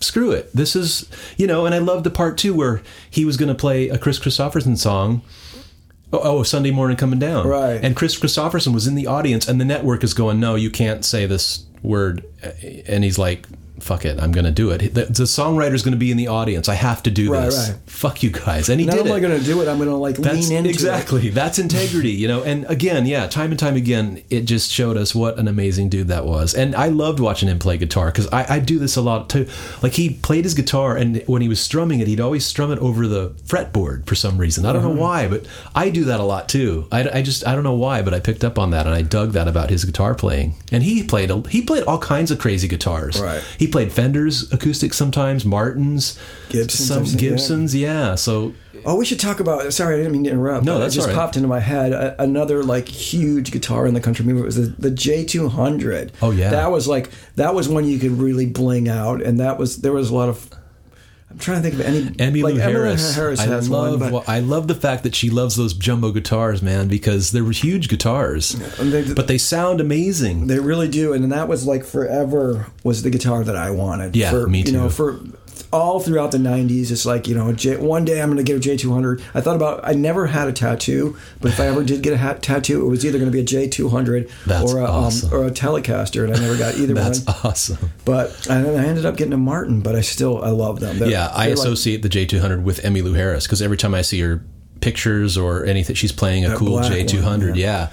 screw 0.00 0.30
it. 0.30 0.50
This 0.54 0.76
is, 0.76 1.08
you 1.36 1.46
know, 1.46 1.66
and 1.66 1.74
I 1.74 1.78
loved 1.78 2.04
the 2.04 2.10
part 2.10 2.38
too 2.38 2.54
where 2.54 2.82
he 3.10 3.24
was 3.24 3.36
going 3.36 3.48
to 3.48 3.54
play 3.54 3.88
a 3.88 3.98
Kris 3.98 4.18
Kristofferson 4.18 4.76
song. 4.76 5.22
Oh, 6.12 6.20
oh, 6.22 6.42
Sunday 6.42 6.72
morning 6.72 6.96
coming 6.96 7.20
down. 7.20 7.46
Right. 7.46 7.82
And 7.82 7.94
Kris 7.94 8.18
Kristofferson 8.18 8.74
was 8.74 8.88
in 8.88 8.96
the 8.96 9.06
audience, 9.06 9.46
and 9.46 9.60
the 9.60 9.64
network 9.64 10.02
is 10.02 10.12
going, 10.12 10.40
no, 10.40 10.56
you 10.56 10.68
can't 10.68 11.04
say 11.04 11.24
this 11.24 11.64
word. 11.82 12.24
And 12.88 13.04
he's 13.04 13.16
like, 13.16 13.46
fuck 13.80 14.04
it, 14.04 14.20
I'm 14.20 14.32
going 14.32 14.44
to 14.44 14.50
do 14.50 14.70
it. 14.70 14.78
The, 14.94 15.06
the 15.06 15.24
songwriter's 15.24 15.82
going 15.82 15.92
to 15.92 15.98
be 15.98 16.10
in 16.10 16.16
the 16.16 16.28
audience. 16.28 16.68
I 16.68 16.74
have 16.74 17.02
to 17.04 17.10
do 17.10 17.32
Right, 17.32 17.44
this. 17.46 17.70
right. 17.70 17.78
Fuck 17.86 18.22
you 18.22 18.30
guys. 18.30 18.68
And 18.68 18.80
he 18.80 18.86
Not 18.86 18.96
did 18.96 19.06
only 19.06 19.18
it. 19.18 19.20
going 19.20 19.38
to 19.38 19.44
do 19.44 19.60
it, 19.62 19.68
I'm 19.68 19.76
going 19.78 19.88
to 19.88 19.96
like 19.96 20.16
That's 20.16 20.48
lean 20.48 20.58
into 20.58 20.70
exactly 20.70 21.28
that's 21.30 21.58
integrity, 21.58 22.10
you 22.12 22.28
know. 22.28 22.42
And 22.42 22.64
again, 22.68 23.06
yeah, 23.06 23.26
time 23.26 23.50
and 23.50 23.58
time 23.58 23.76
again, 23.76 24.22
it 24.30 24.42
just 24.42 24.70
showed 24.70 24.96
us 24.96 25.14
what 25.14 25.38
an 25.38 25.48
amazing 25.48 25.88
dude 25.88 26.08
that 26.08 26.24
was. 26.24 26.54
And 26.54 26.74
I 26.74 26.88
loved 26.88 27.20
watching 27.20 27.48
him 27.48 27.58
play 27.58 27.76
guitar 27.78 28.06
because 28.06 28.26
I, 28.28 28.56
I 28.56 28.58
do 28.60 28.78
this 28.78 28.96
a 28.96 29.00
lot 29.02 29.28
too. 29.28 29.46
Like 29.82 29.92
he 29.92 30.10
played 30.10 30.44
his 30.44 30.54
guitar, 30.54 30.96
and 30.96 31.22
when 31.26 31.42
he 31.42 31.48
was 31.48 31.60
strumming 31.60 32.00
it, 32.00 32.06
he'd 32.08 32.20
always 32.20 32.44
strum 32.46 32.70
it 32.72 32.78
over 32.78 33.06
the 33.06 33.30
fretboard 33.46 34.06
for 34.06 34.14
some 34.14 34.38
reason. 34.38 34.64
I 34.64 34.72
don't 34.72 34.84
Uh-huh. 34.84 34.94
know 34.94 35.00
why, 35.00 35.28
but 35.28 35.46
I 35.74 35.90
do 35.90 36.04
that 36.04 36.20
a 36.20 36.24
lot 36.24 36.48
too. 36.48 36.86
I, 36.92 37.08
I 37.18 37.22
just 37.22 37.46
I 37.46 37.54
don't 37.54 37.64
know 37.64 37.74
why, 37.74 38.02
but 38.02 38.14
I 38.14 38.20
picked 38.20 38.44
up 38.44 38.58
on 38.58 38.70
that, 38.70 38.86
and 38.86 38.94
I 38.94 39.02
dug 39.02 39.32
that 39.32 39.48
about 39.48 39.70
his 39.70 39.84
guitar 39.84 40.14
playing. 40.14 40.54
And 40.72 40.82
he 40.82 41.02
played 41.02 41.30
a, 41.30 41.40
he 41.48 41.62
played 41.62 41.84
all 41.84 41.98
kinds 41.98 42.30
of 42.30 42.38
crazy 42.38 42.68
guitars. 42.68 43.20
Right. 43.20 43.42
He 43.58 43.66
played 43.70 43.92
Fenders 43.92 44.52
acoustics 44.52 44.96
sometimes, 44.96 45.44
Martins, 45.44 46.18
Gibsons, 46.48 46.88
some 46.88 47.02
I've 47.02 47.12
yeah. 47.12 47.30
Gibsons. 47.30 47.74
Yeah. 47.74 48.14
So 48.14 48.54
Oh, 48.84 48.96
we 48.96 49.04
should 49.04 49.20
talk 49.20 49.40
about. 49.40 49.72
Sorry, 49.72 49.94
I 49.94 49.98
didn't 49.98 50.12
mean 50.12 50.24
to 50.24 50.30
interrupt. 50.30 50.64
No, 50.64 50.78
that 50.78 50.90
just 50.90 51.08
right. 51.08 51.14
popped 51.14 51.36
into 51.36 51.48
my 51.48 51.60
head. 51.60 51.92
A, 51.92 52.20
another 52.22 52.62
like 52.62 52.88
huge 52.88 53.50
guitar 53.50 53.86
in 53.86 53.94
the 53.94 54.00
country 54.00 54.24
movement 54.24 54.46
was 54.46 54.56
the, 54.56 54.74
the 54.80 54.90
J 54.90 55.24
two 55.24 55.48
hundred. 55.48 56.12
Oh, 56.22 56.30
yeah. 56.30 56.50
that 56.50 56.70
was 56.70 56.88
like 56.88 57.10
that 57.36 57.54
was 57.54 57.68
one 57.68 57.84
you 57.84 57.98
could 57.98 58.12
really 58.12 58.46
bling 58.46 58.88
out, 58.88 59.22
and 59.22 59.40
that 59.40 59.58
was 59.58 59.78
there 59.78 59.92
was 59.92 60.10
a 60.10 60.14
lot 60.14 60.28
of. 60.28 60.50
I'm 61.30 61.38
trying 61.38 61.62
to 61.62 61.70
think 61.70 61.80
of 61.80 61.86
any. 61.86 62.02
Emmylou 62.02 62.42
like, 62.42 62.54
Harris. 62.56 63.14
Harris 63.14 63.40
I 63.40 63.46
love. 63.46 64.00
one, 64.00 64.10
but 64.10 64.28
I 64.28 64.40
love 64.40 64.66
the 64.66 64.74
fact 64.74 65.04
that 65.04 65.14
she 65.14 65.30
loves 65.30 65.54
those 65.54 65.74
jumbo 65.74 66.10
guitars, 66.10 66.60
man, 66.60 66.88
because 66.88 67.30
they're 67.30 67.48
huge 67.50 67.88
guitars, 67.88 68.50
they- 68.80 69.14
but 69.14 69.28
they 69.28 69.38
sound 69.38 69.80
amazing. 69.80 70.48
They 70.48 70.58
really 70.58 70.88
do, 70.88 71.12
and 71.12 71.30
that 71.30 71.46
was 71.46 71.66
like 71.66 71.84
forever 71.84 72.66
was 72.82 73.02
the 73.04 73.10
guitar 73.10 73.44
that 73.44 73.54
I 73.56 73.70
wanted. 73.70 74.16
Yeah, 74.16 74.30
for, 74.30 74.48
me 74.48 74.62
You 74.62 74.72
know, 74.72 74.88
too. 74.88 74.90
for 74.90 75.20
all 75.72 76.00
throughout 76.00 76.32
the 76.32 76.38
'90s, 76.38 76.90
it's 76.90 77.04
like 77.06 77.26
you 77.28 77.34
know, 77.34 77.52
J, 77.52 77.76
one 77.76 78.04
day 78.04 78.20
I'm 78.22 78.28
going 78.32 78.44
to 78.44 78.44
get 78.44 78.56
a 78.64 78.68
J200. 78.68 79.22
I 79.34 79.40
thought 79.40 79.56
about. 79.56 79.80
I 79.82 79.92
never 79.92 80.26
had 80.26 80.48
a 80.48 80.52
tattoo, 80.52 81.16
but 81.40 81.50
if 81.52 81.60
I 81.60 81.66
ever 81.66 81.82
did 81.84 82.02
get 82.02 82.12
a 82.12 82.16
hat, 82.16 82.42
tattoo, 82.42 82.84
it 82.84 82.88
was 82.88 83.04
either 83.04 83.18
going 83.18 83.30
to 83.30 83.36
be 83.36 83.40
a 83.40 83.44
J200 83.44 84.30
That's 84.46 84.72
or 84.72 84.78
a 84.80 84.84
awesome. 84.84 85.32
um, 85.32 85.40
or 85.40 85.46
a 85.46 85.50
Telecaster, 85.50 86.24
and 86.24 86.34
I 86.34 86.38
never 86.40 86.56
got 86.56 86.76
either 86.76 86.94
That's 87.02 87.24
one. 87.26 87.36
awesome. 87.44 87.90
But 88.04 88.46
and 88.48 88.64
then 88.64 88.78
I 88.78 88.86
ended 88.86 89.06
up 89.06 89.16
getting 89.16 89.32
a 89.32 89.38
Martin, 89.38 89.80
but 89.80 89.94
I 89.96 90.00
still 90.00 90.42
I 90.42 90.50
love 90.50 90.80
them. 90.80 90.98
They're- 90.98 91.08
Yeah, 91.08 91.30
I 91.34 91.46
they're 91.46 91.56
like- 91.56 91.66
associate 91.66 92.02
the 92.02 92.08
J200 92.08 92.62
with 92.62 92.82
Emmylou 92.82 93.14
Harris 93.16 93.46
because 93.46 93.62
every 93.62 93.76
time 93.76 93.94
I 93.94 94.02
see 94.02 94.20
her 94.20 94.44
pictures 94.80 95.36
or 95.36 95.66
anything, 95.66 95.94
she's 95.94 96.12
playing 96.12 96.44
a 96.46 96.56
cool 96.56 96.78
J200. 96.78 97.22
one, 97.50 97.54
yeah. 97.54 97.90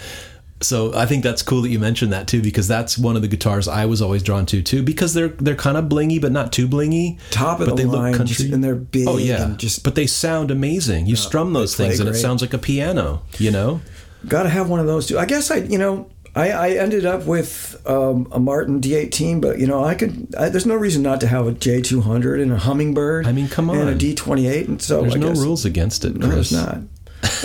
So 0.59 0.93
I 0.95 1.05
think 1.05 1.23
that's 1.23 1.41
cool 1.43 1.61
that 1.61 1.69
you 1.69 1.77
mentioned 1.79 2.11
that 2.13 2.27
too 2.27 2.41
because 2.41 2.67
that's 2.67 2.97
one 2.97 3.15
of 3.15 3.21
the 3.21 3.27
guitars 3.27 3.67
I 3.67 3.85
was 3.85 4.01
always 4.01 4.23
drawn 4.23 4.45
to 4.47 4.61
too 4.63 4.81
because 4.81 5.13
they're 5.13 5.27
they're 5.27 5.55
kind 5.55 5.77
of 5.77 5.85
blingy 5.85 6.19
but 6.19 6.31
not 6.31 6.51
too 6.51 6.67
blingy. 6.67 7.19
Top 7.29 7.59
of 7.59 7.67
but 7.67 7.75
the 7.77 7.83
they 7.83 7.85
line, 7.87 8.11
look 8.11 8.17
country 8.17 8.51
and 8.51 8.63
they're 8.63 8.75
big 8.75 9.07
Oh 9.07 9.17
yeah, 9.17 9.43
and 9.43 9.59
just- 9.59 9.83
but 9.83 9.95
they 9.95 10.07
sound 10.07 10.49
amazing. 10.49 11.05
You 11.05 11.15
strum 11.15 11.53
those 11.53 11.75
things 11.75 11.99
and 11.99 12.09
it 12.09 12.15
sounds 12.15 12.41
like 12.41 12.53
a 12.53 12.57
piano. 12.57 13.21
You 13.37 13.51
know. 13.51 13.81
Got 14.27 14.43
to 14.43 14.49
have 14.49 14.67
one 14.67 14.79
of 14.79 14.87
those 14.87 15.05
too. 15.05 15.19
I 15.19 15.25
guess 15.25 15.51
I, 15.51 15.57
you 15.57 15.77
know, 15.77 16.09
I, 16.35 16.49
I 16.51 16.69
ended 16.71 17.05
up 17.05 17.25
with 17.25 17.79
um, 17.85 18.27
a 18.31 18.39
Martin 18.39 18.81
D18, 18.81 19.39
but 19.41 19.59
you 19.59 19.67
know, 19.67 19.83
I 19.83 19.93
could. 19.95 20.33
I, 20.35 20.49
there's 20.49 20.65
no 20.65 20.75
reason 20.75 21.01
not 21.03 21.19
to 21.21 21.27
have 21.27 21.47
a 21.47 21.51
J200 21.51 22.41
and 22.41 22.51
a 22.51 22.57
Hummingbird. 22.57 23.27
I 23.27 23.31
mean, 23.31 23.47
come 23.47 23.69
and 23.69 23.89
a 23.89 23.91
on. 23.93 23.99
D28, 23.99 24.67
and 24.67 24.81
so 24.81 25.01
There's 25.01 25.15
I 25.15 25.17
no 25.19 25.29
guess, 25.29 25.39
rules 25.39 25.65
against 25.65 26.03
it. 26.03 26.15
No, 26.15 26.27
there's 26.27 26.51
not. 26.51 26.79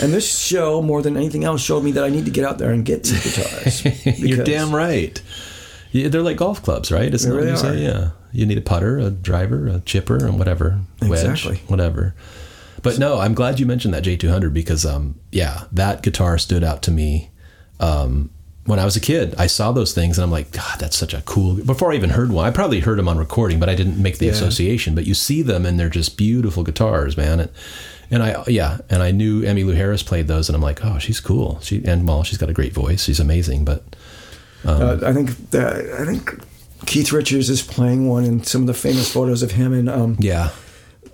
And 0.01 0.13
this 0.13 0.39
show, 0.39 0.81
more 0.81 1.01
than 1.01 1.17
anything 1.17 1.43
else, 1.43 1.61
showed 1.61 1.83
me 1.83 1.91
that 1.93 2.03
I 2.03 2.09
need 2.09 2.25
to 2.25 2.31
get 2.31 2.45
out 2.45 2.57
there 2.57 2.71
and 2.71 2.85
get 2.85 3.05
some 3.05 3.17
guitars. 3.19 4.19
You're 4.19 4.43
damn 4.43 4.73
right. 4.73 5.21
Yeah, 5.91 6.07
they're 6.09 6.21
like 6.21 6.37
golf 6.37 6.61
clubs, 6.63 6.91
right? 6.91 7.13
Isn't 7.13 7.29
They 7.29 7.45
that 7.45 7.51
what 7.53 7.63
you 7.63 7.69
really 7.69 7.79
say? 7.79 7.83
Yeah. 7.85 8.09
You 8.31 8.45
need 8.45 8.57
a 8.57 8.61
putter, 8.61 8.97
a 8.99 9.09
driver, 9.11 9.67
a 9.67 9.79
chipper, 9.81 10.17
and 10.25 10.39
whatever. 10.39 10.79
Wedge, 11.01 11.11
Exactly. 11.23 11.57
whatever. 11.67 12.15
But 12.81 12.97
no, 12.99 13.19
I'm 13.19 13.33
glad 13.33 13.59
you 13.59 13.65
mentioned 13.65 13.93
that 13.93 14.03
J200 14.03 14.53
because, 14.53 14.85
um, 14.85 15.15
yeah, 15.31 15.65
that 15.71 16.01
guitar 16.01 16.37
stood 16.37 16.63
out 16.63 16.81
to 16.83 16.91
me. 16.91 17.29
Um, 17.79 18.29
when 18.65 18.79
I 18.79 18.85
was 18.85 18.95
a 18.95 18.99
kid, 19.01 19.35
I 19.37 19.47
saw 19.47 19.71
those 19.71 19.93
things 19.93 20.17
and 20.17 20.23
I'm 20.23 20.31
like, 20.31 20.51
God, 20.51 20.79
that's 20.79 20.97
such 20.97 21.13
a 21.13 21.21
cool. 21.21 21.55
Before 21.55 21.91
I 21.91 21.95
even 21.95 22.09
heard 22.11 22.31
one, 22.31 22.45
I 22.45 22.51
probably 22.51 22.79
heard 22.79 22.97
them 22.97 23.07
on 23.07 23.17
recording, 23.17 23.59
but 23.59 23.69
I 23.69 23.75
didn't 23.75 24.01
make 24.01 24.17
the 24.17 24.25
Yeah. 24.27 24.31
association. 24.31 24.95
But 24.95 25.05
you 25.05 25.13
see 25.13 25.41
them 25.41 25.65
and 25.65 25.79
they're 25.79 25.89
just 25.89 26.17
beautiful 26.17 26.63
guitars, 26.63 27.15
man. 27.17 27.39
And, 27.41 27.49
and 28.11 28.21
I, 28.23 28.43
yeah, 28.47 28.79
and 28.89 29.01
I 29.03 29.11
knew 29.11 29.41
Emmylou 29.41 29.75
Harris 29.75 30.03
played 30.03 30.27
those, 30.27 30.49
and 30.49 30.55
I'm 30.55 30.61
like, 30.61 30.83
oh, 30.85 30.99
she's 30.99 31.19
cool. 31.19 31.59
She 31.61 31.83
and 31.85 32.07
well, 32.07 32.23
she's 32.23 32.37
got 32.37 32.49
a 32.49 32.53
great 32.53 32.73
voice. 32.73 33.03
She's 33.03 33.19
amazing, 33.19 33.65
but 33.65 33.83
Uh, 34.65 34.99
I 35.03 35.11
think 35.13 35.51
that 35.51 35.75
I 35.99 36.05
think 36.05 36.39
Keith 36.85 37.11
Richards 37.11 37.49
is 37.49 37.61
playing 37.61 38.07
one 38.07 38.23
in 38.23 38.43
some 38.43 38.61
of 38.61 38.67
the 38.67 38.73
famous 38.73 39.11
photos 39.11 39.43
of 39.43 39.51
him 39.51 39.73
and 39.73 39.89
um, 39.89 40.15
yeah, 40.19 40.49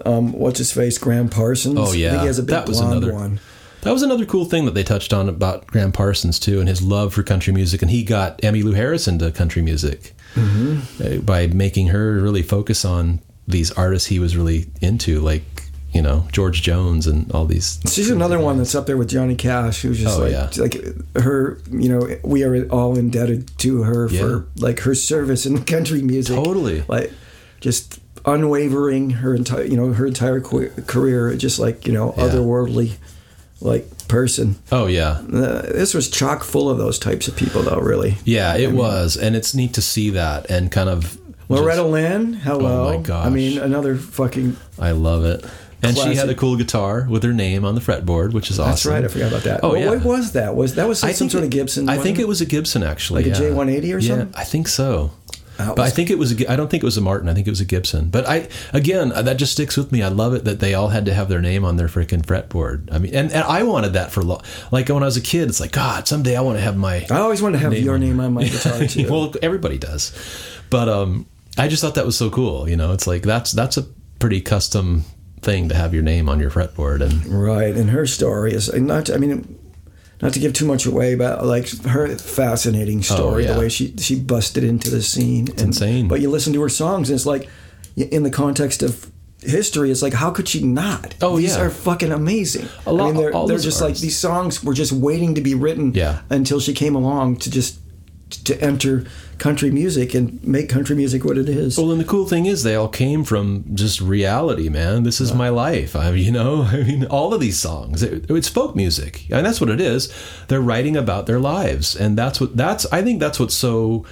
um 0.06 0.34
what's 0.34 0.58
his 0.60 0.72
face 0.72 0.98
Gram 0.98 1.30
Parsons. 1.30 1.78
Oh, 1.80 1.92
yeah. 1.94 2.08
I 2.08 2.12
think 2.12 2.22
he 2.22 2.28
has 2.28 2.40
a 2.40 2.44
big 2.44 2.50
That 2.56 2.68
was 2.68 2.80
another- 2.80 3.14
one. 3.14 3.40
That 3.82 3.94
was 3.94 4.04
another 4.04 4.26
cool 4.26 4.44
thing 4.44 4.66
that 4.66 4.74
they 4.74 4.84
touched 4.84 5.14
on 5.14 5.30
about 5.30 5.66
Gram 5.68 5.94
Parsons 5.94 6.38
too, 6.38 6.60
and 6.60 6.68
his 6.68 6.82
love 6.82 7.14
for 7.14 7.24
country 7.24 7.54
music, 7.54 7.82
and 7.82 7.90
he 7.90 8.04
got 8.04 8.38
Emmylou 8.42 8.76
Harris 8.76 9.08
into 9.08 9.32
country 9.32 9.62
music 9.62 10.14
uh, 10.36 11.18
by 11.24 11.48
making 11.48 11.88
her 11.88 12.20
really 12.22 12.44
focus 12.44 12.84
on 12.84 13.22
these 13.48 13.72
artists 13.72 14.10
he 14.10 14.20
was 14.20 14.36
really 14.36 14.68
into, 14.82 15.22
like 15.22 15.59
you 15.92 16.02
know 16.02 16.28
George 16.32 16.62
Jones 16.62 17.08
and 17.08 17.32
all 17.32 17.46
these. 17.46 17.80
She's 17.88 18.10
another 18.10 18.40
one 18.40 18.58
that's 18.58 18.76
up 18.76 18.86
there 18.86 18.98
with 18.98 19.10
Johnny 19.10 19.36
Cash, 19.36 19.82
who's 19.82 20.00
just 20.00 20.20
Oh, 20.20 20.24
like 20.24 20.32
yeah. 20.32 20.50
like 20.58 20.78
her. 21.24 21.60
You 21.72 21.90
know, 21.90 22.08
we 22.24 22.44
are 22.44 22.68
all 22.70 22.98
indebted 22.98 23.58
to 23.60 23.84
her 23.84 24.08
Yeah. 24.10 24.20
for 24.22 24.46
like 24.58 24.80
her 24.82 24.96
service 24.96 25.46
in 25.46 25.64
country 25.64 26.02
music. 26.02 26.36
Totally. 26.36 26.84
like 26.88 27.12
just 27.62 28.00
unwavering 28.26 29.10
her 29.12 29.34
entire 29.36 29.64
you 29.64 29.76
know 29.78 29.94
her 29.94 30.06
entire 30.06 30.40
career, 30.42 31.34
just 31.36 31.60
like 31.60 31.86
you 31.88 31.94
know 31.94 32.14
Yeah. 32.18 32.24
otherworldly 32.24 32.94
like 33.62 33.86
person. 34.08 34.56
Oh 34.72 34.88
yeah, 34.88 35.20
Uh, 35.34 35.62
this 35.64 35.94
was 35.94 36.10
chock 36.10 36.44
full 36.44 36.70
of 36.70 36.78
those 36.78 36.98
types 37.00 37.28
of 37.28 37.36
people, 37.36 37.62
though. 37.64 37.80
Really, 37.80 38.18
yeah, 38.26 38.56
it 38.56 38.72
was, 38.72 39.18
and 39.18 39.36
it's 39.36 39.54
neat 39.54 39.74
to 39.74 39.82
see 39.82 40.10
that 40.12 40.50
and 40.50 40.72
kind 40.72 40.90
of. 40.90 41.18
Loretta 41.52 41.82
just- 41.82 41.90
Lynn, 41.92 42.34
hello. 42.36 42.84
Oh, 42.90 42.96
my 42.98 43.02
gosh. 43.02 43.26
I 43.26 43.30
mean, 43.32 43.58
another 43.58 43.96
fucking 43.96 44.56
I 44.78 44.92
love 44.92 45.26
it. 45.26 45.44
And 45.82 45.98
she 45.98 46.16
had 46.16 46.30
a 46.30 46.36
cool 46.36 46.58
guitar 46.58 47.08
with 47.10 47.24
her 47.24 47.34
name 47.34 47.64
on 47.66 47.76
the 47.76 47.82
fretboard, 47.82 48.34
which 48.34 48.50
is 48.52 48.60
awesome. 48.60 48.72
That's 48.72 48.86
right. 48.86 49.04
I 49.06 49.08
forgot 49.08 49.30
about 49.32 49.44
that. 49.44 49.60
Oh, 49.64 49.70
Well, 49.72 49.80
yeah. 49.80 49.90
What 49.92 50.04
was 50.06 50.34
that? 50.34 50.56
Was 50.56 50.76
that 50.76 50.88
was 50.88 51.00
some, 51.00 51.10
I 51.10 51.14
some 51.14 51.26
think 51.26 51.32
sort 51.32 51.44
it- 51.44 51.48
of 51.48 51.52
Gibson? 51.52 51.90
I 51.90 51.98
think 51.98 52.20
it 52.20 52.28
was 52.28 52.42
a 52.42 52.46
Gibson 52.46 52.84
actually, 52.84 53.24
Like 53.24 53.40
a 53.40 53.44
yeah. 53.44 53.50
J180 53.52 53.96
or 53.96 54.02
something. 54.02 54.28
yeah. 54.34 54.40
I 54.40 54.44
think 54.44 54.68
so. 54.68 55.12
But 55.58 55.80
I 55.80 55.90
think 55.90 56.10
it 56.10 56.18
was. 56.18 56.32
I 56.48 56.56
don't 56.56 56.72
think 56.72 56.84
it 56.84 56.86
was 56.86 56.96
a 56.96 57.02
Martin. 57.02 57.28
I 57.28 57.34
think 57.34 57.46
it 57.46 57.50
was 57.50 57.60
a 57.60 57.66
Gibson. 57.66 58.10
But 58.10 58.26
I 58.26 58.48
again, 58.72 59.10
that 59.10 59.34
just 59.36 59.52
sticks 59.52 59.76
with 59.76 59.92
me. 59.92 60.02
I 60.02 60.08
love 60.08 60.34
it 60.34 60.46
that 60.46 60.62
they 60.62 60.74
all 60.74 60.88
had 60.88 61.06
to 61.08 61.14
have 61.14 61.28
their 61.28 61.42
name 61.42 61.66
on 61.66 61.76
their 61.76 61.90
freaking 61.90 62.22
fretboard. 62.26 62.88
I 62.94 62.98
mean, 62.98 63.14
and, 63.14 63.30
and 63.34 63.44
I 63.44 63.64
wanted 63.64 63.92
that 63.92 64.10
for 64.14 64.24
lo- 64.24 64.40
like 64.72 64.88
when 64.88 65.04
I 65.04 65.06
was 65.06 65.18
a 65.18 65.22
kid. 65.22 65.50
It's 65.50 65.60
like 65.60 65.74
God, 65.74 66.08
someday 66.08 66.38
I 66.38 66.42
want 66.42 66.58
to 66.58 66.62
have 66.62 66.78
my. 66.78 67.06
I 67.12 67.18
always 67.18 67.42
wanted 67.42 67.58
to 67.58 67.64
have 67.64 67.74
Name 67.74 67.84
your 67.84 67.96
on 67.96 68.00
name 68.00 68.20
on 68.22 68.34
my 68.36 68.44
guitar 68.48 68.86
too. 68.88 69.06
well, 69.12 69.34
everybody 69.42 69.78
does, 69.78 70.14
but 70.70 70.88
um, 70.88 71.26
I 71.58 71.68
just 71.68 71.82
thought 71.84 71.96
that 71.96 72.06
was 72.06 72.16
so 72.18 72.30
cool. 72.30 72.70
You 72.70 72.78
know, 72.78 72.94
it's 72.94 73.06
like 73.06 73.24
that's 73.24 73.52
that's 73.52 73.76
a 73.76 73.84
pretty 74.20 74.40
custom 74.40 75.04
thing 75.42 75.70
to 75.70 75.76
have 75.76 75.94
your 75.94 76.04
name 76.04 76.28
on 76.30 76.40
your 76.40 76.50
fretboard 76.52 77.02
and 77.02 77.26
Right, 77.26 77.76
and 77.76 77.90
her 77.92 78.06
story 78.06 78.54
is 78.54 78.74
not. 78.74 79.08
To, 79.08 79.16
I 79.16 79.18
mean, 79.18 79.58
not 80.22 80.34
to 80.34 80.40
give 80.40 80.54
too 80.54 80.66
much 80.66 80.86
away, 80.86 81.16
but 81.16 81.46
like 81.46 81.70
her 81.84 82.08
fascinating 82.18 83.00
oh, 83.00 83.02
story, 83.04 83.46
Oh, 83.46 83.48
yeah. 83.48 83.54
the 83.54 83.60
way 83.60 83.70
she 83.70 83.96
she 83.98 84.20
busted 84.20 84.64
into 84.64 84.90
the 84.90 85.02
scene. 85.02 85.48
It's 85.48 85.62
insane. 85.62 86.08
But 86.08 86.22
you 86.22 86.30
listen 86.30 86.54
to 86.54 86.62
her 86.62 86.70
songs, 86.70 87.10
and 87.10 87.16
it's 87.16 87.26
like, 87.26 87.50
in 87.96 88.24
the 88.24 88.30
context 88.30 88.84
of 88.84 89.10
history, 89.42 89.90
it's 89.92 90.02
like, 90.02 90.14
how 90.14 90.32
could 90.32 90.48
she 90.50 90.62
not? 90.64 91.16
Oh, 91.22 91.38
these 91.38 91.56
yeah. 91.56 91.64
are 91.64 91.70
fucking 91.70 92.12
amazing. 92.12 92.68
A 92.86 92.92
lot- 92.92 93.04
I 93.10 93.12
mean, 93.12 93.22
they're, 93.22 93.34
all 93.34 93.48
they're 93.48 93.58
just 93.58 93.82
like 93.82 93.98
these 93.98 94.18
songs 94.18 94.62
were 94.64 94.74
just 94.74 94.92
waiting 94.92 95.36
to 95.36 95.42
be 95.42 95.56
written. 95.56 95.94
Yeah. 95.94 96.22
Until 96.30 96.60
she 96.60 96.74
came 96.74 96.96
along 96.96 97.38
to 97.38 97.50
just 97.50 97.80
to 98.30 98.62
enter 98.62 99.06
country 99.38 99.72
music 99.72 100.14
and 100.14 100.44
make 100.46 100.70
country 100.70 100.96
music 100.96 101.24
what 101.24 101.38
it 101.38 101.50
is. 101.50 101.78
Well, 101.78 101.92
and 101.92 102.00
the 102.00 102.06
cool 102.06 102.28
thing 102.28 102.46
is, 102.46 102.64
they 102.64 102.76
all 102.76 102.90
came 102.90 103.24
from 103.24 103.66
just 103.74 104.02
reality, 104.02 104.70
man. 104.70 105.04
This 105.04 105.20
is 105.22 105.34
my 105.34 105.50
life. 105.50 105.96
I 105.96 106.12
you 106.12 106.32
know, 106.32 106.64
I 106.72 106.84
mean, 106.84 107.06
all 107.06 107.34
of 107.34 107.40
these 107.40 107.60
songs, 107.60 108.04
it, 108.04 108.30
it's 108.30 108.50
folk 108.50 108.76
music, 108.76 109.26
and 109.32 109.46
that's 109.46 109.60
what 109.60 109.70
it 109.70 109.82
is. 109.82 110.14
They're 110.48 110.62
writing 110.62 110.96
about 110.96 111.26
their 111.26 111.40
lives, 111.40 111.96
and 111.96 112.18
that's 112.18 112.40
what 112.40 112.56
that's. 112.56 112.86
I 112.92 113.02
think 113.02 113.20
that's 113.20 113.40
what's 113.40 113.56
so 113.56 114.06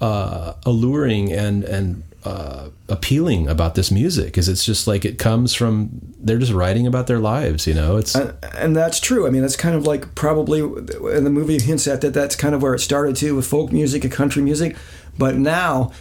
uh, 0.00 0.54
alluring 0.64 1.32
and 1.32 1.64
and 1.64 2.02
uh, 2.24 2.68
appealing 2.88 3.48
about 3.48 3.74
this 3.74 3.90
music 3.90 4.38
is 4.38 4.48
it's 4.48 4.64
just 4.64 4.86
like 4.86 5.04
it 5.04 5.18
comes 5.18 5.54
from 5.54 5.90
they're 6.18 6.38
just 6.38 6.52
writing 6.52 6.86
about 6.86 7.06
their 7.08 7.18
lives. 7.18 7.66
You 7.66 7.74
know, 7.74 7.96
it's 7.96 8.14
and, 8.14 8.34
and 8.56 8.76
that's 8.76 9.00
true. 9.00 9.26
I 9.26 9.30
mean, 9.30 9.42
that's 9.42 9.56
kind 9.56 9.74
of 9.74 9.86
like 9.86 10.14
probably, 10.14 10.60
and 10.60 11.26
the 11.26 11.30
movie 11.30 11.60
hints 11.60 11.86
at 11.88 12.00
that. 12.02 12.14
That's 12.14 12.36
kind 12.36 12.54
of 12.54 12.62
where 12.62 12.74
it 12.74 12.80
started 12.80 13.16
too, 13.16 13.34
with 13.36 13.46
folk 13.46 13.72
music 13.72 14.04
and 14.04 14.12
country 14.12 14.42
music. 14.42 14.76
But 15.18 15.34
now, 15.36 15.92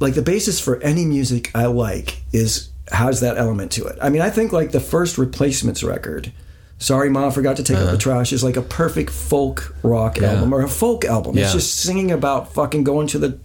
like 0.00 0.14
the 0.14 0.22
basis 0.22 0.60
for 0.60 0.80
any 0.82 1.04
music 1.04 1.50
I 1.54 1.66
like 1.66 2.22
is 2.32 2.70
has 2.92 3.20
that 3.20 3.38
element 3.38 3.72
to 3.72 3.84
it. 3.86 3.98
I 4.02 4.10
mean, 4.10 4.22
I 4.22 4.30
think 4.30 4.52
like 4.52 4.72
the 4.72 4.80
first 4.80 5.16
Replacements 5.18 5.82
record, 5.82 6.32
"Sorry 6.78 7.08
Ma, 7.08 7.30
Forgot 7.30 7.56
to 7.58 7.62
Take 7.62 7.76
Out 7.78 7.90
the 7.90 7.96
Trash," 7.96 8.32
is 8.32 8.42
like 8.44 8.56
a 8.56 8.62
perfect 8.62 9.10
folk 9.10 9.74
rock 9.82 10.18
Uh-huh. 10.18 10.26
Yeah. 10.26 10.32
album 10.34 10.52
or 10.52 10.62
a 10.62 10.68
folk 10.68 11.04
album. 11.04 11.38
It's 11.38 11.52
just 11.52 11.76
singing 11.80 12.10
about 12.10 12.52
fucking 12.52 12.84
going 12.84 13.06
to 13.08 13.18
the 13.18 13.38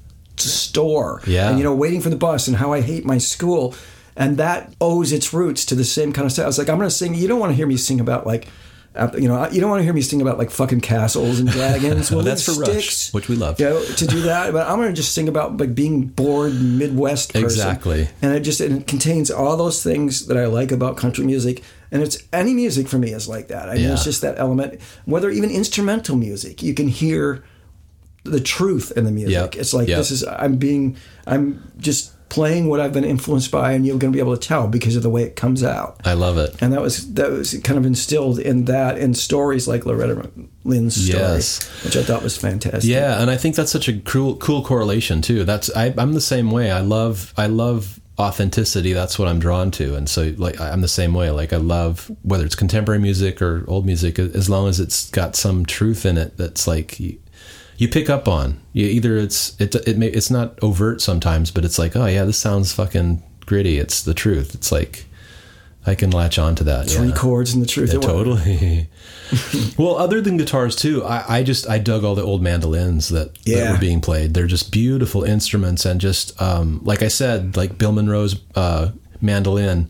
store 0.47 1.21
Yeah. 1.27 1.49
and 1.49 1.57
you 1.57 1.63
know 1.63 1.75
waiting 1.75 1.99
for 2.01 2.09
the 2.09 2.15
bus 2.15 2.47
and 2.47 2.55
how 2.57 2.71
I 2.71 2.81
hate 2.81 3.03
my 3.05 3.17
school. 3.17 3.75
And 4.15 4.35
that 4.37 4.73
owes 4.81 5.13
its 5.13 5.33
roots 5.33 5.63
to 5.65 5.75
the 5.75 5.85
same 5.85 6.11
kind 6.11 6.25
of 6.25 6.31
stuff. 6.33 6.43
I 6.43 6.47
was 6.47 6.57
like, 6.57 6.67
I'm 6.69 6.77
going 6.77 6.89
to 6.89 6.93
sing. 6.95 7.15
You 7.15 7.29
don't 7.29 7.39
want 7.39 7.51
to 7.51 7.55
hear 7.55 7.65
me 7.67 7.77
sing 7.77 8.01
about 8.01 8.27
like, 8.27 8.49
uh, 8.93 9.07
you 9.17 9.29
know, 9.29 9.47
you 9.49 9.61
don't 9.61 9.69
want 9.69 9.79
to 9.79 9.85
hear 9.85 9.93
me 9.93 10.01
sing 10.01 10.21
about 10.21 10.37
like 10.37 10.51
fucking 10.51 10.81
castles 10.81 11.39
and 11.39 11.47
dragons. 11.47 12.11
Well, 12.11 12.21
That's 12.23 12.43
for 12.43 12.59
Rush, 12.59 13.13
which 13.13 13.29
we 13.29 13.37
love. 13.37 13.61
You 13.61 13.67
know, 13.69 13.81
to 13.85 14.05
do 14.05 14.23
that, 14.23 14.51
but 14.51 14.67
I'm 14.67 14.75
going 14.75 14.89
to 14.89 14.93
just 14.95 15.13
sing 15.13 15.29
about 15.29 15.55
like 15.55 15.73
being 15.73 16.07
bored 16.07 16.53
Midwest 16.53 17.31
person. 17.31 17.45
Exactly. 17.45 18.09
And 18.21 18.33
it 18.33 18.41
just 18.41 18.59
and 18.59 18.81
it 18.81 18.87
contains 18.87 19.31
all 19.31 19.55
those 19.55 19.81
things 19.81 20.25
that 20.25 20.35
I 20.35 20.47
like 20.47 20.73
about 20.73 20.97
country 20.97 21.23
music. 21.23 21.63
And 21.89 22.01
it's 22.03 22.17
any 22.33 22.53
music 22.53 22.89
for 22.89 22.97
me 22.97 23.13
is 23.13 23.29
like 23.29 23.47
that. 23.47 23.69
I 23.69 23.75
mean, 23.75 23.83
Yeah. 23.85 23.93
it's 23.93 24.03
just 24.03 24.21
that 24.21 24.37
element. 24.37 24.81
Whether 25.05 25.29
even 25.29 25.49
instrumental 25.49 26.17
music, 26.17 26.61
you 26.61 26.73
can 26.73 26.89
hear 26.89 27.45
the 28.23 28.39
truth 28.39 28.91
in 28.95 29.05
the 29.05 29.11
music. 29.11 29.53
Yep. 29.53 29.55
It's 29.55 29.73
like 29.73 29.87
Yep. 29.87 29.97
this 29.97 30.11
is 30.11 30.23
I'm 30.25 30.57
being 30.57 30.97
I'm 31.27 31.71
just 31.77 32.13
playing 32.29 32.67
what 32.69 32.79
I've 32.79 32.93
been 32.93 33.03
influenced 33.05 33.49
by, 33.49 33.71
and 33.71 33.87
you're 33.87 33.97
going 33.97 34.13
to 34.13 34.15
be 34.15 34.19
able 34.19 34.37
to 34.37 34.47
tell 34.47 34.67
because 34.67 34.95
of 34.95 35.01
the 35.01 35.09
way 35.09 35.23
it 35.23 35.35
comes 35.35 35.63
out. 35.63 35.99
I 36.05 36.13
love 36.13 36.37
it. 36.37 36.55
And 36.61 36.71
that 36.73 36.81
was 36.81 37.11
that 37.15 37.31
was 37.31 37.57
kind 37.63 37.79
of 37.79 37.85
instilled 37.87 38.37
in 38.37 38.65
that 38.65 38.99
in 38.99 39.15
stories 39.15 39.67
like 39.67 39.85
Loretta 39.85 40.29
Lynn's 40.63 40.95
story, 40.95 41.19
Yes. 41.23 41.67
which 41.83 41.97
I 41.97 42.03
thought 42.03 42.21
was 42.21 42.37
fantastic. 42.37 42.83
Yeah, 42.89 43.19
and 43.21 43.31
I 43.31 43.37
think 43.37 43.55
that's 43.55 43.71
such 43.71 43.87
a 43.87 43.99
cool, 44.01 44.35
cool 44.37 44.63
correlation 44.63 45.21
too. 45.23 45.43
That's 45.43 45.75
I, 45.75 45.91
I'm 45.97 46.13
the 46.13 46.21
same 46.21 46.51
way. 46.51 46.69
I 46.71 46.81
love, 46.81 47.33
I 47.35 47.47
love 47.47 47.99
authenticity. 48.19 48.93
That's 48.93 49.17
what 49.17 49.27
I'm 49.27 49.39
drawn 49.39 49.71
to, 49.71 49.95
and 49.95 50.07
so 50.07 50.31
like 50.37 50.59
I'm 50.61 50.81
the 50.81 50.87
same 50.87 51.15
way. 51.15 51.31
Like 51.31 51.51
I 51.51 51.57
love 51.57 52.11
whether 52.21 52.45
it's 52.45 52.53
contemporary 52.55 53.01
music 53.01 53.41
or 53.41 53.65
old 53.67 53.87
music, 53.87 54.19
as 54.19 54.49
long 54.51 54.67
as 54.67 54.79
it's 54.79 55.09
got 55.09 55.35
some 55.35 55.65
truth 55.65 56.05
in 56.05 56.17
it. 56.19 56.37
That's 56.37 56.67
like 56.67 56.99
you, 57.79 57.87
pick 57.87 58.09
up 58.09 58.27
on. 58.27 58.59
You, 58.73 58.85
either 58.85 59.17
it's 59.17 59.59
it 59.59 59.73
it 59.75 59.97
may, 59.97 60.07
it's 60.07 60.29
not 60.29 60.57
overt 60.61 61.01
sometimes, 61.01 61.51
but 61.51 61.65
it's 61.65 61.79
like 61.79 61.95
oh 61.95 62.05
yeah, 62.05 62.25
this 62.25 62.37
sounds 62.37 62.71
fucking 62.73 63.23
gritty. 63.45 63.79
It's 63.79 64.03
the 64.03 64.13
truth. 64.13 64.53
It's 64.53 64.71
like 64.71 65.05
I 65.85 65.95
can 65.95 66.11
latch 66.11 66.37
on 66.37 66.55
to 66.55 66.63
that. 66.65 66.89
Three 66.89 67.07
yeah. 67.07 67.15
chords 67.15 67.53
and 67.53 67.63
the 67.63 67.67
truth. 67.67 67.93
Yeah, 67.93 67.99
totally. 67.99 68.87
well, 69.77 69.95
other 69.95 70.21
than 70.21 70.37
guitars 70.37 70.75
too, 70.75 71.03
I, 71.03 71.39
I 71.39 71.43
just 71.43 71.69
I 71.69 71.79
dug 71.79 72.03
all 72.03 72.15
the 72.15 72.23
old 72.23 72.41
mandolins 72.41 73.09
that, 73.09 73.33
that 73.33 73.47
Yeah. 73.47 73.71
were 73.71 73.77
being 73.79 74.01
played. 74.01 74.33
They're 74.33 74.47
just 74.47 74.71
beautiful 74.71 75.23
instruments, 75.23 75.85
and 75.85 75.99
just 76.01 76.39
um, 76.41 76.81
like 76.83 77.01
I 77.01 77.07
said, 77.07 77.55
like 77.57 77.77
Bill 77.77 77.91
Monroe's 77.91 78.39
uh, 78.55 78.91
mandolin. 79.21 79.89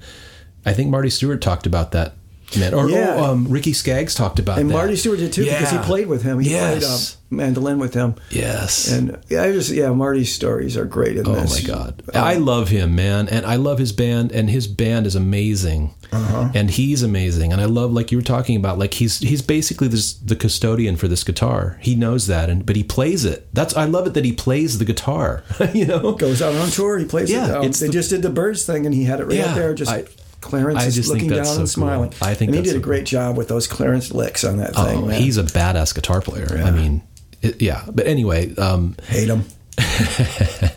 I 0.65 0.73
think 0.73 0.89
Marty 0.89 1.09
Stuart 1.09 1.41
talked 1.41 1.65
about 1.65 1.91
that. 1.91 2.13
Man, 2.57 2.73
or, 2.73 2.89
Yeah. 2.89 3.15
or 3.21 3.29
um, 3.29 3.47
Ricky 3.47 3.73
Skaggs 3.73 4.15
talked 4.15 4.39
about 4.39 4.57
it. 4.57 4.61
And 4.61 4.69
that. 4.69 4.73
Marty 4.73 4.95
Stuart 4.95 5.17
did 5.17 5.33
too 5.33 5.43
because 5.45 5.69
he 5.71 5.77
played 5.79 6.07
with 6.07 6.23
him. 6.23 6.39
He 6.39 6.49
played 6.49 6.81
Yes. 6.81 7.15
uh, 7.15 7.35
mandolin 7.35 7.77
with 7.79 7.93
him. 7.93 8.15
Yes. 8.31 8.91
And 8.91 9.17
yeah, 9.29 9.43
I 9.43 9.51
just 9.51 9.69
yeah, 9.71 9.91
Marty's 9.91 10.33
stories 10.33 10.75
are 10.75 10.85
great 10.85 11.17
in 11.17 11.23
this. 11.25 11.37
Oh 11.37 11.41
this. 11.41 11.67
my 11.67 11.73
god, 11.73 12.03
Uh, 12.13 12.17
I 12.19 12.35
love 12.35 12.69
him, 12.69 12.95
man, 12.95 13.27
and 13.29 13.45
I 13.45 13.55
love 13.57 13.77
his 13.77 13.91
band, 13.91 14.31
and 14.31 14.49
his 14.49 14.65
band 14.67 15.05
is 15.05 15.15
amazing, 15.15 15.93
Uh-huh. 16.11 16.49
and 16.55 16.71
he's 16.71 17.03
amazing, 17.03 17.51
and 17.53 17.61
I 17.61 17.65
love 17.65 17.93
like 17.93 18.11
you 18.11 18.17
were 18.17 18.23
talking 18.23 18.55
about, 18.55 18.79
like 18.79 18.95
he's 18.95 19.19
he's 19.19 19.43
basically 19.43 19.87
this, 19.87 20.13
the 20.13 20.35
custodian 20.35 20.95
for 20.95 21.07
this 21.07 21.23
guitar. 21.23 21.77
He 21.81 21.93
knows 21.93 22.25
that, 22.27 22.49
and 22.49 22.65
but 22.65 22.75
he 22.75 22.83
plays 22.83 23.25
it. 23.25 23.47
That's 23.53 23.75
I 23.77 23.85
love 23.85 24.07
it 24.07 24.15
that 24.15 24.25
he 24.25 24.31
plays 24.33 24.79
the 24.79 24.85
guitar. 24.85 25.43
you 25.73 25.85
know, 25.85 26.13
goes 26.13 26.41
out 26.41 26.55
on 26.55 26.69
tour. 26.69 26.97
He 26.97 27.05
plays 27.05 27.29
Yeah, 27.29 27.47
it. 27.49 27.55
Um, 27.57 27.63
it's 27.65 27.79
they 27.79 27.87
the- 27.87 27.93
just 27.93 28.09
did 28.09 28.23
the 28.23 28.31
Byrds 28.31 28.65
thing, 28.65 28.87
and 28.87 28.95
he 28.95 29.03
had 29.03 29.19
it 29.19 29.25
right 29.27 29.37
Yeah, 29.37 29.45
up 29.51 29.55
there. 29.55 29.73
Just 29.75 29.91
I- 29.91 30.05
Clarence 30.41 30.79
I 30.81 30.85
is 30.85 30.95
just 30.95 31.09
looking 31.09 31.27
down 31.29 31.37
that's 31.39 31.49
and 31.57 31.67
so 31.69 31.81
cool. 31.81 31.87
smiling. 31.89 32.13
I 32.21 32.33
think 32.33 32.49
and 32.49 32.55
he 32.55 32.61
did 32.63 32.71
a 32.71 32.73
so 32.73 32.79
great 32.79 33.05
job 33.05 33.35
with 33.37 33.47
those 33.49 33.67
Clarence 33.67 34.11
licks 34.13 34.43
on 34.43 34.57
that 34.57 34.73
thing. 34.75 34.97
oh, 34.97 35.05
man. 35.07 35.21
he's 35.21 35.37
a 35.37 35.43
badass 35.43 35.93
guitar 35.93 36.21
player. 36.21 36.61
I 36.63 36.71
mean, 36.71 37.01
it, 37.41 37.61
yeah. 37.61 37.83
But 37.91 38.07
anyway, 38.07 38.55
um, 38.55 38.95
hate 39.07 39.27
him. 39.29 39.45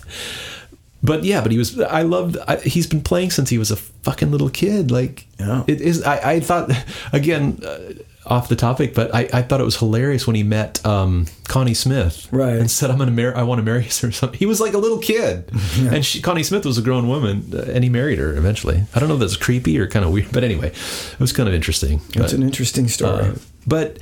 But 1.05 1.25
yeah, 1.25 1.41
but 1.41 1.51
he 1.51 1.59
was. 1.59 1.81
I 1.81 2.03
loved. 2.03 2.37
I, 2.47 2.59
he's 2.59 2.87
been 2.87 3.03
playing 3.03 3.33
since 3.33 3.51
he 3.51 3.59
was 3.59 3.73
a 3.73 3.77
fucking 3.77 4.31
little 4.31 4.49
kid. 4.51 4.93
Like 4.93 5.27
Yeah. 5.39 5.65
it 5.67 5.81
is. 5.81 6.03
I, 6.05 6.35
I 6.35 6.41
thought 6.41 6.71
again 7.13 7.61
uh, 7.67 7.79
off 8.25 8.49
the 8.49 8.57
topic, 8.57 8.95
but 8.95 9.13
I, 9.15 9.29
I 9.33 9.43
thought 9.43 9.61
it 9.61 9.65
was 9.65 9.77
hilarious 9.77 10.27
when 10.27 10.37
he 10.37 10.43
met 10.45 10.85
um, 10.87 11.27
Connie 11.49 11.75
Smith. 11.75 12.29
Right. 12.33 12.57
and 12.57 12.71
said, 12.71 12.91
"I'm 12.91 12.99
gonna 12.99 13.11
marry. 13.11 13.35
I 13.35 13.43
want 13.43 13.59
to 13.59 13.63
marry 13.65 13.83
her." 13.83 14.09
Or 14.09 14.13
something. 14.13 14.39
He 14.39 14.47
was 14.47 14.61
like 14.61 14.75
a 14.75 14.79
little 14.79 14.99
kid, 14.99 15.51
and 15.81 16.05
she, 16.05 16.23
Connie 16.23 16.45
Smith 16.45 16.65
was 16.65 16.79
a 16.79 16.83
grown 16.83 17.09
woman, 17.09 17.51
uh, 17.53 17.63
and 17.63 17.83
he 17.83 17.91
married 17.91 18.19
her 18.19 18.37
eventually. 18.37 18.85
I 18.95 19.01
don't 19.01 19.09
know 19.09 19.15
if 19.15 19.21
that's 19.21 19.37
creepy 19.37 19.79
or 19.79 19.87
kind 19.89 20.05
of 20.05 20.13
weird, 20.13 20.31
but 20.33 20.45
anyway, 20.45 20.69
it 20.69 21.21
was 21.21 21.33
kind 21.33 21.49
of 21.49 21.55
interesting. 21.55 22.01
It's 22.15 22.33
an 22.33 22.43
interesting 22.43 22.89
story. 22.89 23.27
uh, 23.27 23.35
but 23.67 23.99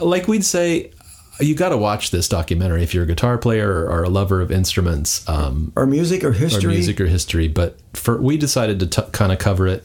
like 0.00 0.26
we'd 0.28 0.44
say, 0.44 0.92
you 1.40 1.54
got 1.54 1.70
to 1.70 1.76
watch 1.76 2.10
this 2.10 2.28
documentary 2.28 2.82
if 2.82 2.94
you're 2.94 3.04
a 3.04 3.06
guitar 3.06 3.38
player 3.38 3.70
or, 3.70 3.90
or 3.90 4.02
a 4.04 4.08
lover 4.08 4.40
of 4.40 4.50
instruments. 4.50 5.28
Um, 5.28 5.72
or 5.76 5.86
music 5.86 6.24
or 6.24 6.28
or 6.28 6.32
history. 6.32 6.72
music 6.72 7.00
or 7.00 7.06
history. 7.06 7.48
But 7.48 7.78
for 7.94 8.20
we 8.20 8.36
decided 8.36 8.80
to 8.80 8.86
t- 8.86 9.10
kind 9.12 9.32
of 9.32 9.38
cover 9.38 9.66
it 9.66 9.84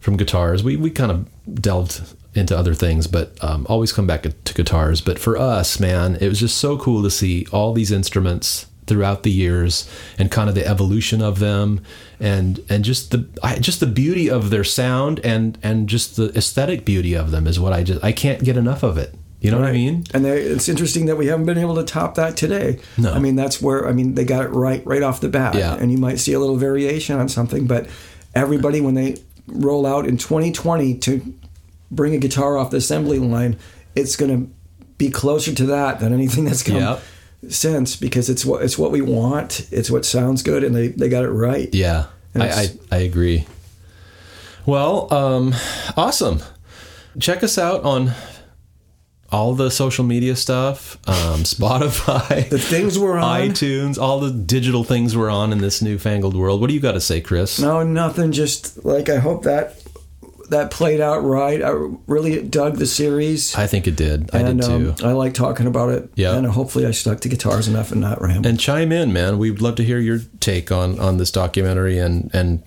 from 0.00 0.16
guitars. 0.16 0.64
We 0.64 0.76
we 0.76 0.90
kind 0.90 1.10
of 1.12 1.60
delved 1.62 2.02
into 2.34 2.56
other 2.56 2.74
things, 2.74 3.06
but 3.06 3.36
um, 3.44 3.66
always 3.68 3.92
come 3.92 4.06
back 4.06 4.22
to 4.22 4.54
guitars. 4.54 5.00
But 5.00 5.18
for 5.18 5.36
us, 5.36 5.78
man, 5.78 6.16
it 6.20 6.28
was 6.28 6.40
just 6.40 6.56
so 6.56 6.78
cool 6.78 7.02
to 7.02 7.10
see 7.10 7.46
all 7.52 7.72
these 7.72 7.92
instruments 7.92 8.66
throughout 8.86 9.22
the 9.22 9.30
years 9.30 9.88
and 10.18 10.30
kind 10.30 10.48
of 10.48 10.54
the 10.54 10.66
evolution 10.66 11.22
of 11.22 11.38
them 11.38 11.80
and 12.18 12.60
and 12.68 12.84
just 12.84 13.12
the 13.12 13.28
I, 13.42 13.58
just 13.58 13.80
the 13.80 13.86
beauty 13.86 14.28
of 14.28 14.50
their 14.50 14.64
sound 14.64 15.20
and 15.24 15.56
and 15.62 15.88
just 15.88 16.16
the 16.16 16.36
aesthetic 16.36 16.84
beauty 16.84 17.14
of 17.14 17.30
them 17.30 17.46
is 17.46 17.60
what 17.60 17.72
I 17.72 17.84
just 17.84 18.02
I 18.02 18.12
can't 18.12 18.42
get 18.42 18.56
enough 18.56 18.82
of 18.82 18.98
it. 18.98 19.14
You 19.40 19.50
know 19.50 19.58
what 19.58 19.70
I 19.70 19.72
mean? 19.72 20.04
And 20.14 20.24
they, 20.24 20.40
it's 20.40 20.68
interesting 20.68 21.06
that 21.06 21.16
we 21.16 21.26
haven't 21.26 21.46
been 21.46 21.58
able 21.58 21.74
to 21.74 21.82
top 21.82 22.14
that 22.14 22.36
today. 22.36 22.78
No. 22.96 23.12
I 23.12 23.18
mean 23.18 23.36
that's 23.36 23.60
where 23.62 23.88
I 23.88 23.92
mean 23.92 24.14
they 24.14 24.24
got 24.24 24.44
it 24.44 24.48
right 24.48 24.84
right 24.86 25.02
off 25.02 25.20
the 25.20 25.28
bat. 25.28 25.54
Yeah. 25.54 25.74
And 25.74 25.92
you 25.92 25.98
might 25.98 26.18
see 26.18 26.32
a 26.32 26.40
little 26.40 26.56
variation 26.56 27.18
on 27.18 27.28
something, 27.28 27.66
but 27.66 27.88
everybody 28.34 28.80
when 28.80 28.94
they 28.94 29.16
roll 29.46 29.86
out 29.86 30.06
in 30.06 30.16
2020 30.16 30.98
to 30.98 31.34
bring 31.92 32.14
a 32.14 32.18
guitar 32.18 32.56
off 32.56 32.70
the 32.72 32.78
assembly 32.78 33.18
line, 33.20 33.56
it's 33.94 34.16
going 34.16 34.30
to 34.46 34.52
be 34.98 35.10
closer 35.10 35.52
to 35.54 35.66
that 35.66 36.00
than 36.00 36.12
anything 36.12 36.44
that's 36.44 36.62
come 36.62 36.76
Yep. 36.76 37.02
since 37.48 37.96
because 37.96 38.28
it's 38.30 38.44
what 38.44 38.62
it's 38.62 38.76
what 38.78 38.90
we 38.90 39.00
want. 39.00 39.68
It's 39.70 39.90
what 39.90 40.04
sounds 40.04 40.42
good, 40.42 40.64
and 40.64 40.74
they 40.74 40.88
they 40.88 41.08
got 41.08 41.24
it 41.24 41.30
right. 41.30 41.68
Yeah, 41.72 42.06
I, 42.34 42.48
I 42.48 42.66
I 42.90 42.96
agree. 42.98 43.46
Well, 44.66 45.12
um, 45.12 45.54
awesome. 45.96 46.40
Check 47.18 47.42
us 47.42 47.58
out 47.58 47.82
on 47.84 48.12
all 49.30 49.54
the 49.54 49.70
social 49.70 50.04
media 50.04 50.36
stuff, 50.36 50.96
um, 51.08 51.40
Spotify, 51.44 52.48
The 52.48 52.58
things 52.58 52.98
we're 52.98 53.18
on. 53.18 53.40
iTunes, 53.50 53.98
all 53.98 54.20
the 54.20 54.30
digital 54.30 54.84
things 54.84 55.16
we're 55.16 55.30
on 55.30 55.52
in 55.52 55.58
this 55.58 55.82
newfangled 55.82 56.36
world. 56.36 56.60
What 56.60 56.68
do 56.68 56.74
you 56.74 56.80
got 56.80 56.92
to 56.92 57.00
say, 57.00 57.20
Chris? 57.20 57.58
No, 57.58 57.82
nothing. 57.82 58.30
Just 58.32 58.84
like 58.84 59.08
I 59.08 59.16
hope 59.16 59.42
that 59.44 59.81
that 60.52 60.70
played 60.70 61.00
out 61.00 61.18
right. 61.24 61.60
I 61.62 61.70
really 62.06 62.40
dug 62.42 62.76
the 62.76 62.86
series. 62.86 63.54
I 63.54 63.66
think 63.66 63.86
it 63.86 63.96
did. 63.96 64.30
I 64.32 64.38
and 64.38 64.60
did 64.60 64.66
too. 64.66 64.94
um, 65.04 65.08
I 65.08 65.12
like 65.12 65.34
talking 65.34 65.66
about 65.66 65.90
it. 65.90 66.10
Yeah. 66.14 66.34
And 66.36 66.46
hopefully 66.46 66.86
I 66.86 66.92
stuck 66.92 67.20
to 67.20 67.28
guitars 67.28 67.68
enough 67.68 67.92
and 67.92 68.00
not 68.00 68.22
ramble. 68.22 68.48
and 68.48 68.58
chime 68.58 68.92
in, 68.92 69.12
man. 69.12 69.38
We'd 69.38 69.60
love 69.60 69.74
to 69.76 69.84
hear 69.84 69.98
your 69.98 70.20
take 70.40 70.70
on 70.72 70.98
on 70.98 71.18
this 71.18 71.30
documentary 71.30 71.98
and 71.98 72.30
and 72.32 72.62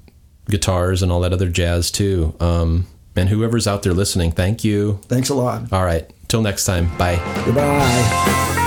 guitars 0.49 1.01
and 1.01 1.11
all 1.11 1.21
that 1.21 1.33
other 1.33 1.49
jazz 1.49 1.89
too. 1.89 2.35
Um, 2.39 2.85
and 3.15 3.29
whoever's 3.29 3.65
out 3.65 3.83
there 3.83 3.93
listening, 3.93 4.31
thank 4.31 4.63
you. 4.63 4.99
Thanks 5.03 5.29
a 5.29 5.35
lot. 5.35 5.71
All 5.71 5.85
right, 5.85 6.11
till 6.27 6.41
next 6.41 6.65
time. 6.65 6.95
Bye. 6.97 7.15
Goodbye. 7.45 8.61